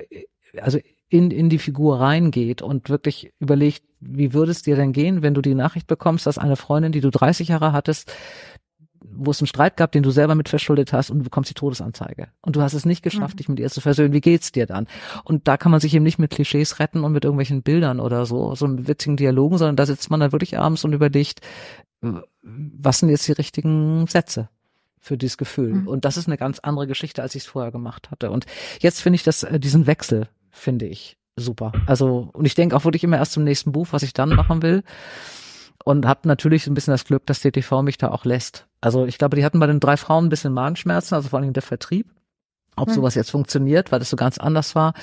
[0.60, 0.78] also
[1.10, 5.34] in, in die Figur reingeht und wirklich überlegt, wie würde es dir denn gehen, wenn
[5.34, 8.10] du die Nachricht bekommst, dass eine Freundin, die du 30 Jahre hattest,
[9.02, 11.54] wo es einen Streit gab, den du selber mit verschuldet hast und du bekommst die
[11.54, 12.28] Todesanzeige.
[12.42, 13.38] Und du hast es nicht geschafft, mhm.
[13.38, 14.12] dich mit ihr zu versöhnen.
[14.12, 14.86] Wie geht's dir dann?
[15.24, 18.24] Und da kann man sich eben nicht mit Klischees retten und mit irgendwelchen Bildern oder
[18.24, 21.40] so, so mit witzigen Dialogen, sondern da sitzt man dann wirklich abends und überlegt,
[22.42, 24.48] was sind jetzt die richtigen Sätze?
[25.02, 25.72] für dieses Gefühl.
[25.72, 25.88] Mhm.
[25.88, 28.30] Und das ist eine ganz andere Geschichte, als ich es vorher gemacht hatte.
[28.30, 28.44] Und
[28.80, 31.72] jetzt finde ich das, äh, diesen Wechsel finde ich super.
[31.86, 34.62] Also, und ich denke auch wirklich immer erst zum nächsten Buch, was ich dann machen
[34.62, 34.82] will.
[35.82, 38.66] Und habe natürlich ein bisschen das Glück, dass DTV mich da auch lässt.
[38.82, 41.54] Also ich glaube, die hatten bei den drei Frauen ein bisschen Magenschmerzen, also vor allem
[41.54, 42.06] der Vertrieb
[42.80, 42.94] ob hm.
[42.94, 44.94] sowas jetzt funktioniert, weil das so ganz anders war.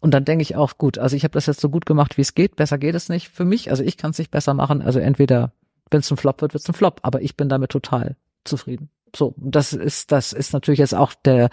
[0.00, 2.22] Und dann denke ich auch, gut, also ich habe das jetzt so gut gemacht, wie
[2.22, 2.56] es geht.
[2.56, 3.70] Besser geht es nicht für mich.
[3.70, 4.82] Also ich kann es nicht besser machen.
[4.82, 5.52] Also entweder,
[5.90, 7.00] wenn es ein Flop wird, wird es ein Flop.
[7.02, 8.90] Aber ich bin damit total zufrieden.
[9.14, 11.48] So, das ist, das ist natürlich jetzt auch der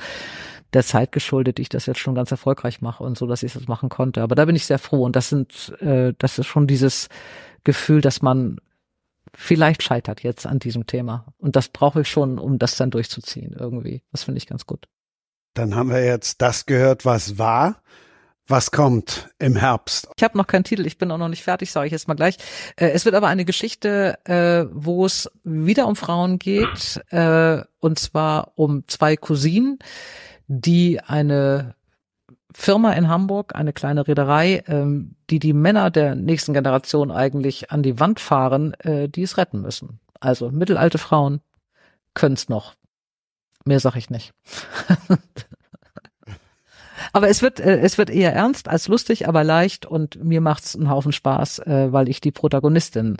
[0.73, 3.67] der Zeit geschuldet, ich das jetzt schon ganz erfolgreich mache und so, dass ich das
[3.67, 4.21] machen konnte.
[4.21, 7.07] Aber da bin ich sehr froh und das sind, äh, das ist schon dieses
[7.63, 8.59] Gefühl, dass man
[9.33, 11.25] vielleicht scheitert jetzt an diesem Thema.
[11.37, 14.03] Und das brauche ich schon, um das dann durchzuziehen irgendwie.
[14.11, 14.87] Das finde ich ganz gut.
[15.53, 17.81] Dann haben wir jetzt das gehört, was war.
[18.47, 20.07] Was kommt im Herbst?
[20.15, 22.13] Ich habe noch keinen Titel, ich bin auch noch nicht fertig, sage ich jetzt mal
[22.13, 22.37] gleich.
[22.75, 27.97] Äh, es wird aber eine Geschichte, äh, wo es wieder um Frauen geht, äh, und
[27.97, 29.79] zwar um zwei Cousinen,
[30.47, 31.75] die eine
[32.53, 37.83] Firma in Hamburg, eine kleine Reederei, ähm, die die Männer der nächsten Generation eigentlich an
[37.83, 39.99] die Wand fahren, äh, die es retten müssen.
[40.21, 41.41] Also mittelalte Frauen
[42.13, 42.75] können's noch.
[43.65, 44.33] Mehr sag ich nicht.
[47.13, 50.75] aber es wird, äh, es wird eher ernst als lustig, aber leicht und mir macht's
[50.75, 53.17] einen Haufen Spaß, äh, weil ich die Protagonistin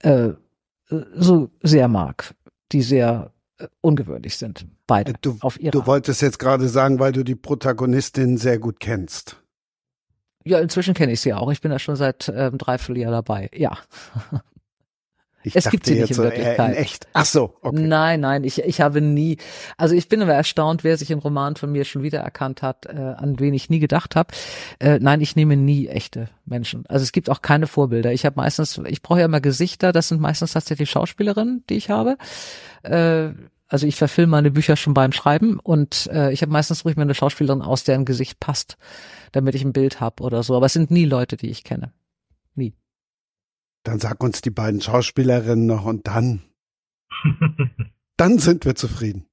[0.00, 0.30] äh,
[1.14, 2.34] so sehr mag,
[2.72, 3.31] die sehr
[3.80, 4.66] ungewöhnlich sind.
[4.86, 5.14] Beide.
[5.20, 9.36] Du, auf ihre du wolltest jetzt gerade sagen, weil du die Protagonistin sehr gut kennst.
[10.44, 11.50] Ja, inzwischen kenne ich sie auch.
[11.52, 13.48] Ich bin da schon seit ähm, dreiviertel Jahr dabei.
[13.54, 13.78] Ja.
[15.44, 16.70] Ich es gibt sie nicht in Wirklichkeit.
[16.70, 17.08] In echt.
[17.12, 17.80] Ach so, okay.
[17.80, 19.38] Nein, nein, ich, ich habe nie,
[19.76, 22.86] also ich bin immer erstaunt, wer sich im Roman von mir schon wieder erkannt hat,
[22.86, 24.32] äh, an wen ich nie gedacht habe.
[24.78, 26.84] Äh, nein, ich nehme nie echte Menschen.
[26.88, 28.12] Also es gibt auch keine Vorbilder.
[28.12, 31.90] Ich habe meistens, ich brauche ja immer Gesichter, das sind meistens tatsächlich Schauspielerinnen, die ich
[31.90, 32.18] habe.
[32.82, 33.30] Äh,
[33.72, 37.02] also ich verfilme meine Bücher schon beim Schreiben und äh, ich habe meistens ruhig mir
[37.02, 38.76] eine Schauspielerin aus, deren Gesicht passt,
[39.32, 40.54] damit ich ein Bild habe oder so.
[40.54, 41.90] Aber es sind nie Leute, die ich kenne.
[42.54, 42.74] Nie.
[43.82, 46.42] Dann sag uns die beiden Schauspielerinnen noch und dann.
[48.18, 49.24] dann sind wir zufrieden.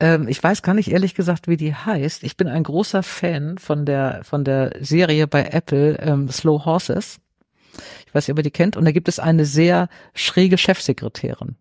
[0.00, 2.24] Ähm, ich weiß gar nicht ehrlich gesagt, wie die heißt.
[2.24, 7.20] Ich bin ein großer Fan von der von der Serie bei Apple ähm, Slow Horses.
[8.04, 8.76] Ich weiß nicht, ob ihr die kennt.
[8.76, 11.54] Und da gibt es eine sehr schräge Chefsekretärin.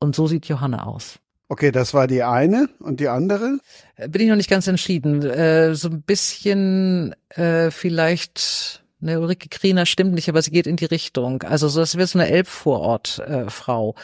[0.00, 1.20] Und so sieht Johanna aus.
[1.48, 3.60] Okay, das war die eine und die andere?
[3.94, 5.22] Äh, bin ich noch nicht ganz entschieden.
[5.22, 10.76] Äh, so ein bisschen äh, vielleicht Ne, Ulrike Kriener stimmt nicht, aber sie geht in
[10.76, 11.42] die Richtung.
[11.42, 13.94] Also so, das wird so eine Elbvorort-Frau.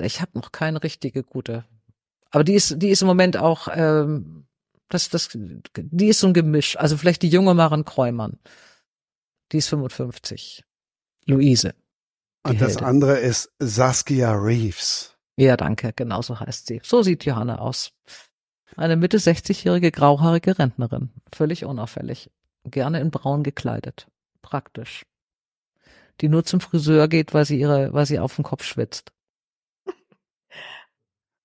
[0.00, 1.64] Äh, ich habe noch keine richtige gute.
[2.30, 4.46] Aber die ist, die ist im Moment auch, ähm,
[4.88, 6.76] das, das, die ist so ein Gemisch.
[6.76, 8.38] Also vielleicht die junge Maren Kräumann.
[9.50, 10.64] Die ist 55.
[11.26, 11.74] Luise.
[12.44, 12.86] Und das Heldin.
[12.86, 15.17] andere ist Saskia Reeves.
[15.38, 15.92] Ja, danke.
[15.94, 16.80] Genau so heißt sie.
[16.82, 17.92] So sieht Johanna aus.
[18.76, 21.10] Eine Mitte 60-jährige grauhaarige Rentnerin.
[21.32, 22.30] Völlig unauffällig.
[22.64, 24.08] Gerne in braun gekleidet
[24.48, 25.04] praktisch.
[26.20, 29.12] Die nur zum Friseur geht, weil sie ihre, weil sie auf dem Kopf schwitzt.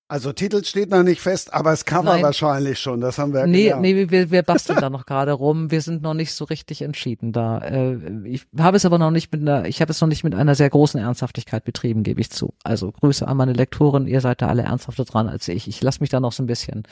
[0.06, 2.22] Also Titel steht noch nicht fest, aber das Cover Nein.
[2.22, 3.00] wahrscheinlich schon.
[3.00, 5.70] Das haben wir ja Nee, nee, wir, wir basteln da noch gerade rum.
[5.70, 7.58] Wir sind noch nicht so richtig entschieden da.
[7.58, 10.34] Äh, ich habe es aber noch nicht mit einer, ich habe es noch nicht mit
[10.34, 12.52] einer sehr großen Ernsthaftigkeit betrieben, gebe ich zu.
[12.64, 15.68] Also Grüße an meine Lektoren, ihr seid da alle ernsthafter dran als ich.
[15.68, 16.82] Ich lasse mich da noch so ein bisschen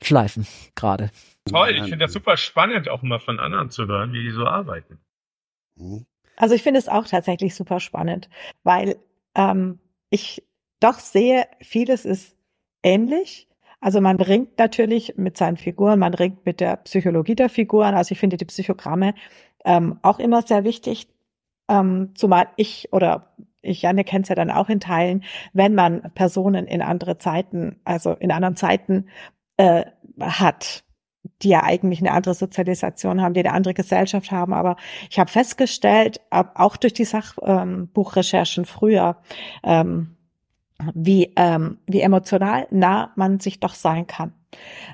[0.00, 1.10] schleifen gerade.
[1.50, 4.46] Toll, ich finde das super spannend, auch mal von anderen zu hören, wie die so
[4.46, 4.98] arbeiten.
[5.74, 6.06] Mhm.
[6.36, 8.28] Also ich finde es auch tatsächlich super spannend,
[8.62, 8.96] weil
[9.34, 9.80] ähm,
[10.10, 10.44] ich
[10.80, 12.36] doch sehe, vieles ist
[12.82, 13.48] ähnlich.
[13.80, 17.94] Also man ringt natürlich mit seinen Figuren, man ringt mit der Psychologie der Figuren.
[17.94, 19.14] Also ich finde die Psychogramme
[19.64, 21.08] ähm, auch immer sehr wichtig.
[21.68, 26.12] Ähm, zumal ich oder ich, Janne kennt es ja dann auch in Teilen, wenn man
[26.14, 29.06] Personen in andere Zeiten, also in anderen Zeiten
[29.56, 29.84] äh,
[30.20, 30.84] hat,
[31.42, 34.52] die ja eigentlich eine andere Sozialisation haben, die eine andere Gesellschaft haben.
[34.52, 34.76] Aber
[35.10, 39.16] ich habe festgestellt, auch durch die Sachbuchrecherchen früher,
[39.62, 40.16] ähm,
[40.94, 44.32] wie, ähm, wie emotional nah man sich doch sein kann.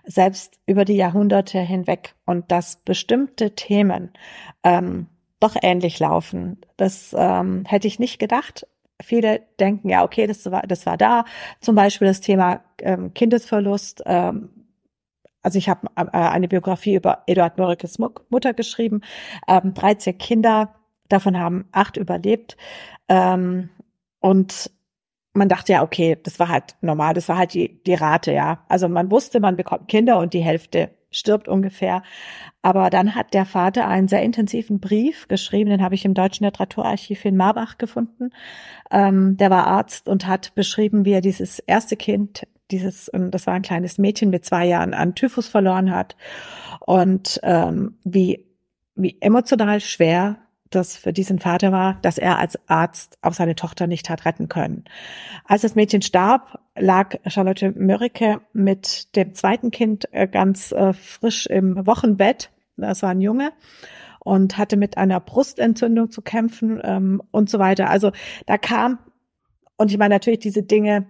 [0.05, 2.15] Selbst über die Jahrhunderte hinweg.
[2.27, 4.13] Und dass bestimmte Themen
[4.63, 5.07] ähm,
[5.41, 6.59] doch ähnlich laufen.
[6.77, 8.67] Das ähm, hätte ich nicht gedacht.
[9.01, 11.25] Viele denken ja, okay, das war, das war da.
[11.61, 14.51] Zum Beispiel das Thema ähm, Kindesverlust, ähm,
[15.43, 19.03] also ich habe äh, eine Biografie über Eduard Mörikes Mutter geschrieben,
[19.47, 20.75] ähm, 13 Kinder,
[21.09, 22.57] davon haben acht überlebt.
[23.09, 23.71] Ähm,
[24.21, 24.71] und
[25.35, 28.65] man dachte ja, okay, das war halt normal, das war halt die, die Rate, ja.
[28.69, 32.03] Also man wusste, man bekommt Kinder und die Hälfte stirbt ungefähr.
[32.63, 36.45] Aber dann hat der Vater einen sehr intensiven Brief geschrieben, den habe ich im Deutschen
[36.45, 38.31] Literaturarchiv in Marbach gefunden.
[38.91, 43.55] Ähm, der war Arzt und hat beschrieben, wie er dieses erste Kind dieses, das war
[43.55, 46.17] ein kleines Mädchen mit zwei Jahren an Typhus verloren hat
[46.81, 48.47] und ähm, wie,
[48.95, 50.37] wie emotional schwer
[50.71, 54.49] das für diesen Vater war, dass er als Arzt auch seine Tochter nicht hat retten
[54.49, 54.85] können.
[55.45, 61.47] Als das Mädchen starb, lag Charlotte Mörike mit dem zweiten Kind äh, ganz äh, frisch
[61.47, 62.51] im Wochenbett.
[62.77, 63.53] Das war ein Junge
[64.21, 67.89] und hatte mit einer Brustentzündung zu kämpfen ähm, und so weiter.
[67.89, 68.13] Also
[68.47, 68.99] da kam,
[69.77, 71.07] und ich meine natürlich diese Dinge,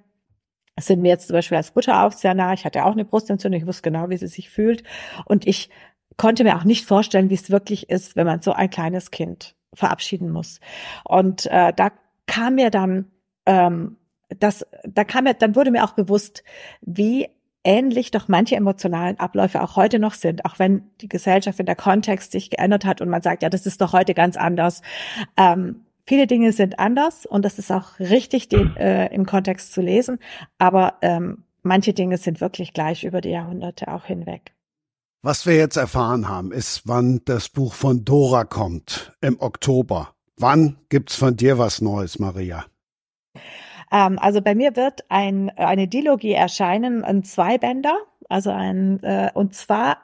[0.78, 2.52] sind mir jetzt zum Beispiel als Mutter auch sehr nah.
[2.52, 4.85] Ich hatte auch eine Brustentzündung, ich wusste genau, wie sie sich fühlt.
[5.24, 5.70] Und ich
[6.18, 9.54] konnte mir auch nicht vorstellen, wie es wirklich ist, wenn man so ein kleines Kind
[9.72, 10.60] verabschieden muss.
[11.04, 11.90] Und äh, da
[12.26, 13.06] kam mir dann,
[13.46, 13.96] ähm,
[14.28, 16.44] das, da kam mir, dann wurde mir auch bewusst,
[16.82, 17.28] wie
[17.64, 21.76] ähnlich doch manche emotionalen Abläufe auch heute noch sind, auch wenn die Gesellschaft, wenn der
[21.76, 24.82] Kontext sich geändert hat und man sagt, ja, das ist doch heute ganz anders.
[25.36, 29.82] Ähm, Viele Dinge sind anders und das ist auch richtig, den äh, im Kontext zu
[29.82, 30.18] lesen,
[30.56, 34.54] aber ähm, manche Dinge sind wirklich gleich über die Jahrhunderte auch hinweg.
[35.20, 40.14] Was wir jetzt erfahren haben, ist, wann das Buch von Dora kommt, im Oktober.
[40.36, 42.66] Wann gibt's von dir was Neues, Maria?
[43.90, 49.54] Ähm, also bei mir wird ein, eine Dilogie erscheinen, ein Zweibänder, also ein, äh, und
[49.54, 49.98] zwar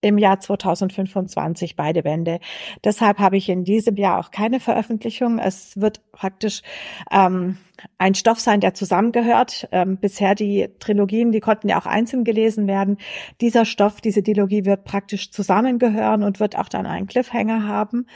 [0.00, 2.40] im Jahr 2025 beide Bände.
[2.84, 5.38] Deshalb habe ich in diesem Jahr auch keine Veröffentlichung.
[5.38, 6.62] Es wird praktisch
[7.10, 7.58] ähm,
[7.98, 9.68] ein Stoff sein, der zusammengehört.
[9.72, 12.98] Ähm, bisher die Trilogien, die konnten ja auch einzeln gelesen werden.
[13.40, 18.06] Dieser Stoff, diese Dilogie wird praktisch zusammengehören und wird auch dann einen Cliffhanger haben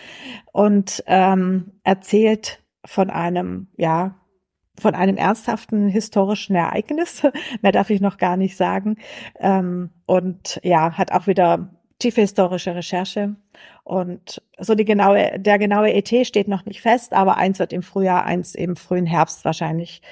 [0.53, 4.17] und ähm, erzählt von einem, ja,
[4.79, 7.23] von einem ernsthaften historischen Ereignis.
[7.63, 8.97] Mehr darf ich noch gar nicht sagen.
[9.39, 11.74] Ähm, und ja, hat auch wieder
[12.05, 13.35] tiefe historische Recherche.
[13.83, 17.83] Und so die genaue, der genaue ET steht noch nicht fest, aber eins wird im
[17.83, 20.03] Frühjahr, eins im frühen Herbst wahrscheinlich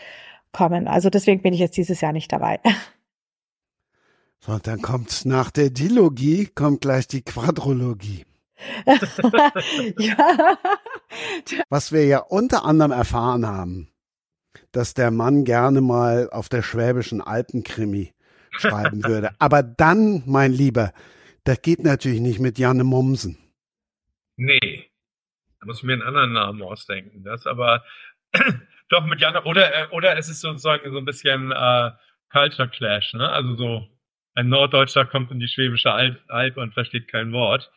[0.53, 0.89] kommen.
[0.89, 2.61] Also deswegen bin ich jetzt dieses Jahr nicht dabei.
[4.41, 8.25] So, und dann kommt nach der Dilogie, kommt gleich die Quadrologie.
[9.99, 10.57] ja.
[11.69, 13.89] Was wir ja unter anderem erfahren haben,
[14.73, 18.13] dass der Mann gerne mal auf der schwäbischen Alpenkrimi
[18.51, 19.31] schreiben würde.
[19.39, 20.93] Aber dann, mein Lieber,
[21.45, 23.37] das geht natürlich nicht mit Janne Mommsen.
[24.37, 24.91] Nee.
[25.61, 27.23] Da muss ich mir einen anderen Namen ausdenken.
[27.25, 27.85] Das aber
[28.89, 31.91] doch mit Janne, oder, äh, oder es ist sozusagen so ein bisschen äh,
[32.31, 33.29] Culture Clash, ne?
[33.29, 33.89] Also so
[34.35, 37.71] ein Norddeutscher kommt in die Schwäbische Alb, Alb und versteht kein Wort.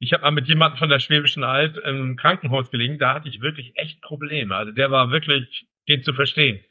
[0.00, 3.40] Ich habe mal mit jemandem von der Schwäbischen Alb im Krankenhaus gelegen, da hatte ich
[3.40, 4.54] wirklich echt Probleme.
[4.54, 6.64] Also der war wirklich, den zu verstehen.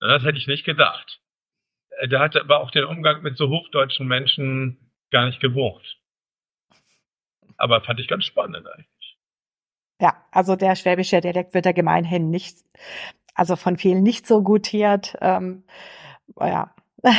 [0.00, 1.20] Das hätte ich nicht gedacht.
[1.98, 5.98] Äh, der hatte aber auch den Umgang mit so hochdeutschen Menschen gar nicht gewucht.
[7.56, 9.18] Aber fand ich ganz spannend eigentlich.
[10.00, 12.58] Ja, also der schwäbische Dialekt wird ja gemeinhin nicht,
[13.34, 15.16] also von vielen nicht so gutiert.
[15.20, 15.64] Ähm,
[16.38, 16.74] ja,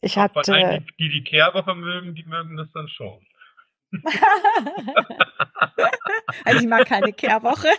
[0.00, 0.40] ich hatte.
[0.46, 3.26] Die, die die Kehrwoche mögen, die mögen das dann schon.
[6.44, 7.68] also ich mag keine Kehrwoche.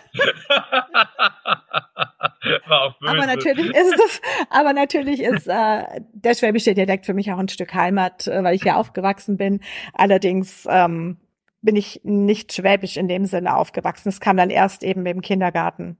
[3.06, 4.20] Aber natürlich ist es,
[4.50, 8.54] aber natürlich ist äh, der schwäbische Dialekt für mich auch ein Stück Heimat, äh, weil
[8.54, 9.60] ich hier aufgewachsen bin.
[9.92, 11.18] Allerdings ähm,
[11.62, 14.08] bin ich nicht schwäbisch in dem Sinne aufgewachsen.
[14.08, 15.96] Es kam dann erst eben im Kindergarten,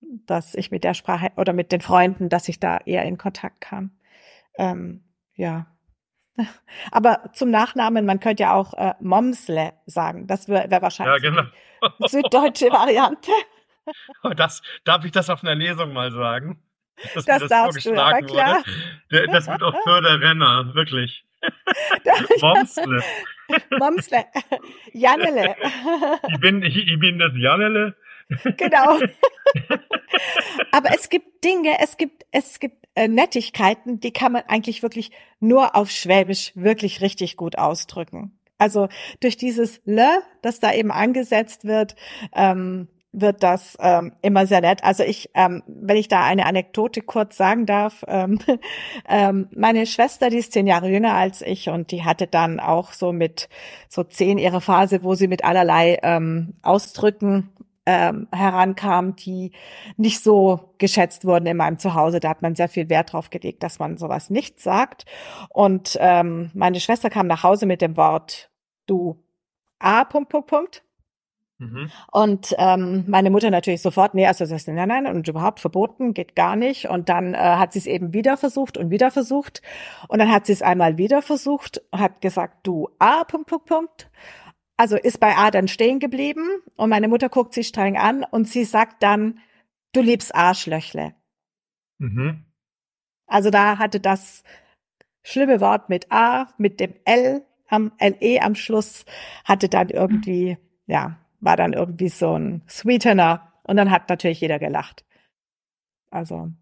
[0.00, 3.60] dass ich mit der Sprache oder mit den Freunden, dass ich da eher in Kontakt
[3.60, 3.90] kam.
[4.58, 5.02] Ähm,
[5.34, 5.66] ja.
[6.90, 10.26] Aber zum Nachnamen, man könnte ja auch äh, Momsle sagen.
[10.26, 11.42] Das wäre wär wahrscheinlich ja, genau.
[12.00, 13.30] die süddeutsche Variante.
[14.24, 16.60] Oh, das, darf ich das auf einer Lesung mal sagen?
[17.14, 18.64] Dass das, das darfst du, aber klar.
[19.10, 19.26] Wurde.
[19.28, 21.24] Das wird auch Förderrenner, wirklich.
[22.40, 23.02] Momsle.
[23.78, 24.24] Momsle.
[24.92, 25.54] Janele.
[26.28, 27.94] Ich bin, ich, ich bin das Janele.
[28.56, 28.98] Genau.
[30.72, 35.10] aber es gibt Dinge, es gibt, es gibt äh, Nettigkeiten, die kann man eigentlich wirklich
[35.38, 38.38] nur auf Schwäbisch wirklich richtig gut ausdrücken.
[38.58, 38.88] Also
[39.20, 41.94] durch dieses Le, das da eben angesetzt wird,
[42.34, 44.84] ähm, wird das ähm, immer sehr nett.
[44.84, 48.38] Also ich, ähm, wenn ich da eine Anekdote kurz sagen darf, ähm,
[49.08, 52.92] ähm, meine Schwester, die ist zehn Jahre jünger als ich und die hatte dann auch
[52.92, 53.48] so mit
[53.88, 57.50] so zehn ihre Phase, wo sie mit allerlei ähm, Ausdrücken
[57.86, 59.52] ähm, herankam, die
[59.96, 62.20] nicht so geschätzt wurden in meinem Zuhause.
[62.20, 65.06] Da hat man sehr viel Wert drauf gelegt, dass man sowas nicht sagt.
[65.48, 68.50] Und ähm, meine Schwester kam nach Hause mit dem Wort
[68.86, 69.22] du
[69.78, 70.04] A.
[70.04, 70.82] Punkt, Punkt, Punkt.
[71.58, 71.90] Mhm.
[72.12, 76.12] Und ähm, meine Mutter natürlich sofort, nee, also das ist nein, nein, und überhaupt verboten,
[76.12, 76.88] geht gar nicht.
[76.88, 79.62] Und dann äh, hat sie es eben wieder versucht und wieder versucht.
[80.08, 84.10] Und dann hat sie es einmal wieder versucht, hat gesagt, du A, Punkt, Punkt, Punkt
[84.76, 88.48] also ist bei A dann stehen geblieben und meine Mutter guckt sie streng an und
[88.48, 89.40] sie sagt dann,
[89.92, 91.14] du liebst Arschlöchle.
[91.98, 92.44] Mhm.
[93.26, 94.44] Also da hatte das
[95.22, 99.04] schlimme Wort mit A, mit dem L am LE am Schluss,
[99.44, 104.58] hatte dann irgendwie, ja, war dann irgendwie so ein Sweetener und dann hat natürlich jeder
[104.58, 105.04] gelacht.
[106.10, 106.52] Also.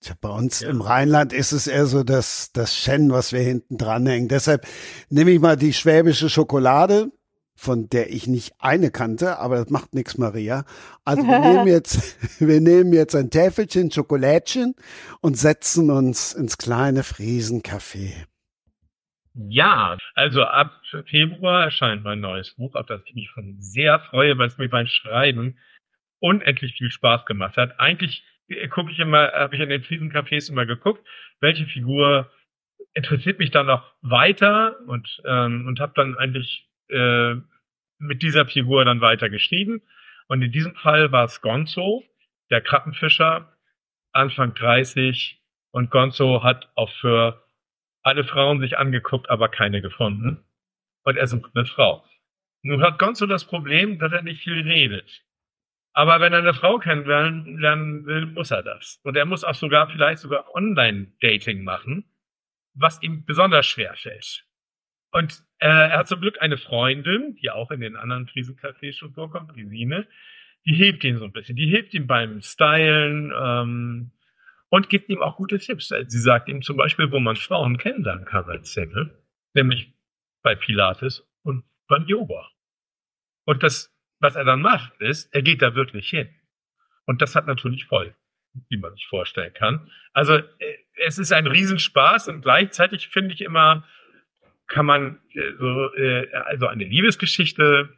[0.00, 0.70] Tja, bei uns ja.
[0.70, 4.28] im Rheinland ist es eher so das, das Shen, was wir hinten dranhängen.
[4.28, 4.66] Deshalb
[5.08, 7.12] nehme ich mal die schwäbische Schokolade
[7.58, 10.64] von der ich nicht eine kannte, aber das macht nichts, Maria.
[11.04, 14.76] Also wir nehmen jetzt, wir nehmen jetzt ein Täfelchen Schokolädchen
[15.20, 18.26] und setzen uns ins kleine Friesencafé.
[19.34, 20.70] Ja, also ab
[21.06, 24.68] Februar erscheint mein neues Buch, auf das ich mich schon sehr freue, weil es mir
[24.68, 25.58] beim Schreiben
[26.20, 27.80] unendlich viel Spaß gemacht hat.
[27.80, 28.24] Eigentlich
[28.70, 31.04] gucke ich immer, habe ich in den Friesencafés immer geguckt,
[31.40, 32.30] welche Figur
[32.94, 37.34] interessiert mich dann noch weiter und ähm, und habe dann eigentlich äh,
[37.98, 39.82] mit dieser Figur dann weiter geschrieben.
[40.28, 42.04] Und in diesem Fall war es Gonzo,
[42.50, 43.52] der Krabbenfischer,
[44.12, 45.42] Anfang 30.
[45.70, 47.44] Und Gonzo hat auch für
[48.02, 50.44] alle Frauen sich angeguckt, aber keine gefunden.
[51.04, 52.04] Und er sucht eine Frau.
[52.62, 55.24] Nun hat Gonzo das Problem, dass er nicht viel redet.
[55.92, 59.00] Aber wenn er eine Frau kennenlernen will, muss er das.
[59.02, 62.04] Und er muss auch sogar vielleicht sogar Online-Dating machen,
[62.74, 64.46] was ihm besonders schwer fällt.
[65.10, 69.56] Und er hat zum Glück eine Freundin, die auch in den anderen Krisencafés schon vorkommt,
[69.56, 70.06] die Sine,
[70.66, 71.56] die hilft ihm so ein bisschen.
[71.56, 74.12] Die hilft ihm beim Stylen ähm,
[74.68, 75.88] und gibt ihm auch gute Tipps.
[75.88, 79.18] Sie sagt ihm zum Beispiel, wo man Frauen kennenlernen kann als Single,
[79.54, 79.94] nämlich
[80.42, 82.48] bei Pilates und beim Yoga.
[83.44, 86.28] Und das, was er dann macht, ist, er geht da wirklich hin.
[87.06, 88.14] Und das hat natürlich voll
[88.70, 89.90] die man sich vorstellen kann.
[90.12, 90.44] Also äh,
[91.06, 93.84] es ist ein Riesenspaß und gleichzeitig finde ich immer,
[94.68, 97.88] kann man äh, so, äh, also eine Liebesgeschichte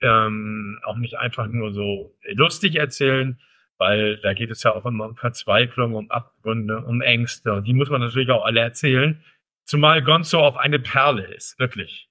[0.00, 3.40] ähm, auch nicht einfach nur so lustig erzählen,
[3.78, 7.74] weil da geht es ja auch immer um Verzweiflung, um Abgründe, um Ängste und die
[7.74, 9.22] muss man natürlich auch alle erzählen.
[9.64, 12.08] Zumal Gonzo auch eine Perle ist, wirklich.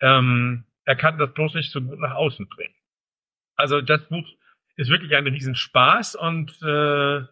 [0.00, 2.74] Ähm, er kann das bloß nicht so gut nach außen bringen.
[3.56, 4.26] Also das Buch
[4.76, 7.22] ist wirklich ein Riesenspaß und äh,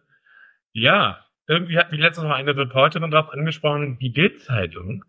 [0.71, 5.03] ja, irgendwie hat mich letztens noch eine Reporterin darauf angesprochen, die Bildzeitung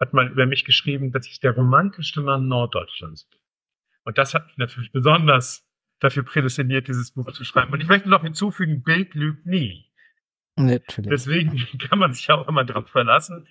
[0.00, 3.40] hat mal über mich geschrieben, dass ich der romantischste Mann Norddeutschlands bin.
[4.04, 5.66] Und das hat mich natürlich besonders
[6.00, 7.72] dafür prädestiniert, dieses Buch zu schreiben.
[7.72, 9.90] Und ich möchte noch hinzufügen, Bild lügt nie.
[10.56, 11.10] Natürlich.
[11.10, 13.48] Deswegen kann man sich auch immer drauf verlassen.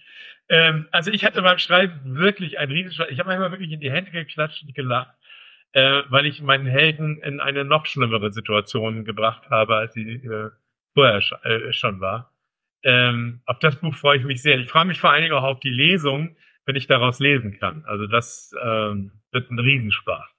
[0.49, 3.91] Ähm, also ich hatte beim Schreiben wirklich ein riesiges, ich habe manchmal wirklich in die
[3.91, 5.15] Hände geklatscht und gelacht,
[5.71, 10.51] äh, weil ich meinen Helden in eine noch schlimmere Situation gebracht habe, als sie äh,
[10.93, 12.32] vorher äh, schon war.
[12.83, 14.59] Ähm, auf das Buch freue ich mich sehr.
[14.59, 16.35] Ich freue mich vor allen Dingen auch auf die Lesung,
[16.65, 17.83] wenn ich daraus lesen kann.
[17.85, 20.29] Also das ähm, wird ein Riesenspaß.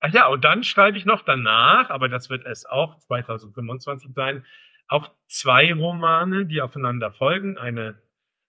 [0.00, 4.44] Ach ja, und dann schreibe ich noch danach, aber das wird es auch 2025 sein,
[4.86, 7.58] auch zwei Romane, die aufeinander folgen.
[7.58, 7.96] Eine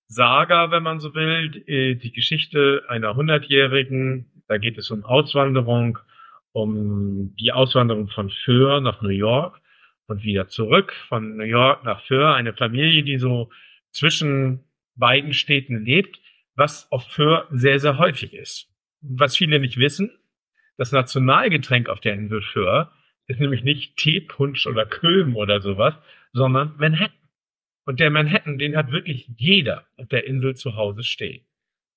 [0.08, 4.44] Saga, wenn man so will, äh, die Geschichte einer Hundertjährigen.
[4.48, 6.00] Da geht es um Auswanderung,
[6.52, 9.60] um die Auswanderung von Föhr nach New York
[10.10, 12.34] und wieder zurück von New York nach Föhr.
[12.34, 13.50] Eine Familie, die so
[13.92, 14.64] zwischen
[14.96, 16.20] beiden Städten lebt,
[16.56, 18.68] was auf Föhr sehr, sehr häufig ist.
[19.02, 20.12] Was viele nicht wissen,
[20.78, 22.92] das Nationalgetränk auf der Insel Föhr
[23.28, 25.94] ist nämlich nicht Teepunsch oder Köln oder sowas,
[26.34, 27.16] sondern Manhattan.
[27.86, 31.46] Und der Manhattan, den hat wirklich jeder auf der Insel zu Hause stehen.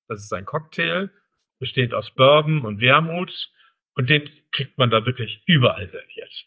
[0.08, 1.10] Das ist ein Cocktail,
[1.58, 3.50] besteht aus Bourbon und Wermut
[3.94, 6.46] und den kriegt man da wirklich überall serviert.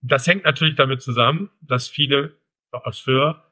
[0.00, 2.36] Das hängt natürlich damit zusammen, dass viele
[2.70, 3.44] aus Föhr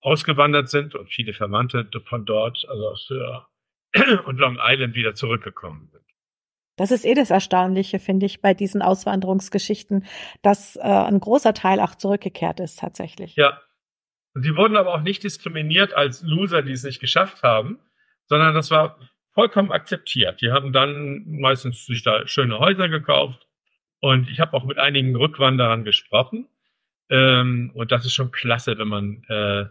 [0.00, 3.48] ausgewandert sind und viele Verwandte von dort, also aus Föhr
[4.26, 6.04] und Long Island wieder zurückgekommen sind.
[6.76, 10.06] Das ist eh das Erstaunliche, finde ich, bei diesen Auswanderungsgeschichten,
[10.42, 13.34] dass äh, ein großer Teil auch zurückgekehrt ist tatsächlich.
[13.34, 13.60] Ja.
[14.34, 17.80] Und sie wurden aber auch nicht diskriminiert als Loser, die es nicht geschafft haben,
[18.26, 19.00] sondern das war
[19.32, 20.40] vollkommen akzeptiert.
[20.40, 23.47] Die haben dann meistens sich da schöne Häuser gekauft.
[24.00, 26.48] Und ich habe auch mit einigen Rückwanderern gesprochen.
[27.10, 29.66] Ähm, und das ist schon klasse, wenn man äh,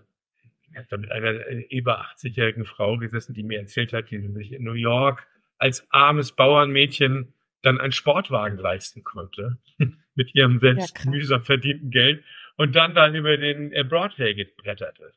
[0.71, 4.19] ich habe da mit einer äh, über 80-jährigen Frau gesessen, die mir erzählt hat, die
[4.33, 5.25] sich in New York
[5.57, 7.33] als armes Bauernmädchen
[7.63, 9.57] dann einen Sportwagen leisten konnte
[10.15, 12.23] mit ihrem selbst ja, mühsam verdienten Geld
[12.57, 15.13] und dann dann über den äh, Broadway gebretterte.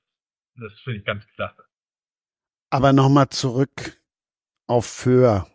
[0.56, 1.62] Das finde ich ganz klasse.
[2.70, 4.00] Aber nochmal zurück
[4.66, 5.46] auf Föhr.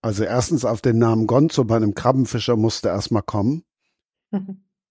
[0.00, 3.64] Also erstens auf den Namen Gonzo bei einem Krabbenfischer musste erstmal kommen.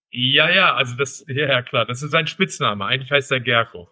[0.09, 2.85] Ja, ja, also das, ja, ja, klar, das ist sein Spitzname.
[2.85, 3.89] Eigentlich heißt er Gerko.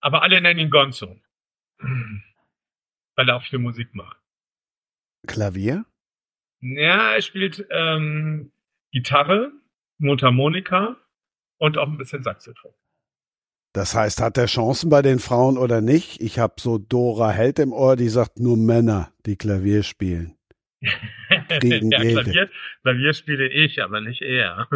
[0.00, 1.16] Aber alle nennen ihn Gonzo
[3.20, 4.16] weil er auch viel Musik macht.
[5.26, 5.84] Klavier?
[6.60, 8.50] Ja, er spielt ähm,
[8.92, 9.52] Gitarre,
[9.98, 10.96] Mundharmonika
[11.58, 12.72] und auch ein bisschen Saxophon.
[13.72, 16.20] Das heißt, hat er Chancen bei den Frauen oder nicht?
[16.20, 20.36] Ich habe so Dora Held im Ohr, die sagt nur Männer, die Klavier spielen.
[21.60, 22.50] Gegen ja, Klavier,
[22.82, 24.66] Klavier spiele ich, aber nicht er.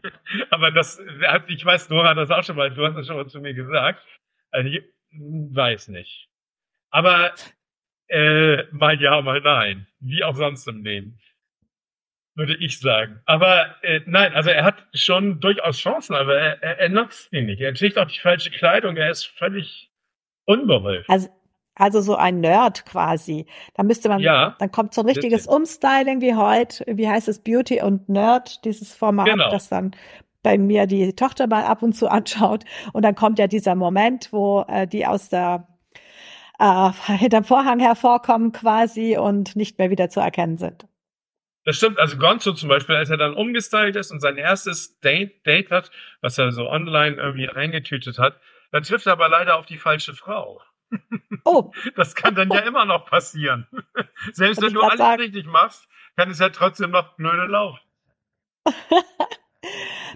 [0.50, 1.00] aber das,
[1.46, 3.54] ich weiß, Dora hat das auch schon mal, du hast das schon mal zu mir
[3.54, 4.04] gesagt.
[4.50, 6.28] Also ich weiß nicht.
[6.90, 7.32] Aber
[8.08, 9.86] äh, mal ja, mal nein.
[10.00, 11.18] Wie auch sonst im Leben.
[12.36, 13.20] Würde ich sagen.
[13.26, 17.42] Aber äh, nein, also er hat schon durchaus Chancen, aber er, er, er nutzt die
[17.42, 17.60] nicht.
[17.60, 19.90] Er trägt auch die falsche Kleidung, er ist völlig
[20.44, 21.04] unbeholfen.
[21.08, 21.28] Also,
[21.76, 23.46] also so ein Nerd quasi.
[23.74, 27.38] Da müsste man, ja, dann kommt so ein richtiges Umstyling wie heute, wie heißt es,
[27.38, 29.50] Beauty und Nerd, dieses Format, genau.
[29.50, 29.94] das dann
[30.42, 32.64] bei mir die Tochter mal ab und zu anschaut.
[32.92, 35.68] Und dann kommt ja dieser Moment, wo äh, die aus der
[36.58, 40.86] äh, hinterm Vorhang hervorkommen quasi und nicht mehr wieder zu erkennen sind.
[41.64, 45.46] Das stimmt, also Gonzo zum Beispiel, als er dann umgestylt ist und sein erstes Date,
[45.46, 48.38] Date hat, was er so online irgendwie eingetütet hat,
[48.70, 50.60] dann trifft er aber leider auf die falsche Frau.
[51.44, 51.72] Oh.
[51.96, 53.66] Das kann dann ja immer noch passieren.
[54.32, 55.22] Selbst wenn du alles sagen.
[55.22, 57.80] richtig machst, kann es ja trotzdem noch blöde laufen.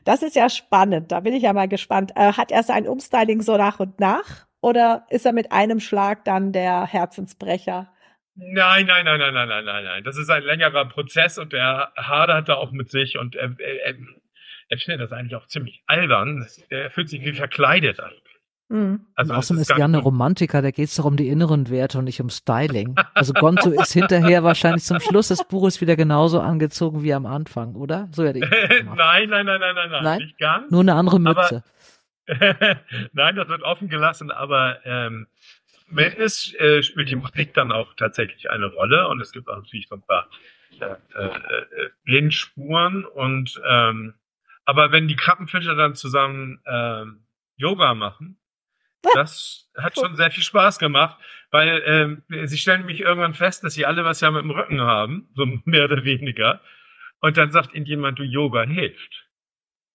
[0.05, 1.13] das ist ja spannend.
[1.13, 2.13] Da bin ich ja mal gespannt.
[2.15, 4.47] Äh, hat er sein Umstyling so nach und nach?
[4.61, 7.93] Oder ist er mit einem Schlag dann der Herzensbrecher?
[8.41, 10.05] Nein, nein, nein, nein, nein, nein, nein, nein.
[10.05, 13.95] Das ist ein längerer Prozess und er hadert da auch mit sich und er, er,
[14.69, 16.47] er findet das eigentlich auch ziemlich albern.
[16.69, 18.13] Er fühlt sich wie verkleidet an.
[18.69, 19.01] Mhm.
[19.15, 22.05] Also außerdem ist Jan ein Romantiker, da geht es doch um die inneren Werte und
[22.05, 22.95] nicht um Styling.
[23.15, 27.75] Also Gonzo ist hinterher wahrscheinlich zum Schluss des Buches wieder genauso angezogen wie am Anfang,
[27.75, 28.09] oder?
[28.13, 28.45] So hätte ich
[28.85, 30.71] nein, nein, nein, nein, nein, nein, nicht ganz.
[30.71, 31.65] Nur eine andere Mütze.
[33.13, 35.27] nein, das wird offen gelassen, aber ähm,
[35.91, 39.89] Mendes äh, spielt die Musik dann auch tatsächlich eine Rolle und es gibt auch natürlich
[39.89, 40.29] so ein paar
[40.81, 44.15] äh, äh, Blindspuren und ähm,
[44.65, 47.25] aber wenn die Krabbenfischer dann zusammen ähm,
[47.57, 48.39] Yoga machen,
[49.15, 51.19] das hat schon sehr viel Spaß gemacht,
[51.51, 54.81] weil ähm, sie stellen mich irgendwann fest, dass sie alle was ja mit dem Rücken
[54.81, 56.61] haben, so mehr oder weniger.
[57.21, 59.27] Und dann sagt ihnen jemand, du Yoga hilft.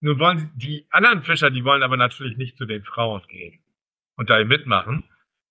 [0.01, 3.59] Nun wollen sie, die anderen Fischer, die wollen aber natürlich nicht zu den Frauen gehen
[4.15, 5.03] und da mitmachen.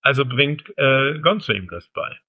[0.03, 2.19] Also bringt äh, Gonzo ihm das bei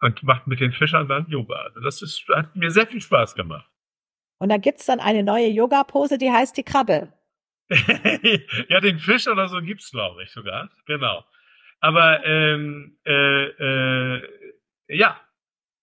[0.00, 1.56] und macht mit den Fischern dann Yoga.
[1.56, 3.70] Also das ist, hat mir sehr viel Spaß gemacht.
[4.38, 7.12] Und da gibt's dann eine neue Yoga-Pose, die heißt die Krabbe.
[8.68, 10.70] ja, den Fisch oder so gibt's glaube ich sogar.
[10.86, 11.24] Genau.
[11.80, 14.22] Aber ähm, äh, äh,
[14.88, 15.20] ja.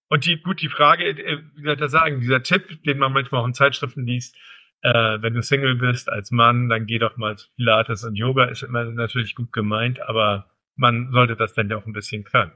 [0.10, 3.14] Und die, gut, die Frage, äh, wie soll ich das sagen, dieser Tipp, den man
[3.14, 4.36] manchmal auch in Zeitschriften liest,
[4.82, 8.46] äh, wenn du Single bist als Mann, dann geh doch mal zu Pilates und Yoga,
[8.46, 10.50] ist immer natürlich gut gemeint, aber
[10.80, 12.54] man sollte das dann ja auch ein bisschen können.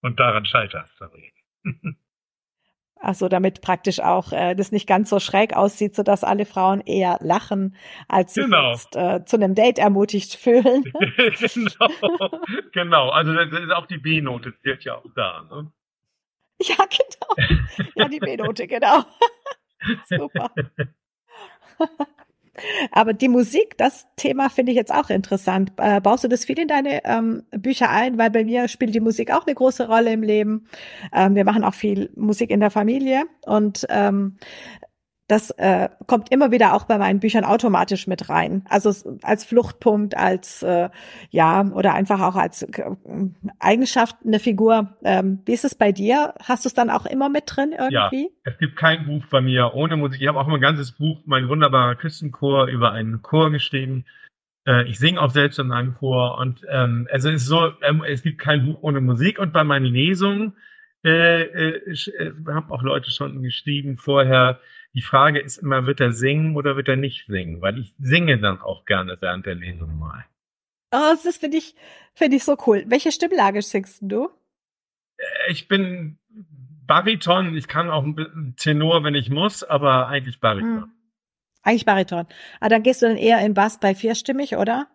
[0.00, 1.10] Und daran scheitert es dann.
[2.98, 6.80] Also damit praktisch auch äh, das nicht ganz so schräg aussieht, so dass alle Frauen
[6.80, 7.76] eher lachen,
[8.08, 8.70] als sich genau.
[8.70, 10.84] jetzt äh, zu einem Date ermutigt fühlen.
[10.92, 12.40] genau,
[12.72, 13.08] genau.
[13.10, 15.42] Also das ist auch die B-Note wird ja auch da.
[15.42, 15.72] Ne?
[16.62, 17.90] Ja, genau.
[17.96, 19.04] Ja, die B-Note, genau.
[20.08, 20.50] Super.
[22.92, 25.72] Aber die Musik, das Thema finde ich jetzt auch interessant.
[25.76, 28.18] Äh, baust du das viel in deine ähm, Bücher ein?
[28.18, 30.66] Weil bei mir spielt die Musik auch eine große Rolle im Leben.
[31.12, 34.36] Ähm, wir machen auch viel Musik in der Familie und ähm,
[35.28, 38.64] das äh, kommt immer wieder auch bei meinen Büchern automatisch mit rein.
[38.68, 40.88] Also als Fluchtpunkt, als äh,
[41.30, 42.84] ja oder einfach auch als äh,
[43.58, 44.96] Eigenschaft eine Figur.
[45.02, 46.34] Ähm, wie ist es bei dir?
[46.42, 48.22] Hast du es dann auch immer mit drin irgendwie?
[48.22, 50.20] Ja, es gibt kein Buch bei mir ohne Musik.
[50.20, 54.04] Ich habe auch immer ein ganzes Buch, mein wunderbarer Küstenchor, über einen Chor geschrieben.
[54.64, 58.04] Äh, ich singe auch selbst in einem Chor und ähm, also es ist so, ähm,
[58.06, 60.52] es gibt kein Buch ohne Musik und bei meinen Lesungen
[61.04, 64.60] äh, äh, äh haben auch Leute schon geschrieben vorher
[64.96, 67.60] die Frage ist immer, wird er singen oder wird er nicht singen?
[67.60, 70.24] Weil ich singe dann auch gerne während der Lesung mal.
[70.90, 71.74] Oh, das finde ich,
[72.14, 72.84] finde ich so cool.
[72.86, 74.30] Welche Stimmlage singst du?
[75.18, 76.16] Äh, ich bin
[76.86, 77.54] Bariton.
[77.58, 80.84] Ich kann auch ein Tenor, wenn ich muss, aber eigentlich Bariton.
[80.84, 80.92] Hm.
[81.62, 82.26] Eigentlich Bariton.
[82.60, 84.86] Ah, dann gehst du dann eher in Bass bei vierstimmig, oder?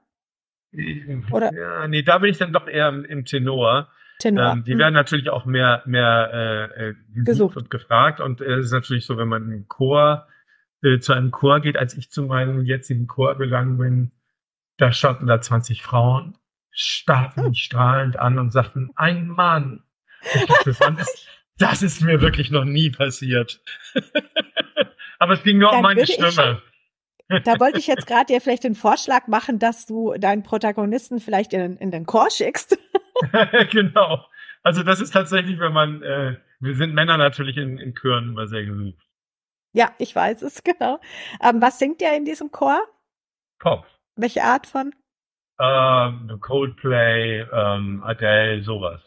[1.32, 1.54] Oder?
[1.54, 3.92] Ja, nee, da bin ich dann doch eher im Tenor.
[4.22, 4.54] Tenor.
[4.54, 4.80] Ähm, die hm.
[4.80, 8.20] werden natürlich auch mehr, mehr äh, äh gesucht und gefragt.
[8.20, 10.28] Und äh, es ist natürlich so, wenn man in einen Chor,
[10.84, 14.12] äh, zu einem Chor geht, als ich zu meinem jetzigen Chor gegangen bin,
[14.78, 16.38] da standen da 20 Frauen,
[16.72, 19.84] starrten mich strahlend an und sagten, ein Mann.
[20.48, 21.28] Dachte, das,
[21.58, 23.62] das ist mir wirklich noch nie passiert.
[25.20, 26.62] Aber es ging nur Dann um meine Stimme.
[27.40, 31.54] Da wollte ich jetzt gerade dir vielleicht den Vorschlag machen, dass du deinen Protagonisten vielleicht
[31.54, 32.78] in, in den Chor schickst.
[33.72, 34.26] genau.
[34.64, 38.48] Also das ist tatsächlich, wenn man, äh, wir sind Männer natürlich in, in Chören immer
[38.48, 39.02] sehr gesucht.
[39.74, 41.00] Ja, ich weiß es, genau.
[41.42, 42.80] Ähm, was singt ihr in diesem Chor?
[43.60, 43.86] Pop.
[44.16, 44.94] Welche Art von?
[45.60, 49.02] Ähm, Coldplay, ähm, Adele, sowas.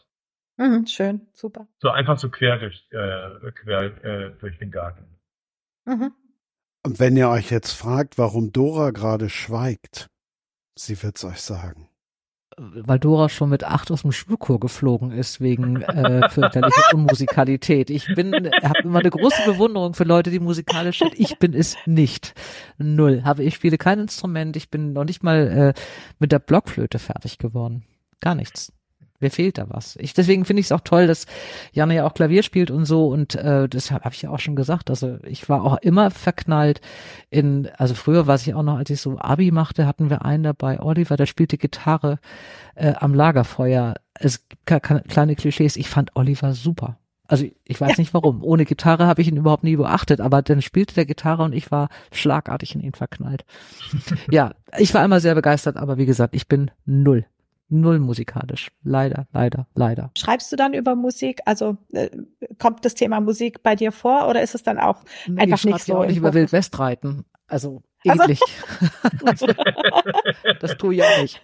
[0.57, 1.67] Mhm, schön, super.
[1.79, 5.19] So einfach so quer durch, äh, quer äh, durch den Garten.
[5.85, 6.13] Mhm.
[6.85, 10.11] Und wenn ihr euch jetzt fragt, warum Dora gerade schweigt,
[10.77, 11.89] sie wird's euch sagen
[12.57, 17.91] weil Dora schon mit acht aus dem Schulchor geflogen ist wegen äh, fürchterlicher Unmusikalität.
[17.91, 18.33] Ich bin,
[18.63, 21.19] habe immer eine große Bewunderung für Leute, die musikalisch sind.
[21.19, 22.35] Ich bin es nicht.
[22.79, 23.23] Null.
[23.25, 24.57] Habe ich spiele kein Instrument.
[24.57, 25.81] Ich bin noch nicht mal äh,
[26.19, 27.85] mit der Blockflöte fertig geworden.
[28.21, 28.73] Gar nichts.
[29.25, 29.97] Mir fehlt da was.
[29.97, 31.25] Ich, deswegen finde ich es auch toll, dass
[31.73, 33.09] Janne ja auch Klavier spielt und so.
[33.09, 36.83] Und äh, deshalb habe ich ja auch schon gesagt, also ich war auch immer verknallt
[37.31, 40.43] in, also früher weiß ich auch noch, als ich so Abi machte, hatten wir einen
[40.43, 42.19] dabei, Oliver, der spielte Gitarre
[42.75, 43.95] äh, am Lagerfeuer.
[44.13, 45.77] Es gibt kleine Klischees.
[45.77, 46.99] Ich fand Oliver super.
[47.27, 47.95] Also ich weiß ja.
[48.01, 48.45] nicht warum.
[48.45, 51.71] Ohne Gitarre habe ich ihn überhaupt nie beachtet, aber dann spielte der Gitarre und ich
[51.71, 53.47] war schlagartig in ihn verknallt.
[54.31, 57.25] ja, ich war immer sehr begeistert, aber wie gesagt, ich bin null
[57.69, 58.71] null musikalisch.
[58.83, 60.11] Leider, leider, leider.
[60.17, 61.41] Schreibst du dann über Musik?
[61.45, 62.11] Also äh,
[62.59, 65.85] kommt das Thema Musik bei dir vor oder ist es dann auch nee, einfach nicht
[65.85, 65.93] so?
[65.93, 67.25] Ich auch nicht über Wildwestreiten.
[67.47, 68.41] Also Ähnlich.
[69.25, 69.47] Also
[70.61, 71.41] das tue ich auch nicht.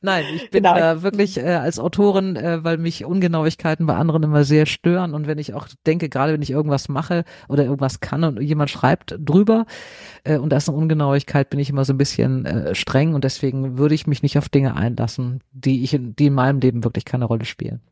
[0.00, 0.76] Nein, ich bin genau.
[0.76, 5.26] äh, wirklich äh, als Autorin, äh, weil mich Ungenauigkeiten bei anderen immer sehr stören und
[5.26, 9.16] wenn ich auch denke, gerade wenn ich irgendwas mache oder irgendwas kann und jemand schreibt
[9.18, 9.66] drüber
[10.24, 13.24] äh, und da ist eine Ungenauigkeit, bin ich immer so ein bisschen äh, streng und
[13.24, 16.84] deswegen würde ich mich nicht auf Dinge einlassen, die ich in, die in meinem Leben
[16.84, 17.82] wirklich keine Rolle spielen.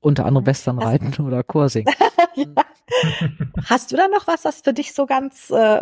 [0.00, 1.86] Unter anderem Westernreiten oder Chorsing.
[2.34, 2.46] ja.
[3.64, 5.80] Hast du da noch was, was für dich so ganz, äh,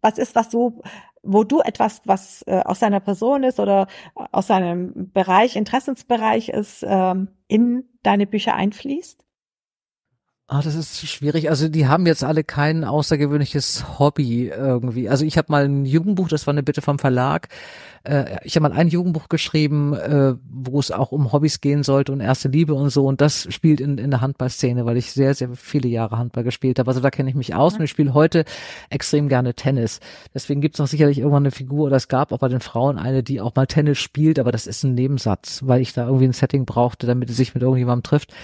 [0.00, 0.82] was ist, was du
[1.22, 3.86] wo du etwas, was äh, aus deiner Person ist oder
[4.32, 9.24] aus deinem Bereich, Interessensbereich ist, ähm, in deine Bücher einfließt?
[10.52, 11.48] Ah, das ist schwierig.
[11.48, 15.08] Also die haben jetzt alle kein außergewöhnliches Hobby irgendwie.
[15.08, 17.46] Also ich habe mal ein Jugendbuch, das war eine Bitte vom Verlag.
[18.02, 22.10] Äh, ich habe mal ein Jugendbuch geschrieben, äh, wo es auch um Hobbys gehen sollte
[22.10, 23.06] und erste Liebe und so.
[23.06, 26.80] Und das spielt in, in der Handballszene, weil ich sehr, sehr viele Jahre Handball gespielt
[26.80, 26.90] habe.
[26.90, 28.44] Also da kenne ich mich aus und ich spiele heute
[28.88, 30.00] extrem gerne Tennis.
[30.34, 32.98] Deswegen gibt es noch sicherlich irgendwann eine Figur oder es gab auch bei den Frauen
[32.98, 36.26] eine, die auch mal Tennis spielt, aber das ist ein Nebensatz, weil ich da irgendwie
[36.26, 38.34] ein Setting brauchte, damit sie sich mit irgendjemandem trifft.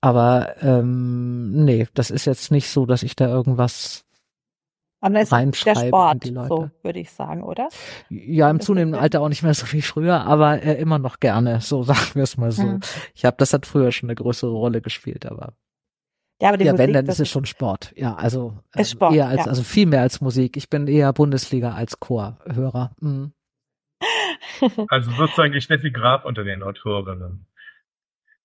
[0.00, 4.04] Aber ähm, nee, das ist jetzt nicht so, dass ich da irgendwas
[5.00, 7.68] aber das ist der Sport, so würde ich sagen, oder?
[8.08, 11.60] Ja, im zunehmenden Alter auch nicht mehr so wie früher, aber äh, immer noch gerne,
[11.60, 12.64] so sagen wir es mal so.
[12.64, 12.80] Hm.
[13.14, 15.52] Ich habe, das hat früher schon eine größere Rolle gespielt, aber
[16.40, 17.92] ja, aber die ja Musik, wenn, dann ist es schon Sport.
[17.96, 19.46] Ja, also äh, Sport, eher als, ja.
[19.46, 20.56] also viel mehr als Musik.
[20.56, 22.92] Ich bin eher Bundesliga als Chorhörer.
[23.00, 23.32] Mhm.
[24.88, 27.47] Also sozusagen die Steffi Graf unter den Autorinnen.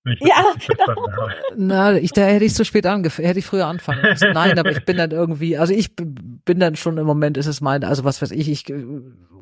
[0.05, 1.29] Ja, genau.
[1.55, 4.33] Na, ich, da hätte ich zu spät angefangen, hätte ich früher anfangen müssen.
[4.33, 7.61] Nein, aber ich bin dann irgendwie, also ich bin dann schon im Moment ist es
[7.61, 8.83] mein, also was weiß ich, ich äh,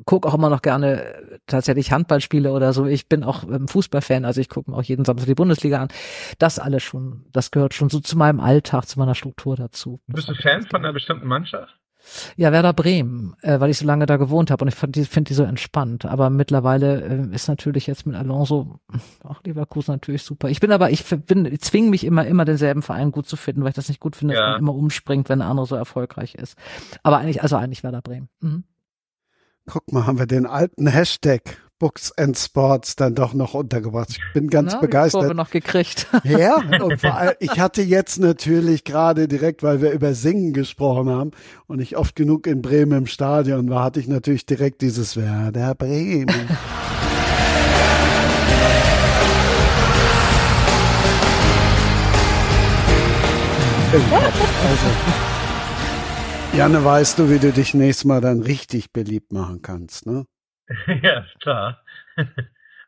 [0.04, 2.86] gucke auch immer noch gerne tatsächlich Handballspiele oder so.
[2.86, 5.88] Ich bin auch ähm, Fußballfan, also ich gucke mir auch jeden Samstag die Bundesliga an.
[6.38, 10.00] Das alles schon, das gehört schon so zu meinem Alltag, zu meiner Struktur dazu.
[10.06, 11.76] Bist du Fan von einer bestimmten Mannschaft?
[12.36, 15.06] Ja, Werder Bremen, äh, weil ich so lange da gewohnt habe und ich finde die,
[15.06, 16.04] find die so entspannt.
[16.04, 18.80] Aber mittlerweile äh, ist natürlich jetzt mit Alonso,
[19.24, 20.48] ach, Leverkusen natürlich super.
[20.48, 23.62] Ich bin aber, ich bin, ich zwinge mich immer, immer denselben Verein gut zu finden,
[23.62, 24.40] weil ich das nicht gut finde, ja.
[24.40, 26.56] dass man immer umspringt, wenn der andere so erfolgreich ist.
[27.02, 28.28] Aber eigentlich, also eigentlich Werder Bremen.
[28.40, 28.64] Mhm.
[29.66, 34.10] Guck mal, haben wir den alten Hashtag Books and Sports dann doch noch untergebracht.
[34.10, 35.28] Ich bin ganz Na, begeistert.
[35.28, 36.06] Die noch gekriegt.
[36.22, 41.10] Ja, und vor allem, ich hatte jetzt natürlich gerade direkt, weil wir über Singen gesprochen
[41.10, 41.32] haben
[41.66, 45.74] und ich oft genug in Bremen im Stadion war, hatte ich natürlich direkt dieses Werder
[45.74, 46.28] Bremen.
[53.92, 54.86] also,
[56.56, 60.26] Janne, weißt du, wie du dich nächstes Mal dann richtig beliebt machen kannst, ne?
[61.02, 61.82] ja, klar.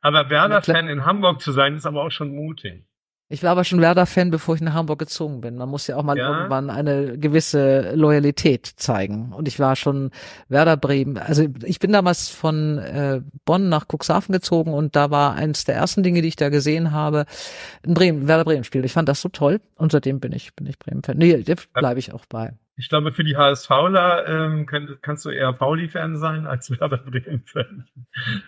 [0.01, 2.85] aber Werder-Fan in Hamburg zu sein, ist aber auch schon mutig.
[3.31, 5.57] Ich war aber schon Werder-Fan, bevor ich nach Hamburg gezogen bin.
[5.57, 6.29] Man muss ja auch mal ja.
[6.29, 9.33] irgendwann eine gewisse Loyalität zeigen.
[9.33, 10.11] Und ich war schon
[10.49, 11.17] Werder Bremen.
[11.17, 15.75] Also ich bin damals von äh, Bonn nach Cuxhaven gezogen und da war eins der
[15.75, 17.25] ersten Dinge, die ich da gesehen habe,
[17.85, 18.85] ein Bremen, Werder Bremen Spiel.
[18.85, 21.17] Ich fand das so toll und seitdem bin ich bin ich Bremen Fan.
[21.17, 21.43] Nee,
[21.73, 22.53] bleibe ich auch bei.
[22.77, 27.87] Ich glaube, für die HSVler ähm, kann, kannst du eher Pauli-Fan sein als Werder Bremen-Fan.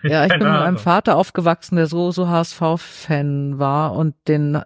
[0.03, 4.63] Ja, ich bin mit meinem Vater aufgewachsen, der so, so HSV-Fan war und den, äh,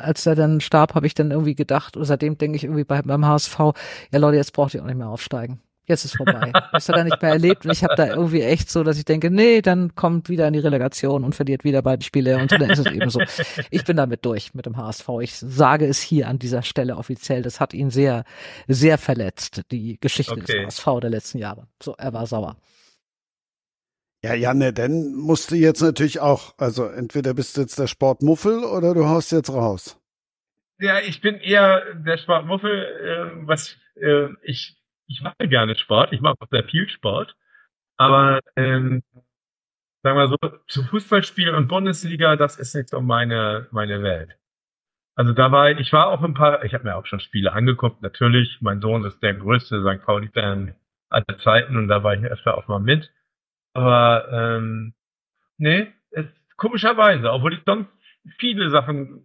[0.00, 3.02] als er dann starb, habe ich dann irgendwie gedacht, und seitdem denke ich irgendwie bei,
[3.02, 3.58] beim HSV,
[4.12, 5.60] ja Leute, jetzt braucht ihr auch nicht mehr aufsteigen.
[5.86, 6.50] Jetzt ist vorbei.
[6.72, 9.04] Das hat er nicht mehr erlebt und ich habe da irgendwie echt so, dass ich
[9.04, 12.70] denke, nee, dann kommt wieder in die Relegation und verliert wieder beide Spiele und dann
[12.70, 13.20] ist es eben so.
[13.70, 15.08] Ich bin damit durch mit dem HSV.
[15.20, 17.42] Ich sage es hier an dieser Stelle offiziell.
[17.42, 18.24] Das hat ihn sehr,
[18.66, 20.64] sehr verletzt, die Geschichte okay.
[20.64, 21.66] des HSV der letzten Jahre.
[21.82, 22.56] So, er war sauer.
[24.24, 28.64] Ja, Janne, dann musst du jetzt natürlich auch, also entweder bist du jetzt der Sportmuffel
[28.64, 30.00] oder du haust jetzt raus.
[30.78, 36.20] Ja, ich bin eher der Sportmuffel, äh, was äh, ich ich mache gerne Sport, ich
[36.20, 37.36] mache auch sehr viel Sport,
[37.96, 39.02] aber ähm,
[40.02, 40.36] sagen wir so,
[40.68, 44.36] zu Fußballspielen und Bundesliga, das ist nicht so meine, meine Welt.
[45.16, 48.02] Also da war ich war auch ein paar, ich habe mir auch schon Spiele angeguckt,
[48.02, 48.58] natürlich.
[48.60, 50.04] Mein Sohn ist der größte St.
[50.04, 50.74] Pauli-Fan
[51.08, 53.12] aller Zeiten und da war ich öfter auch mal mit.
[53.74, 54.94] Aber ähm,
[55.58, 56.26] nee, es,
[56.56, 57.90] komischerweise, obwohl ich sonst
[58.38, 59.24] viele Sachen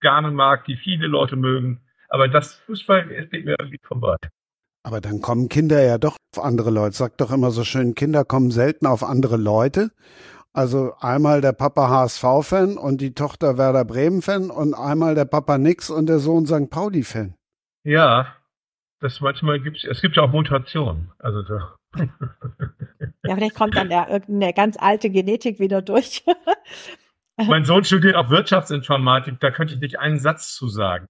[0.00, 4.16] gerne mag, die viele Leute mögen, aber das Fußball ist mir irgendwie vorbei.
[4.82, 6.96] Aber dann kommen Kinder ja doch auf andere Leute.
[6.96, 9.90] Sagt doch immer so schön, Kinder kommen selten auf andere Leute.
[10.52, 15.90] Also einmal der Papa HSV-Fan und die Tochter Werder Bremen-Fan und einmal der Papa Nix
[15.90, 16.70] und der Sohn St.
[16.70, 17.34] Pauli-Fan.
[17.84, 18.34] Ja,
[19.00, 21.12] das manchmal gibt es gibt ja auch Mutationen.
[21.18, 21.58] Also so.
[23.24, 26.24] ja, vielleicht kommt dann ja irgendeine ganz alte Genetik wieder durch.
[27.36, 31.06] mein Sohn studiert auch Wirtschaftsinformatik, da könnte ich nicht einen Satz zu sagen,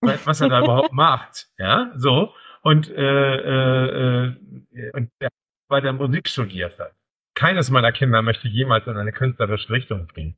[0.00, 1.48] was er da überhaupt macht.
[1.58, 2.32] Ja, so.
[2.66, 4.26] Und, äh, äh,
[4.72, 5.28] äh, und der
[5.68, 6.90] weiter Musik studiert hat.
[7.36, 10.36] Keines meiner Kinder möchte jemals in eine künstlerische Richtung gehen.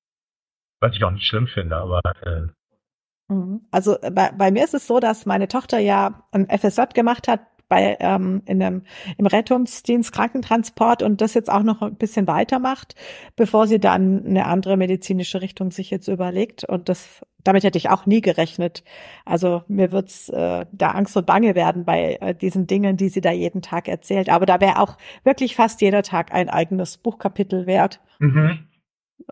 [0.79, 3.63] Was ich auch nicht schlimm finde, aber äh, mhm.
[3.71, 7.41] also bei, bei mir ist es so, dass meine Tochter ja ein FSJ gemacht hat
[7.69, 8.83] bei ähm, in einem,
[9.17, 12.95] im Rettungsdienst Krankentransport und das jetzt auch noch ein bisschen weitermacht,
[13.37, 16.65] bevor sie dann eine andere medizinische Richtung sich jetzt überlegt.
[16.65, 18.85] Und das damit hätte ich auch nie gerechnet.
[19.25, 23.21] Also mir wird's äh, da Angst und Bange werden bei äh, diesen Dingen, die sie
[23.21, 24.29] da jeden Tag erzählt.
[24.29, 28.69] Aber da wäre auch wirklich fast jeder Tag ein eigenes Buchkapitel wert, mhm.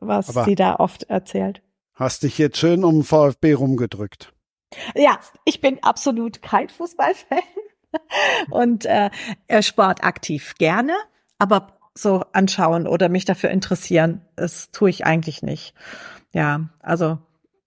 [0.01, 1.63] was Aber sie da oft erzählt.
[1.95, 4.33] Hast dich jetzt schön um VfB rumgedrückt.
[4.95, 7.39] Ja, ich bin absolut kein Fußballfan
[8.51, 9.11] und äh,
[9.63, 10.95] Sport aktiv gerne,
[11.39, 15.75] aber so anschauen oder mich dafür interessieren, das tue ich eigentlich nicht.
[16.33, 17.19] Ja, also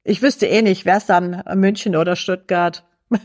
[0.03, 2.85] ich wüsste eh nicht, wäre es dann München oder Stuttgart.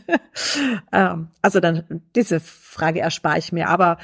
[0.91, 3.69] ähm, also dann diese Frage erspare ich mir.
[3.69, 3.97] Aber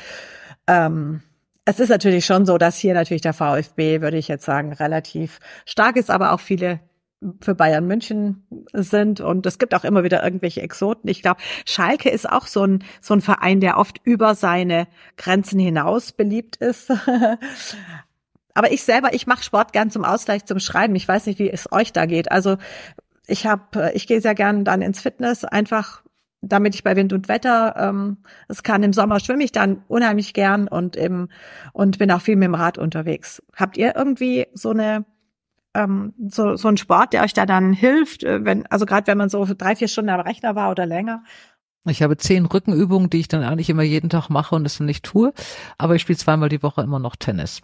[0.67, 1.21] ähm,
[1.65, 5.39] es ist natürlich schon so, dass hier natürlich der VfB, würde ich jetzt sagen, relativ
[5.65, 6.79] stark ist, aber auch viele
[7.39, 11.09] für Bayern München sind und es gibt auch immer wieder irgendwelche Exoten.
[11.09, 14.87] Ich glaube, Schalke ist auch so ein so ein Verein, der oft über seine
[15.17, 16.91] Grenzen hinaus beliebt ist.
[18.53, 20.95] aber ich selber, ich mache Sport gern zum Ausgleich, zum Schreiben.
[20.95, 22.31] Ich weiß nicht, wie es euch da geht.
[22.31, 22.57] Also
[23.27, 26.01] ich habe, ich gehe sehr gern dann ins Fitness, einfach
[26.41, 28.17] damit ich bei Wind und Wetter ähm,
[28.47, 28.81] es kann.
[28.81, 31.29] Im Sommer schwimme ich dann unheimlich gern und im
[31.71, 33.43] und bin auch viel mit dem Rad unterwegs.
[33.55, 35.05] Habt ihr irgendwie so eine
[35.73, 39.17] ähm, so so einen Sport, der euch da dann hilft, äh, wenn also gerade wenn
[39.17, 41.23] man so drei vier Stunden am Rechner war oder länger?
[41.85, 45.03] Ich habe zehn Rückenübungen, die ich dann eigentlich immer jeden Tag mache und das nicht
[45.03, 45.33] tue.
[45.77, 47.61] Aber ich spiele zweimal die Woche immer noch Tennis.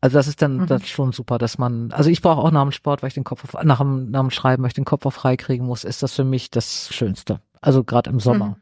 [0.00, 0.66] Also das ist dann mhm.
[0.66, 3.24] das schon super, dass man, also ich brauche auch nach dem Sport, weil ich den
[3.24, 5.84] Kopf auf, nach dem, nach dem Schreiben, weil ich den Kopf auf frei kriegen muss,
[5.84, 7.40] ist das für mich das Schönste.
[7.60, 8.48] Also gerade im Sommer.
[8.48, 8.56] Mhm.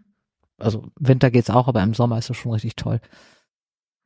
[0.58, 3.00] Also Winter geht's auch, aber im Sommer ist das schon richtig toll.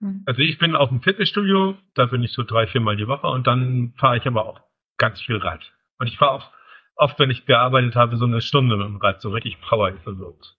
[0.00, 0.22] Mhm.
[0.26, 3.46] Also ich bin auf dem Fitnessstudio, da bin ich so drei, viermal die Woche und
[3.46, 4.60] dann fahre ich aber auch
[5.02, 5.72] ganz viel Rad.
[5.98, 6.50] Und ich fahre auch
[6.94, 10.06] oft, wenn ich gearbeitet habe, so eine Stunde mit dem Rad, so richtig Power ist
[10.06, 10.56] los.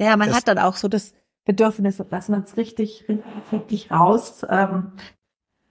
[0.00, 3.04] Ja, man das hat dann auch so das Bedürfnis, dass man es richtig,
[3.52, 4.92] richtig raus ähm,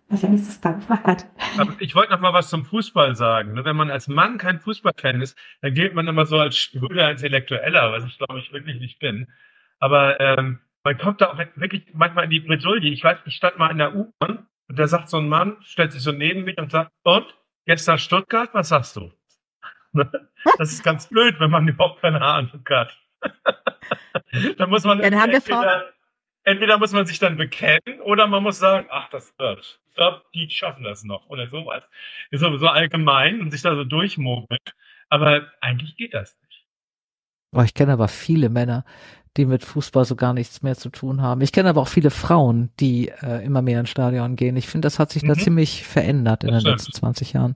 [0.10, 1.28] Wahrscheinlich ist es Dankbarkeit.
[1.60, 3.54] Aber ich wollte noch mal was zum Fußball sagen.
[3.54, 3.64] Ne?
[3.64, 7.92] Wenn man als Mann kein Fußballfan ist, dann gilt man immer so als spröder Intellektueller,
[7.92, 9.28] was ich glaube ich wirklich nicht bin.
[9.78, 12.90] Aber ähm, man kommt da auch wirklich manchmal in die Bredouille.
[12.90, 15.92] Ich weiß, ich stand mal in der U-Bahn und da sagt so ein Mann, stellt
[15.92, 17.26] sich so neben mich und sagt, und,
[17.70, 19.12] gestern Stuttgart, was sagst du?
[19.94, 22.98] Das ist ganz blöd, wenn man überhaupt keine Ahnung hat.
[24.58, 25.84] da muss man ja, dann haben wir vor
[26.46, 29.80] entweder muss man sich dann bekennen oder man muss sagen, ach, das wird.
[29.90, 31.84] Ich glaube, die schaffen das noch oder sowas.
[32.32, 34.60] Ist sowieso allgemein und sich da so durchmogeln.
[35.10, 36.66] Aber eigentlich geht das nicht.
[37.52, 38.84] Oh, ich kenne aber viele Männer,
[39.38, 41.42] die mit Fußball so gar nichts mehr zu tun haben.
[41.42, 44.58] Ich kenne aber auch viele Frauen, die äh, immer mehr ins Stadion gehen.
[44.58, 45.28] Ich finde, das hat sich mhm.
[45.30, 46.80] da ziemlich verändert in das den stimmt.
[46.80, 47.56] letzten 20 Jahren.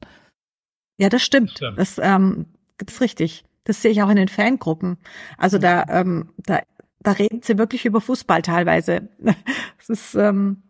[0.97, 1.51] Ja, das stimmt.
[1.51, 1.77] Das, stimmt.
[1.77, 2.45] das ähm,
[2.85, 3.43] ist richtig.
[3.65, 4.97] Das sehe ich auch in den Fangruppen.
[5.37, 6.59] Also da, ähm, da
[7.03, 9.09] da reden sie wirklich über Fußball teilweise.
[9.79, 10.63] Es ist, ähm,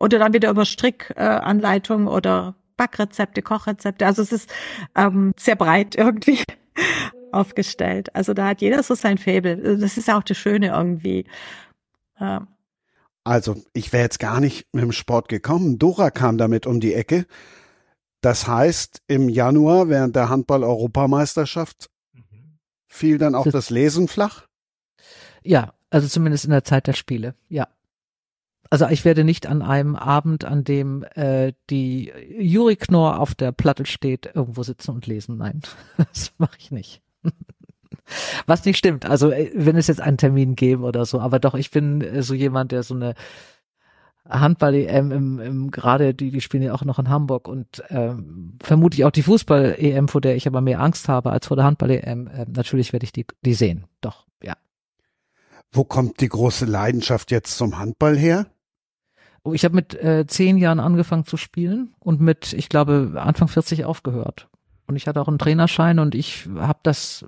[0.00, 4.04] oder dann wieder über Strickanleitungen äh, oder Backrezepte, Kochrezepte.
[4.04, 4.52] Also es ist
[4.96, 6.42] ähm, sehr breit irgendwie
[7.32, 8.14] aufgestellt.
[8.14, 9.78] Also da hat jeder so sein Faible.
[9.78, 11.24] Das ist auch das Schöne irgendwie.
[12.18, 12.46] Ja.
[13.24, 15.78] Also ich wäre jetzt gar nicht mit dem Sport gekommen.
[15.78, 17.26] Dora kam damit um die Ecke.
[18.20, 22.58] Das heißt, im Januar während der Handball-Europameisterschaft mhm.
[22.88, 24.46] fiel dann auch das Lesen flach?
[25.42, 27.68] Ja, also zumindest in der Zeit der Spiele, ja.
[28.70, 33.52] Also ich werde nicht an einem Abend, an dem äh, die Juri Knorr auf der
[33.52, 35.38] Platte steht, irgendwo sitzen und lesen.
[35.38, 35.62] Nein,
[35.96, 37.02] das mache ich nicht.
[38.46, 39.06] Was nicht stimmt.
[39.06, 42.22] Also äh, wenn es jetzt einen Termin gäbe oder so, aber doch, ich bin äh,
[42.22, 43.14] so jemand, der so eine
[44.28, 49.04] Handball-EM im, im gerade die, die spielen ja auch noch in Hamburg und ähm, vermutlich
[49.04, 52.26] auch die Fußball-EM, vor der ich aber mehr Angst habe als vor der Handball-EM.
[52.26, 53.86] Äh, natürlich werde ich die, die sehen.
[54.00, 54.54] Doch, ja.
[55.72, 58.46] Wo kommt die große Leidenschaft jetzt zum Handball her?
[59.44, 63.48] Oh, ich habe mit äh, zehn Jahren angefangen zu spielen und mit, ich glaube, Anfang
[63.48, 64.48] 40 aufgehört.
[64.88, 67.26] Und ich hatte auch einen Trainerschein und ich habe das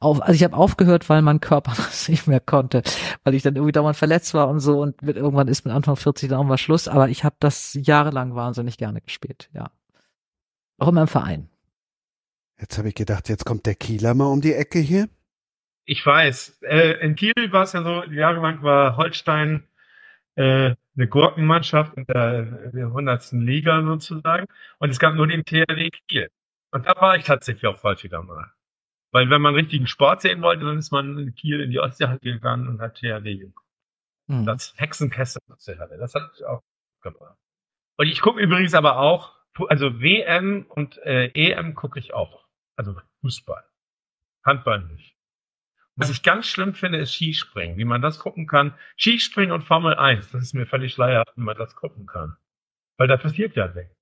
[0.00, 2.82] auf, also ich habe aufgehört, weil mein Körper das nicht mehr konnte,
[3.22, 5.94] weil ich dann irgendwie dauernd verletzt war und so und mit, irgendwann ist mit Anfang
[5.94, 6.88] 40 dann auch mal Schluss.
[6.88, 9.70] Aber ich habe das jahrelang wahnsinnig gerne gespielt, ja.
[10.78, 11.48] Auch immer im Verein.
[12.58, 15.08] Jetzt habe ich gedacht, jetzt kommt der Kieler mal um die Ecke hier.
[15.84, 16.60] Ich weiß.
[16.62, 19.62] Äh, in Kiel war es ja so, jahrelang war Holstein
[20.34, 22.42] äh, eine Gurkenmannschaft in der,
[22.72, 23.32] der 100.
[23.32, 24.46] Liga sozusagen.
[24.78, 26.28] Und es gab nur den THW Kiel.
[26.72, 28.52] Und da war ich tatsächlich auch häufiger mal.
[29.12, 32.20] Weil wenn man richtigen Sport sehen wollte, dann ist man in Kiel in die Ostseehalle
[32.20, 33.66] gegangen und hat THW geguckt.
[34.28, 34.46] Mhm.
[34.46, 36.62] Das Hexenkessel, das hat ich auch
[37.02, 37.36] gebracht.
[37.96, 39.34] Und ich gucke übrigens aber auch,
[39.68, 42.46] also WM und äh, EM gucke ich auch.
[42.76, 43.64] Also Fußball.
[44.44, 45.16] Handball nicht.
[45.96, 47.76] Was ich ganz schlimm finde, ist Skispringen.
[47.76, 48.74] Wie man das gucken kann.
[48.96, 52.36] Skispringen und Formel 1, das ist mir völlig schleierhaft, wie man das gucken kann.
[52.96, 53.94] Weil da passiert ja nichts.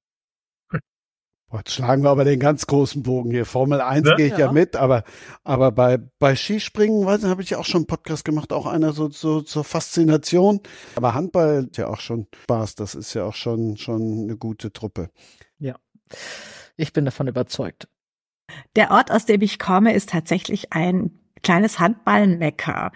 [1.50, 3.46] Boah, jetzt schlagen wir aber den ganz großen Bogen hier.
[3.46, 4.14] Formel 1 ne?
[4.16, 4.38] gehe ich ja.
[4.38, 4.52] ja.
[4.52, 5.02] mit, aber,
[5.44, 9.08] aber bei, bei Skispringen, weiß habe ich auch schon einen Podcast gemacht, auch einer so,
[9.08, 10.60] so zur Faszination.
[10.96, 14.74] Aber Handball ist ja auch schon Spaß, das ist ja auch schon, schon eine gute
[14.74, 15.08] Truppe.
[15.58, 15.76] Ja,
[16.76, 17.88] ich bin davon überzeugt.
[18.76, 22.92] Der Ort, aus dem ich komme, ist tatsächlich ein kleines Handballmecker,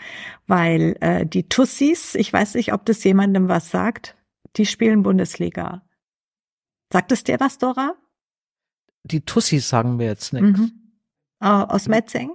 [0.47, 4.15] weil äh, die Tussis, ich weiß nicht, ob das jemandem was sagt,
[4.57, 5.83] die spielen Bundesliga.
[6.93, 7.95] Sagt es dir was, Dora?
[9.05, 10.59] Die Tussis sagen wir jetzt nichts.
[10.59, 10.73] Mhm.
[11.41, 12.33] Oh, aus Metzing?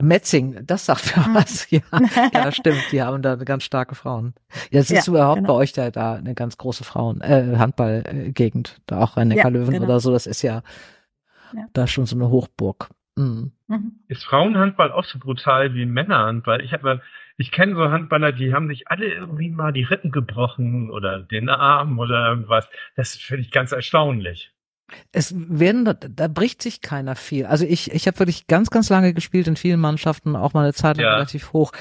[0.00, 1.34] Metzing, das sagt mir mhm.
[1.34, 1.80] was, ja.
[2.32, 4.34] ja, stimmt, die haben da ganz starke Frauen.
[4.70, 5.54] Ja, es ist ja, überhaupt genau.
[5.54, 9.72] bei euch da, da eine ganz große Frauen, äh, Handballgegend, da auch rhein neckar löwen
[9.72, 9.90] ja, genau.
[9.90, 10.62] oder so, das ist ja,
[11.52, 12.90] ja, da schon so eine Hochburg.
[13.16, 13.52] Mhm.
[13.66, 13.98] mhm.
[14.06, 16.62] Ist Frauenhandball auch so brutal wie Männerhandball?
[16.62, 17.02] Ich habe
[17.36, 21.48] ich kenne so Handballer, die haben sich alle irgendwie mal die Rippen gebrochen oder den
[21.48, 22.68] Arm oder irgendwas.
[22.96, 24.52] Das finde ich ganz erstaunlich.
[25.12, 27.46] Es werden, da bricht sich keiner viel.
[27.46, 30.72] Also ich, ich habe wirklich ganz, ganz lange gespielt in vielen Mannschaften, auch mal eine
[30.72, 31.12] Zeit lang ja.
[31.14, 31.72] relativ hoch.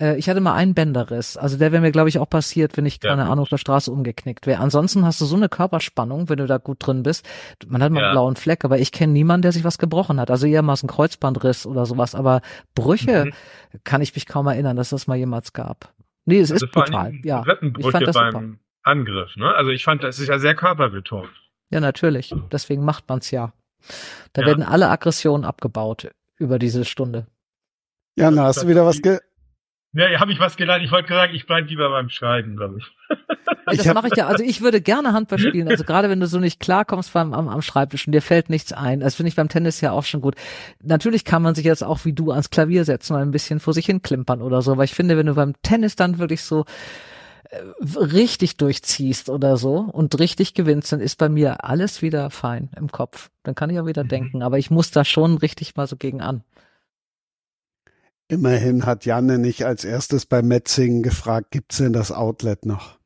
[0.00, 1.36] Äh, ich hatte mal einen Bänderriss.
[1.36, 3.28] Also der wäre mir, glaube ich, auch passiert, wenn ich, keine ja.
[3.28, 4.60] Ahnung, auf der Straße umgeknickt wäre.
[4.60, 7.28] Ansonsten hast du so eine Körperspannung, wenn du da gut drin bist.
[7.66, 8.06] Man hat mal ja.
[8.06, 10.30] einen blauen Fleck, aber ich kenne niemanden, der sich was gebrochen hat.
[10.30, 12.14] Also eher mal ein Kreuzbandriss oder sowas.
[12.14, 12.40] Aber
[12.74, 13.80] Brüche mhm.
[13.84, 15.92] kann ich mich kaum erinnern, dass das mal jemals gab.
[16.24, 17.12] Nee, es also ist brutal.
[17.22, 17.44] Ja,
[17.78, 18.58] ich fand das beim super.
[18.82, 19.36] Angriff.
[19.36, 19.54] Ne?
[19.54, 21.28] Also ich fand, das ist ja sehr körperbetont.
[21.74, 22.32] Ja, natürlich.
[22.52, 23.52] Deswegen macht man's ja.
[24.32, 24.46] Da ja.
[24.46, 27.26] werden alle Aggressionen abgebaut über diese Stunde.
[28.16, 29.18] Ja, na, hast du wieder was ge
[29.96, 30.84] ja, habe ich was gelernt.
[30.84, 32.84] Ich wollte sagen, ich bleibe lieber beim Schreiben, glaube ich.
[33.66, 34.26] Ja, das mache ich ja.
[34.26, 35.68] Also ich würde gerne Handball spielen.
[35.68, 38.72] Also gerade wenn du so nicht klarkommst beim am, am Schreibtisch und dir fällt nichts
[38.72, 39.00] ein.
[39.00, 40.34] Das finde ich beim Tennis ja auch schon gut.
[40.82, 43.72] Natürlich kann man sich jetzt auch wie du ans Klavier setzen und ein bisschen vor
[43.72, 44.72] sich hin klimpern oder so.
[44.72, 46.64] Aber ich finde, wenn du beim Tennis dann wirklich so
[47.96, 52.90] richtig durchziehst oder so und richtig gewinnst, dann ist bei mir alles wieder fein im
[52.90, 53.30] Kopf.
[53.42, 54.08] Dann kann ich auch wieder mhm.
[54.08, 56.42] denken, aber ich muss da schon richtig mal so gegen an.
[58.28, 62.98] Immerhin hat Janne nicht als erstes bei Metzingen gefragt, gibt's denn das Outlet noch?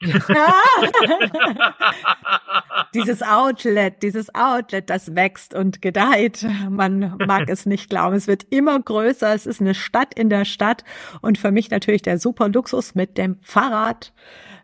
[2.94, 6.46] dieses Outlet, dieses Outlet, das wächst und gedeiht.
[6.68, 8.16] Man mag es nicht glauben.
[8.16, 9.34] Es wird immer größer.
[9.34, 10.84] Es ist eine Stadt in der Stadt.
[11.20, 14.12] Und für mich natürlich der super Luxus mit dem Fahrrad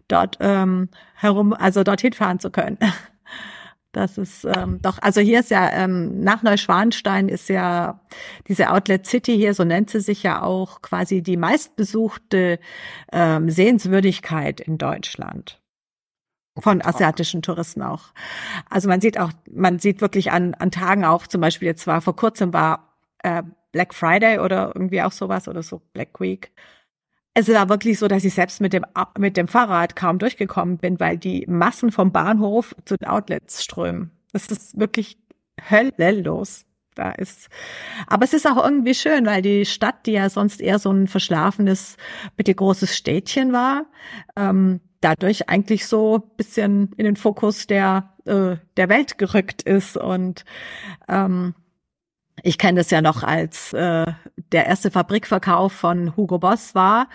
[0.09, 2.79] dort ähm, herum, also dorthin fahren zu können.
[3.93, 8.01] Das ist ähm, doch, also hier ist ja ähm, nach Neuschwanstein ist ja
[8.47, 12.61] diese Outlet City hier, so nennt sie sich ja auch, quasi die meistbesuchte
[13.13, 15.61] ähm, Sehenswürdigkeit in Deutschland.
[16.59, 18.13] Von asiatischen Touristen auch.
[18.69, 22.01] Also man sieht auch, man sieht wirklich an, an Tagen auch, zum Beispiel jetzt war
[22.01, 23.43] vor kurzem war äh,
[23.73, 26.53] Black Friday oder irgendwie auch sowas oder so Black Week
[27.35, 28.85] es war wirklich so, dass ich selbst mit dem,
[29.19, 34.11] mit dem Fahrrad kaum durchgekommen bin, weil die Massen vom Bahnhof zu den Outlets strömen.
[34.33, 35.19] Das ist wirklich
[35.71, 36.67] höllenlos.
[36.97, 37.49] Da ist,
[38.09, 41.07] aber es ist auch irgendwie schön, weil die Stadt, die ja sonst eher so ein
[41.07, 41.97] verschlafenes,
[42.37, 43.87] mittelgroßes Städtchen war,
[44.37, 50.45] ähm, dadurch eigentlich so bisschen in den Fokus der, äh, der Welt gerückt ist und,
[51.09, 51.55] ähm,
[52.43, 54.07] ich kenne das ja noch als äh,
[54.53, 57.09] der erste Fabrikverkauf von Hugo Boss war,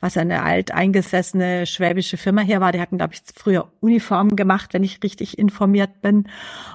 [0.00, 2.72] was eine alteingesessene schwäbische Firma hier war.
[2.72, 6.28] Die hatten, glaube ich, früher Uniformen gemacht, wenn ich richtig informiert bin.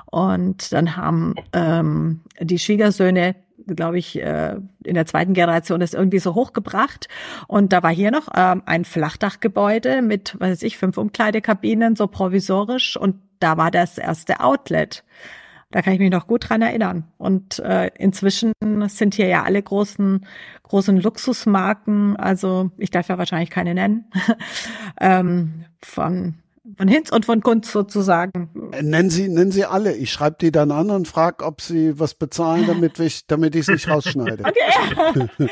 [0.10, 3.36] Und dann haben ähm, die Schwiegersöhne
[3.68, 7.08] glaube ich, äh, in der zweiten Generation das irgendwie so hochgebracht.
[7.48, 12.98] Und da war hier noch ähm, ein Flachdachgebäude mit, weiß ich, fünf Umkleidekabinen, so provisorisch.
[12.98, 15.04] Und da war das erste Outlet.
[15.72, 17.06] Da kann ich mich noch gut dran erinnern.
[17.18, 18.54] Und äh, inzwischen
[18.88, 20.26] sind hier ja alle großen,
[20.64, 24.06] großen Luxusmarken, also ich darf ja wahrscheinlich keine nennen,
[25.02, 26.36] ähm, von
[26.78, 28.50] von Hinz und von Kunst sozusagen.
[28.82, 29.94] Nennen Sie, nennen Sie alle.
[29.96, 33.62] Ich schreibe die dann an und frage, ob Sie was bezahlen, damit ich, damit ich
[33.62, 34.44] es nicht rausschneide.
[34.82, 35.48] Okay.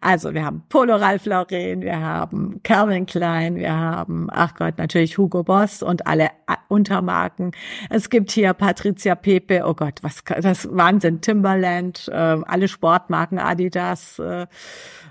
[0.00, 5.16] also wir haben Polo Ralph Lauren, wir haben Calvin Klein, wir haben, ach Gott, natürlich
[5.18, 6.30] Hugo Boss und alle
[6.68, 7.52] Untermarken.
[7.88, 14.18] Es gibt hier Patricia Pepe, oh Gott, was, das Wahnsinn, Timberland, äh, alle Sportmarken, Adidas,
[14.18, 14.46] äh,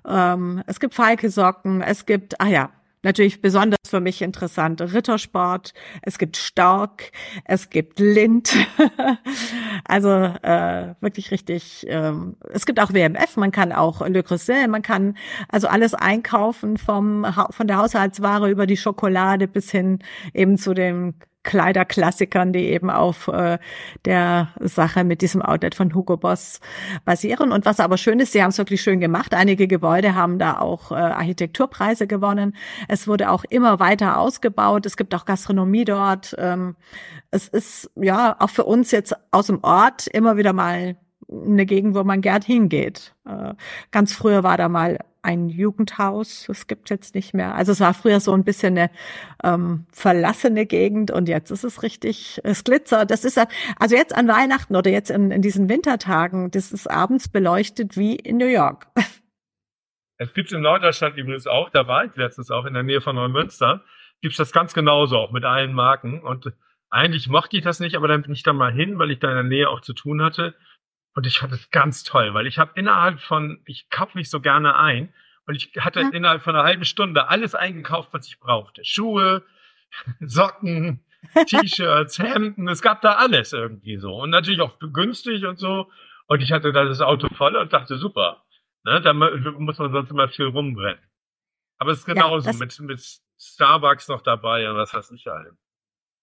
[0.07, 2.69] ähm, es gibt Falke Socken, es gibt, ah ja,
[3.03, 4.81] natürlich besonders für mich interessant.
[4.81, 7.11] Rittersport, es gibt Stark,
[7.45, 8.55] es gibt Lind.
[9.85, 11.85] also äh, wirklich richtig.
[11.87, 15.17] Ähm, es gibt auch WMF, man kann auch Le Creuset, man kann
[15.47, 19.99] also alles einkaufen vom von der Haushaltsware über die Schokolade bis hin
[20.33, 23.59] eben zu dem Kleiderklassikern, die eben auf äh,
[24.05, 26.59] der Sache mit diesem Outlet von Hugo Boss
[27.05, 27.51] basieren.
[27.51, 29.33] Und was aber schön ist, sie haben es wirklich schön gemacht.
[29.33, 32.55] Einige Gebäude haben da auch äh, Architekturpreise gewonnen.
[32.87, 34.85] Es wurde auch immer weiter ausgebaut.
[34.85, 36.35] Es gibt auch Gastronomie dort.
[36.37, 36.75] Ähm,
[37.31, 40.97] es ist ja auch für uns jetzt aus dem Ort immer wieder mal
[41.31, 43.13] eine Gegend, wo man gern hingeht.
[43.25, 43.53] Äh,
[43.91, 46.47] ganz früher war da mal ein Jugendhaus.
[46.49, 47.55] Es gibt jetzt nicht mehr.
[47.55, 48.89] Also es war früher so ein bisschen eine
[49.43, 53.11] ähm, verlassene Gegend und jetzt ist es richtig, es glitzert.
[53.11, 53.39] Das ist
[53.77, 58.15] also jetzt an Weihnachten oder jetzt in, in diesen Wintertagen, das ist abends beleuchtet wie
[58.15, 58.87] in New York.
[60.21, 63.15] Es gibt in Norddeutschland übrigens auch, da war ich letztens auch in der Nähe von
[63.15, 63.83] Neumünster,
[64.21, 66.21] gibt es das ganz genauso auch mit allen Marken.
[66.21, 66.51] Und
[66.89, 69.29] eigentlich mochte ich das nicht, aber dann bin ich da mal hin, weil ich da
[69.29, 70.55] in der Nähe auch zu tun hatte.
[71.13, 74.39] Und ich fand es ganz toll, weil ich habe innerhalb von, ich kaufe mich so
[74.39, 75.13] gerne ein,
[75.49, 76.09] und ich hatte ja.
[76.09, 78.85] innerhalb von einer halben Stunde alles eingekauft, was ich brauchte.
[78.85, 79.43] Schuhe,
[80.19, 81.03] Socken,
[81.47, 84.13] T-Shirts, Hemden, es gab da alles irgendwie so.
[84.15, 85.89] Und natürlich auch günstig und so.
[86.27, 88.45] Und ich hatte da das Auto voll und dachte, super.
[88.83, 91.03] Ne, da muss man sonst immer viel rumbrennen.
[91.79, 95.53] Aber es ist genauso ja, mit, mit Starbucks noch dabei und was weiß ich halt.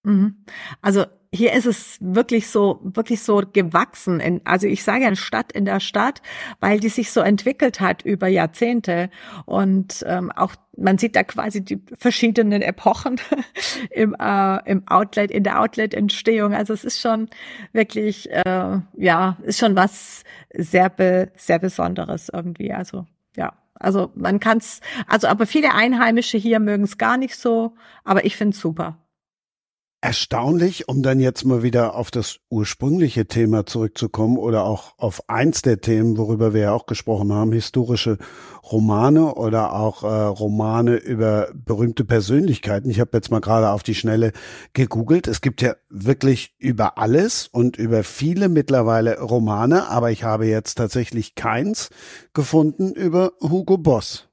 [0.07, 0.37] Mhm.
[0.83, 1.05] Also
[1.35, 4.21] hier ist es wirklich so, wirklich so gewachsen.
[4.21, 6.23] In, also ich sage ja Stadt in der Stadt,
[6.61, 9.11] weil die sich so entwickelt hat über Jahrzehnte.
[9.47, 13.21] Und ähm, auch man sieht da quasi die verschiedenen Epochen
[13.91, 16.55] im, äh, im Outlet, in der Outlet-Entstehung.
[16.55, 17.29] Also es ist schon
[17.73, 20.23] wirklich, äh, ja, ist schon was
[20.55, 22.73] sehr, be, sehr Besonderes irgendwie.
[22.73, 23.07] Also
[23.37, 23.53] ja.
[23.79, 27.75] Also man kann es, also aber viele Einheimische hier mögen es gar nicht so,
[28.05, 28.97] aber ich finde es super
[30.07, 35.63] erstaunlich, um dann jetzt mal wieder auf das ursprüngliche Thema zurückzukommen oder auch auf eins
[35.63, 38.17] der Themen, worüber wir ja auch gesprochen haben, historische
[38.63, 42.89] Romane oder auch äh, Romane über berühmte Persönlichkeiten.
[42.89, 44.31] Ich habe jetzt mal gerade auf die Schnelle
[44.75, 45.27] gegoogelt.
[45.27, 50.77] Es gibt ja wirklich über alles und über viele mittlerweile Romane, aber ich habe jetzt
[50.77, 51.91] tatsächlich keins
[52.33, 54.26] gefunden über Hugo Boss.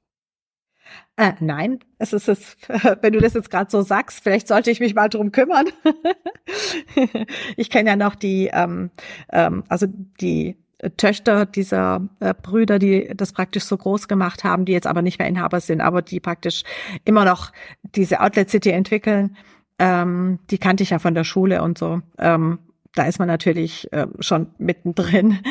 [1.16, 2.56] Äh, nein, es ist es,
[3.00, 5.66] wenn du das jetzt gerade so sagst, vielleicht sollte ich mich mal drum kümmern.
[7.56, 8.90] ich kenne ja noch die, ähm,
[9.30, 9.86] ähm, also
[10.20, 10.56] die
[10.96, 15.18] Töchter dieser äh, Brüder, die das praktisch so groß gemacht haben, die jetzt aber nicht
[15.18, 16.64] mehr Inhaber sind, aber die praktisch
[17.04, 19.36] immer noch diese Outlet City entwickeln.
[19.78, 22.02] Ähm, die kannte ich ja von der Schule und so.
[22.18, 22.58] Ähm,
[22.94, 25.38] da ist man natürlich äh, schon mittendrin.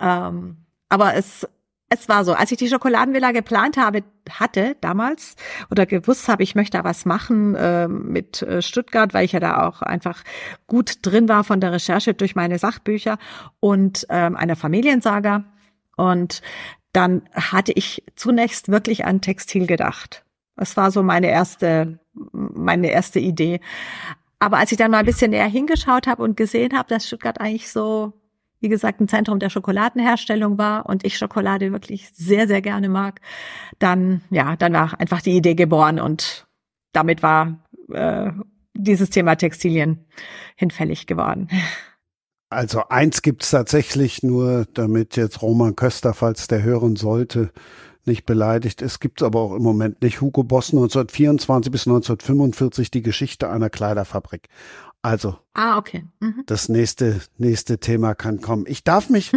[0.00, 0.56] Ähm,
[0.88, 1.46] aber es
[1.92, 5.36] es war so, als ich die Schokoladenvilla geplant habe, hatte damals
[5.70, 9.40] oder gewusst habe, ich möchte da was machen äh, mit äh, Stuttgart, weil ich ja
[9.40, 10.22] da auch einfach
[10.66, 13.18] gut drin war von der Recherche durch meine Sachbücher
[13.60, 15.44] und ähm, einer Familiensaga.
[15.96, 16.40] Und
[16.92, 20.24] dann hatte ich zunächst wirklich an Textil gedacht.
[20.56, 23.60] Das war so meine erste, meine erste Idee.
[24.38, 27.40] Aber als ich dann mal ein bisschen näher hingeschaut habe und gesehen habe, dass Stuttgart
[27.40, 28.14] eigentlich so
[28.62, 33.20] wie gesagt, ein Zentrum der Schokoladenherstellung war und ich Schokolade wirklich sehr, sehr gerne mag,
[33.78, 36.46] dann, ja, dann war einfach die Idee geboren und
[36.92, 37.58] damit war
[37.92, 38.30] äh,
[38.74, 40.06] dieses Thema Textilien
[40.56, 41.48] hinfällig geworden.
[42.50, 47.50] Also eins gibt's tatsächlich nur, damit jetzt Roman Köster, falls der hören sollte,
[48.04, 50.20] nicht beleidigt ist, gibt's aber auch im Moment nicht.
[50.20, 54.48] Hugo Boss 1924 bis 1945 die Geschichte einer Kleiderfabrik.
[55.02, 55.36] Also.
[55.54, 56.04] Ah, okay.
[56.20, 56.44] Mhm.
[56.46, 58.64] Das nächste, nächste Thema kann kommen.
[58.68, 59.32] Ich darf mich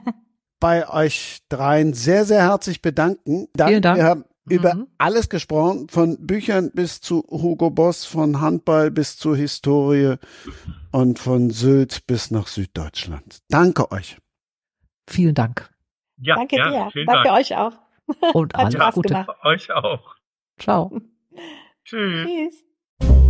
[0.60, 3.48] bei euch dreien sehr, sehr herzlich bedanken.
[3.54, 3.98] Dank, Vielen Dank.
[3.98, 4.52] Wir haben mhm.
[4.52, 10.16] über alles gesprochen, von Büchern bis zu Hugo Boss, von Handball bis zur Historie
[10.90, 13.40] und von Sylt bis nach Süddeutschland.
[13.50, 14.16] Danke euch.
[15.06, 15.70] Vielen Dank.
[16.18, 17.04] Ja, Danke ja, dir.
[17.04, 17.38] Danke Dank.
[17.38, 17.72] euch auch.
[18.34, 19.26] Und alles Gute.
[19.42, 20.16] Euch auch.
[20.58, 21.00] Ciao.
[21.84, 22.26] Tschüss.
[22.26, 23.29] Tschüss.